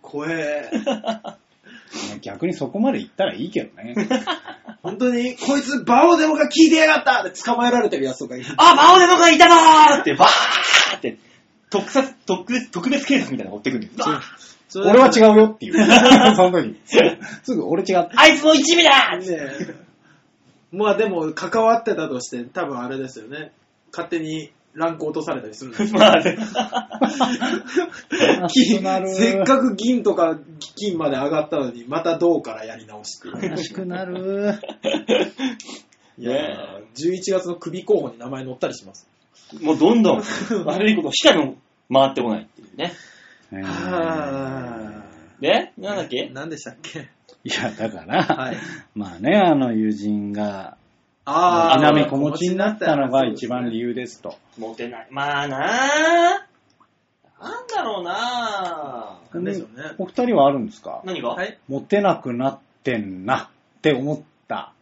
[0.00, 0.70] 怖え。
[2.22, 3.94] 逆にそこまで行ったらいいけどね。
[4.82, 8.46] 本当に、こいつ馬王デモカ聞いてやがったって捕まえられてるやつとかいる。
[8.56, 11.18] あ、馬王デモがいたぞーって、バーって、
[11.70, 14.08] 特撮、特別、特別警察みたいなの追ってくるんです。
[14.80, 15.74] 俺は違うよっていう。
[16.36, 16.80] その時。
[17.42, 18.08] すぐ俺違って。
[18.16, 19.74] あいつの一味だーねえ。
[20.72, 23.52] まあでも、関わってたとして、多分あれですよね。
[23.92, 25.98] 勝手にランク落とされたりするんですよ。
[25.98, 26.38] まあね。
[29.14, 30.38] せっかく銀とか
[30.76, 33.50] 金まで上がったのに、また銅からやり直しっていう。
[33.50, 34.54] 悲しくなる。
[36.18, 39.06] いやー11月の首候補に名前載ったりします。
[39.60, 40.22] もうどんどん
[40.64, 41.56] 悪いことしかも
[41.92, 42.94] 回ってこないっていうね。
[43.60, 45.02] は
[45.40, 46.30] で、なんだっけ？
[46.32, 47.10] 何でしたっけ？
[47.44, 48.56] いや、だから、はい。
[48.94, 50.76] まあね、あの友人が、
[51.24, 54.36] あ稲見子持ちになったのが一番理由ですと。
[54.58, 55.08] モテない。
[55.10, 55.62] まあなぁ。
[57.42, 59.34] なんだろうなぁ。
[59.34, 59.94] なんでしょうね。
[59.98, 61.02] お二人はあるんですか？
[61.04, 61.58] 何が、はい。
[61.68, 64.72] モテなくなってんなって思った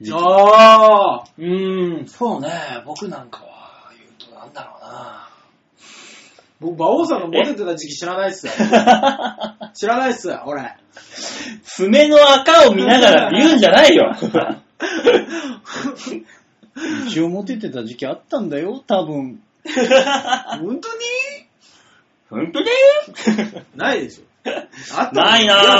[0.00, 0.16] 時期。
[0.16, 2.50] ああうーん、そうね。
[2.84, 5.25] 僕なんかは言うとなんだろうな
[6.60, 8.52] 僕、馬王さんがモテてた時期知らないっすよ。
[9.74, 10.74] 知らないっすよ、俺。
[11.64, 14.12] 爪の赤を見ながら言うんじゃないよ。
[17.08, 19.42] 一応モテてた時期あったんだよ、多分。
[19.64, 19.80] 本
[20.60, 20.76] 当に？
[22.30, 22.66] 本当に？
[23.74, 24.24] ないでしょ。
[24.96, 25.72] あったないなぁいや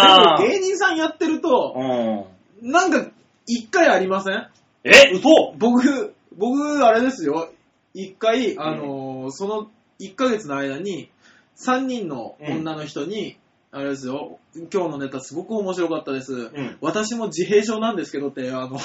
[0.46, 2.26] でも芸人さんやってると、
[2.62, 2.70] うん。
[2.72, 3.06] なんか、
[3.46, 4.48] 一回ありません？
[4.84, 7.50] え、嘘僕、僕、あれですよ。
[7.94, 9.70] 一回、あのーその
[10.00, 11.10] 1ヶ月の間に、
[11.56, 13.38] 3人の女の人に
[13.76, 14.38] あれですよ、
[14.72, 16.34] 今日のネタすごく面白かったです。
[16.34, 18.78] ん私も自閉症なんですけどって、あの、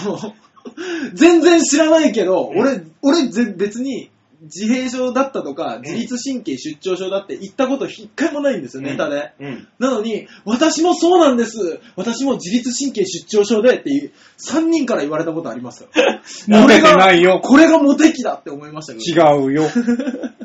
[1.13, 4.09] 全然知らないけど、うん俺、俺ぜ別に
[4.41, 9.31] 自閉症だったとか、自律神経失調症だって言ったこと一回もないんですよ、ネタで。
[9.39, 9.67] うん。
[9.79, 15.89] なのに、私もそうなんです私も自律神経失調症でっていう、3人から言われたことありますよ。
[16.47, 17.39] モテてないよ。
[17.41, 19.45] これがモテ期だって思いましたけど。
[19.45, 19.69] 違うよ。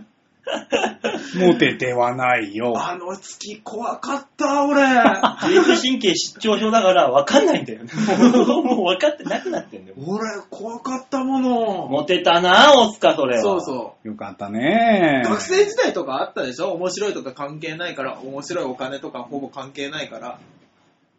[1.38, 2.74] モテてはないよ。
[2.76, 4.82] あの月怖かった、俺。
[5.48, 7.90] 自律神経失調症だから分かんないんだよね。
[8.64, 9.96] もう分かってなくなってんだよ。
[10.06, 10.20] 俺、
[10.50, 11.88] 怖かったもの。
[11.88, 13.42] モテたな、大塚、それは。
[13.42, 14.08] そうそう。
[14.08, 15.22] よかったね。
[15.24, 16.72] 学生時代とかあったでしょ？
[16.72, 20.38] 面白いとか関係ないから、面白いお金とかほぼ関係ないから、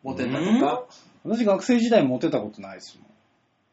[0.03, 0.83] モテたとか。
[1.25, 3.07] 私学生時代モテたことないですもん。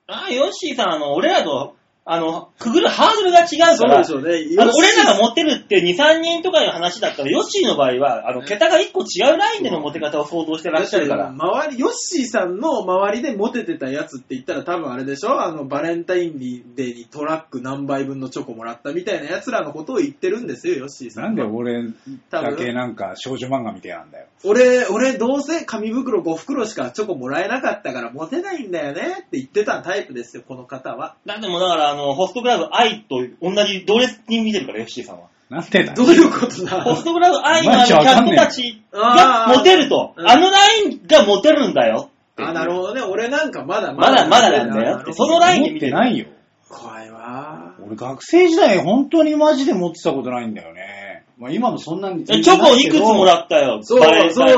[0.06, 4.62] ああ、ヨッシーさん、あの、俺らと、あの、くぐるハードルが違うから、そうでしょうね。
[4.62, 11.28] あの、俺らがもモテるって2、3人とかいう話だったら、ヨッシーの場合は、あの、ね桁が1個違うラインでのモテ方を想像してらっしゃるから。
[11.28, 15.40] 周り、ヨッシーさんの周りでモテてたやつって言ったら多分あれでしょ？
[15.40, 16.38] あの、バレンタイン
[16.76, 21.28] デーにトラック何杯分のチョコもらったみたいな奴らのことを言ってるんですよ、ヨッシーさんは。
[21.30, 21.90] なんで俺
[22.30, 24.26] 多だけ分なんか少女漫画みたいなんだよ。
[24.44, 31.16] 俺、俺どうせ紙袋5袋しかチョコもらえなかったからモテないんだよねって言ってたタイプですよ、この方は。
[31.24, 35.28] だってもうだから、あの、ホストクラブ愛と同じ同列に見てるから、ヨッシーさんは。
[35.50, 36.80] なんでだどういうことだ？
[36.82, 40.14] ホストクラブ愛のあのキャッわかんねえプたちがモテると。
[40.16, 42.10] うんあのラインがモテるんだよ。
[42.36, 43.02] あ、なるほどね。
[43.02, 46.26] 俺なんかまだまだまだなんだよってそのラインで持見てるってないよ。
[46.68, 47.74] 怖いわ。
[47.86, 51.24] 俺学生時代本当にマジで持ってたことないんだよね。
[51.38, 53.80] まあ今もそんなにえチョコいくつもらったよ。
[53.82, 54.08] そうそ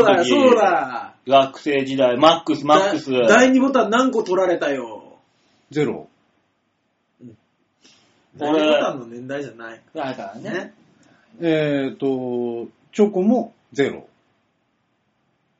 [0.01, 1.15] うだ、そうだ。
[1.27, 3.11] 学生時代、マックス、マックス。
[3.11, 5.19] だ第2ボタン何個取られたよ？
[5.73, 6.09] ゼロ。
[8.39, 9.81] 第2ボタンの年代じゃない。
[9.95, 10.51] だからね。
[10.51, 10.75] ね。
[11.41, 14.09] えっ、と、チョコもゼロ。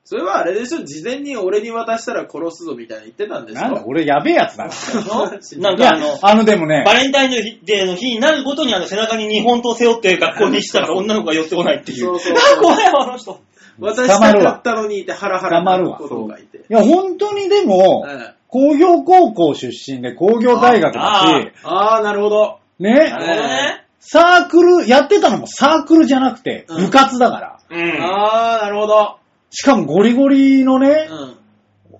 [0.05, 4.71] それはあれでしょ事前に俺に渡したら殺すぞみたいな言ってたんでしょなんだ、俺やべえやつだな。
[5.75, 11.99] んかあの、あのでもね、バレンタインデーの日になるごとにあの背中に日本刀背負って学校に来たから 女の子が寄ってこないっていう。
[11.99, 13.41] そうそうあ、怖いわ、あの人。
[13.81, 16.59] 渡したかったのにってハラハラ捕まるわ子供がいて。
[16.59, 22.61] いや本当にでも、うん工業高校出身で工業大学だし、ああ、なるほど。
[22.79, 23.87] なね、るほどね。
[24.01, 27.61] サークル、やってたのもサークルじゃなくて、うん部活だから。
[27.71, 28.03] うん。
[28.03, 29.19] ああ、なるほど。
[29.51, 31.37] しかもゴリゴリのね、うん。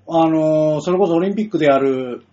[0.09, 2.25] あのーそれこそオリンピックでやる、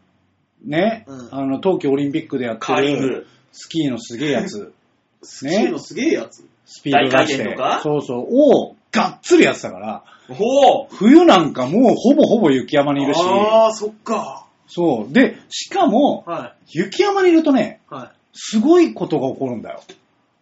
[0.63, 3.27] ね、うんあの、冬季オリンピックでやってカーリンるグ。
[3.51, 4.73] スキーのすげえやつ、
[5.23, 6.45] スキーのすげえやつ。
[6.65, 10.95] スピード出し大回転てとか、そうそう、をがっつりやってたから、ほう。
[10.95, 14.47] 冬なんかもうほぼほぼ雪山にいるし、ああ、そっか。
[14.67, 15.13] そう。
[15.13, 17.93] で、しかも、は雪山にいるとね、い。
[17.93, 19.81] はすごいことが起こるんだよ。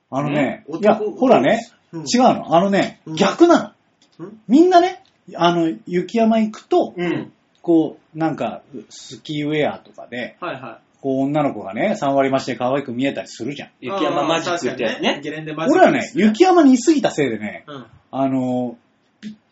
[0.10, 1.60] あのね、んいや、男ほらね、
[1.92, 2.56] うん違うの。
[2.56, 3.76] あのね、うん逆な
[4.20, 4.26] の。
[4.26, 4.40] ん？
[4.48, 5.04] みんなね、
[5.36, 7.32] あの、雪山行くと、うん。
[7.62, 13.70] こう、なんか、スキーウェアとかで、はいはこう、女の子がね、3割増しで可愛く見えたりするじゃん。
[13.70, 13.72] い。
[13.82, 15.20] 雪山マジックってやつね。
[15.24, 17.86] ゲレンデマジック俺はね雪山にいすぎたせいでね、うん。
[18.12, 18.78] あの、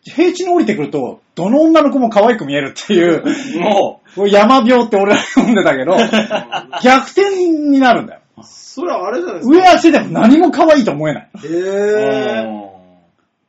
[0.02, 3.24] 平地に降りてくると、どの女の子も可愛く見えるっていう、
[3.60, 5.96] もこれ山病って俺は呼んでたけど、
[6.82, 8.19] 逆転になるんだよ。
[8.80, 9.72] それはあれじゃないです上か。
[9.72, 11.30] 足でも何も可愛いと思えない。
[11.44, 11.52] へう。
[11.52, 12.44] え。
[12.46, 12.70] うん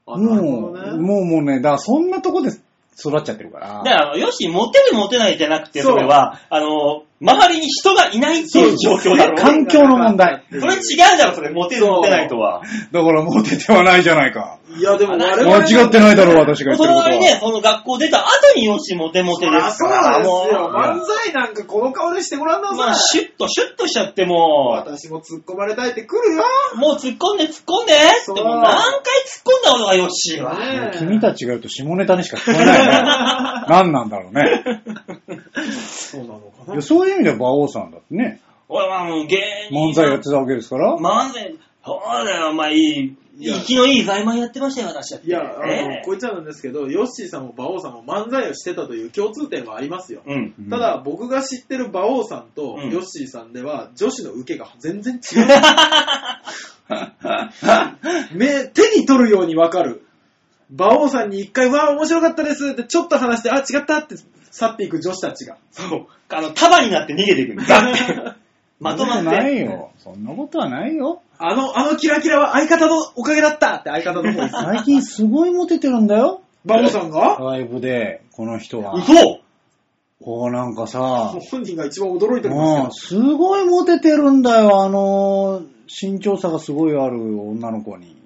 [0.08, 0.92] あ、なるもう、ね。
[0.98, 3.82] もうもうね、だからそんなとこで育っちゃってるから。
[3.84, 9.38] だから、よし、モテるモテないじゃなくて、そうそれは、あの、周りに人がいないっていう状況だろ。
[9.38, 10.44] 環境の問題。
[10.50, 11.50] それ違うだろ、それ。
[11.52, 12.62] モテるモテないとは。
[12.92, 14.60] だからモテてはないじゃないか。
[14.78, 15.58] いや、でも我間々。
[15.58, 17.04] 間違ってないだろう、私が言ってそのることは。
[17.04, 20.18] 代わりね、その学校出た後によし、モテモテであ、そうすから。
[20.20, 20.70] ですよ。
[20.70, 23.22] も漫才なんかこの顔でしてごらんなう、まあ、さい。
[23.22, 26.44] シュッと、シュッとしちゃっても私も突っ込まれたいって来るよ。
[26.74, 27.94] う、もう突っ込んで突っ込んで
[28.24, 30.92] そうってもう何回突っ込んだことがよしは。
[30.98, 32.92] 君たちが言うと下ネタにしか聞こえないね。
[33.68, 34.64] 何なんだろうね。
[35.88, 38.40] そうなのかいやそういう意味では馬王さんだってね、
[38.70, 39.38] 俺はもう芸
[39.70, 39.92] 人。
[39.92, 40.96] 漫才やってたわけですから。
[40.96, 41.54] 漫才、
[41.84, 45.28] そうだよ、まあいい、生きのいい在満やってましたよ、私だって。
[45.28, 50.22] いや、あの、ねこいつらなんですけど、ヨッシーさんも馬王さんも漫才をしてたという共通点はありますよ。
[50.26, 50.54] うん。
[50.60, 55.48] うんただ、僕が知ってる馬王さんとうんヨッシーさんでは、女子の受けが全然違う。
[58.36, 60.04] 目、手に取るようにわかる。
[60.74, 64.16] 馬王さんに一回、わあ、面白かったですってちょっと話して、あ、違ったって
[64.52, 65.58] 去っていく女子たちが。
[65.72, 66.08] そう。
[66.30, 68.36] あの、束になって逃げていくんだ。
[68.82, 69.66] まとまそんなことないって。
[69.66, 69.92] よ。
[70.00, 71.22] そんなことはないよ。
[71.38, 74.54] あの、あのキラキラは相方のおかげだったって相方の方です。
[74.58, 76.42] 最近すごいモテてるんだよ。
[76.66, 77.38] 馬王さんが？
[77.40, 78.94] ライブで、この人は。
[78.96, 79.14] 嘘
[80.24, 84.84] こうなんかさ、本人が一番驚いておりまん、すごいモテてるんだよ。
[84.84, 88.21] あの、身長差がすごいある女の子に。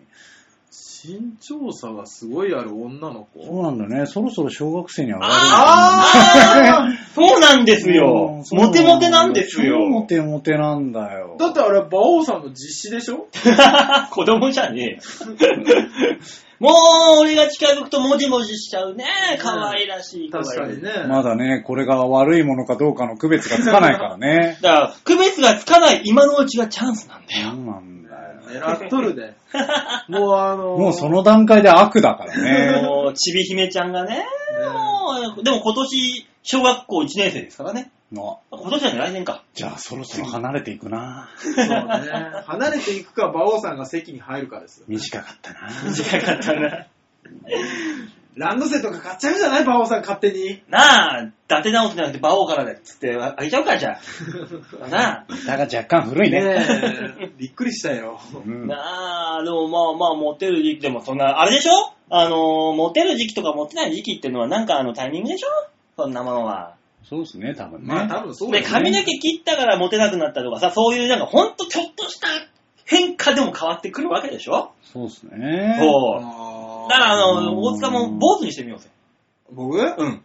[1.07, 3.63] 身長差がすごいある女のそう子。
[3.63, 4.05] なんだね。
[4.05, 5.33] そろそろ小学生に上がる。
[5.33, 8.57] あー そうなんですようん。
[8.59, 9.77] モテモテなんですよ。
[9.79, 11.35] 超モテモテなんだよ。
[11.39, 13.27] だってあれ、馬王さんの実施でしょ？
[14.11, 14.99] 子供じゃねえ。
[16.57, 19.05] もう、俺が近づくともじもじしちゃうね。
[19.39, 20.89] 可愛らしい確かにね。
[21.07, 24.57] まだね、これが悪いものかどうかの区別がつかないからね。
[24.61, 27.71] だから、区別がつかない今のうちがチャンスなんだそうよ。
[27.73, 27.94] なんだよ。
[28.59, 29.35] 狙っとるで。
[30.09, 32.81] もうあのーもうその段階で悪だからね。
[32.81, 34.25] もう、ちびひめちゃんがね、
[34.73, 37.91] もう、でも今年、小学校1年生ですからね。
[38.11, 39.43] の今年はね、来年か。
[39.53, 41.29] じゃあそろそろ離れていくな。
[41.37, 41.65] そうね。
[42.45, 44.85] 離れていくか、馬王さんが席に入るかですよ。
[44.87, 45.69] 短かったな。
[45.85, 46.85] 短かったな。
[48.35, 49.63] ランドセルとか買っちゃうじゃない？
[49.63, 50.61] 馬王さん勝手に。
[50.69, 53.97] なあ、伊達直人じゃなくて馬王からだっつって、あげちゃうか、じゃ
[54.83, 54.87] あ。
[54.89, 55.25] なあ。
[55.47, 56.41] だが若干古いね。
[56.43, 56.65] ね
[57.21, 57.31] え。
[57.37, 58.19] びっくりしたよ。
[58.45, 61.71] うんなあ、でもまあまあ、モテる時期でもそんな、あれでしょ？
[62.09, 65.47] あの、モテる時期とかモテない時期っていうのはなんかあのタイミングでしょ？
[65.97, 66.75] そんなものは。
[67.07, 67.87] そうですね、多分ね。
[67.87, 72.27] まあ多分そうで、だよ髪の毛切ったからモテなくなったとかさ、そういうなんかほんとちょっとした
[72.83, 74.71] 変化でも変わってくるわけでしょ？
[74.83, 75.77] そうですね。
[75.79, 76.44] そう。
[76.89, 78.89] だからあの、大塚も坊主にしてみようぜ。
[79.51, 79.77] 僕？
[79.77, 80.21] うん。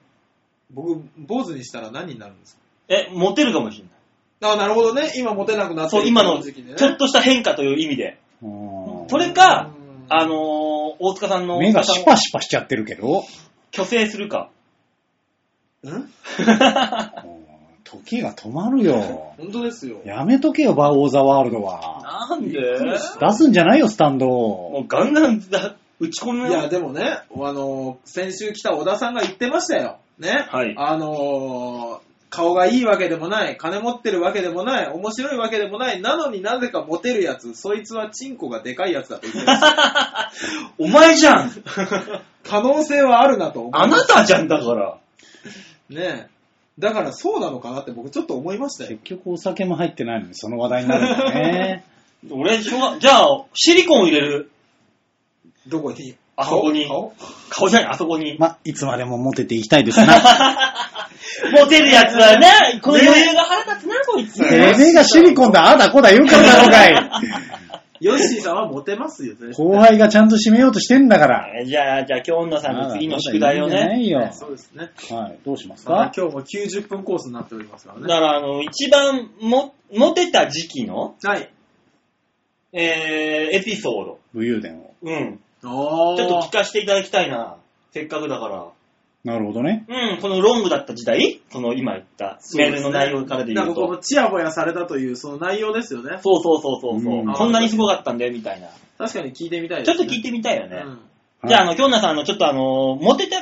[0.73, 2.61] 僕、坊主にしたら何になるんですか？
[2.89, 4.53] え、モテるかもしれない。
[4.55, 5.13] あなるほどね。
[5.17, 8.19] 今モテなくなってそう、る今の時期でねちょっとした変化という意味で。
[8.43, 10.37] うんそれか、うんあのー、
[10.99, 13.25] 大塚さんの目がシパシパしちゃってるけど。
[13.73, 14.49] 虚勢するか。
[15.85, 15.89] ん？
[15.91, 16.09] うん
[17.85, 19.35] 時が止まるよ。
[19.37, 20.01] 本当ですよ。
[20.05, 22.29] やめとけよ、バーオーザワールドは。
[22.31, 22.61] なんで？
[23.21, 24.27] 出すんじゃないよ、スタンド。
[24.29, 29.99] もうガンガンだ打ち込むいや、でもね、あの、先週来た小田さんが言ってましたよ。
[30.19, 30.47] ね。
[30.51, 40.33] はいあのー顔がいいわけでもない、金持ってるわけでもない、面白いわけでもない、なのになぜかモテるやつ、そいつはチンコがでかいやつだと言ってました。
[40.79, 41.51] お前じゃん
[42.47, 43.87] 可能性はあるなと思いあ。
[43.89, 44.97] なたじゃんだから。
[45.91, 46.29] ね
[46.79, 49.17] だからそうなのかなって僕ちょっと思いましたよ結。
[49.23, 51.85] 局お酒も入ってないのにその話題になるんだね。
[52.31, 54.51] 俺、しょうが、じゃあ、シリコン入れる。
[55.69, 56.17] どこに？
[56.37, 57.13] あそこに顔？
[57.51, 57.69] 顔？
[57.69, 58.37] じゃない、あそこに。
[58.39, 60.21] ま、いつまでもモテていきたいですな。
[61.53, 64.39] モテるやつはね、この余裕が腹立つな、こいつ。
[64.39, 66.95] てめえがシリコンだ、あだこだ言うからだろうがい。
[68.01, 69.53] ヨッシーさんはモテますよね。
[69.53, 71.65] 後輩がちゃんと締めようとしてんだから。
[71.67, 74.01] じゃあ、じゃあ、今日のさんの次の宿題をね。
[74.01, 74.27] いいよ。
[74.33, 74.91] そうですね。
[75.11, 78.09] はい、どうしますまあか今日も90分コースになっておりますからね。
[78.09, 81.51] だから、あの、一番も、モテた時期の、はい。
[82.73, 84.19] えー、エピソード。
[84.33, 84.95] 武勇伝を。
[85.03, 85.41] うん。
[85.63, 87.57] ちょっと聞かせていただきたいな。
[87.93, 88.69] せっかくだから。
[89.23, 89.85] なるほどね。
[89.89, 91.41] うん、このロングだった時代？
[91.51, 93.73] その今言ったメールの内容からで言うと。
[93.73, 96.19] なんかこのチヤホヤされたというその内容ですよね。
[96.23, 98.69] そうそうそうそうそう、うんこんなにすごかったんだよ、みたいな。
[98.99, 99.97] 確かに聞いてみたいです、ね。
[99.97, 100.83] ちょっと聞いてみたいよね。
[100.85, 100.99] うん
[101.43, 103.41] じゃあ、あの、京奈さん、あの、ちょっとあの、モテた、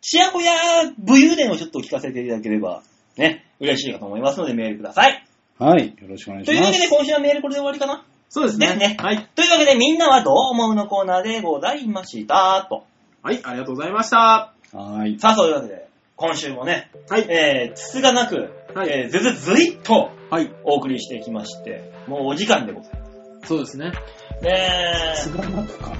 [0.00, 0.50] ちやほや
[0.96, 2.82] 武勇伝をちょっと聞かせていただければ、
[3.18, 5.22] ね、嬉しいかと思いますのでメールください。
[5.58, 6.58] はい、よろしくお願いします。
[6.58, 8.06] というわけで、今週はメールこれで終わりかな？
[8.28, 8.66] そうですね。
[8.66, 8.96] ですね。
[8.98, 9.28] はい。
[9.34, 12.66] というわけで、みんなはどう思うのコーナーでございました。
[12.68, 12.84] と。
[13.22, 14.54] はい、ありがとうございました。
[14.72, 15.18] はい。
[15.18, 17.26] さあ、そういうわけで、今週もね、はい。
[17.28, 20.52] えー、つつがなく、はいえー、ずずずいっとはい。
[20.64, 22.98] お送りしてきまして、もうお時間でございま
[23.46, 23.92] そうですね。
[24.40, 24.44] す。
[24.44, 25.96] ねつがなくかな。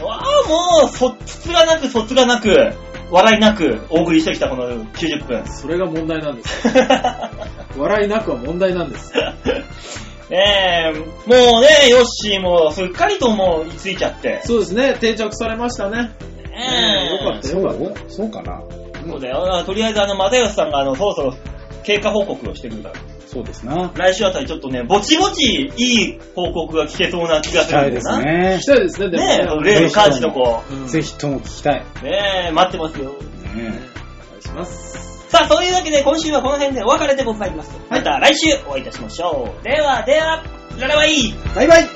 [0.00, 0.02] え。
[0.02, 2.74] わあ、もう、そ、つつがなく、そつがなく、
[3.10, 5.46] 笑いなくお送りしてきたこの90分。
[5.46, 6.68] それが問題なんです。
[7.76, 9.12] 笑いなくは問題なんです。
[10.30, 14.40] ねえ、もうね、ヨッシーもすっかりともう居ついちゃって。
[14.44, 14.96] そうですね。
[15.00, 16.12] 定着されましたね。
[16.48, 17.90] ねえよかったそよかった。
[17.90, 18.62] うそうかな。
[19.06, 19.54] そうだよ。
[19.54, 21.34] あとりあえずあの、又吉さんがあの、そろそろ
[21.82, 22.94] 経過報告をしてくるから。
[23.26, 23.92] そうですな。
[23.94, 28.18] 来週あたりちょっとね、ぼちぼちいい報告が聞けそうな気がするんだよな。
[28.18, 28.66] ね聞き。
[28.66, 29.80] たいですね、でもねえ、ね。
[29.80, 30.62] 例の感じの子。
[30.70, 31.84] うんぜひとも聞きたい。
[32.02, 33.10] ねえ、待ってますよ。
[33.10, 33.14] ね
[33.54, 35.09] お願いします。
[35.30, 37.70] さあ、そういうわけで今週はこの辺でお別れでございます。
[37.70, 39.64] はいまた来週お会いいたしましょう。
[39.64, 40.42] ではでは、
[40.76, 41.88] ララバイバイバイ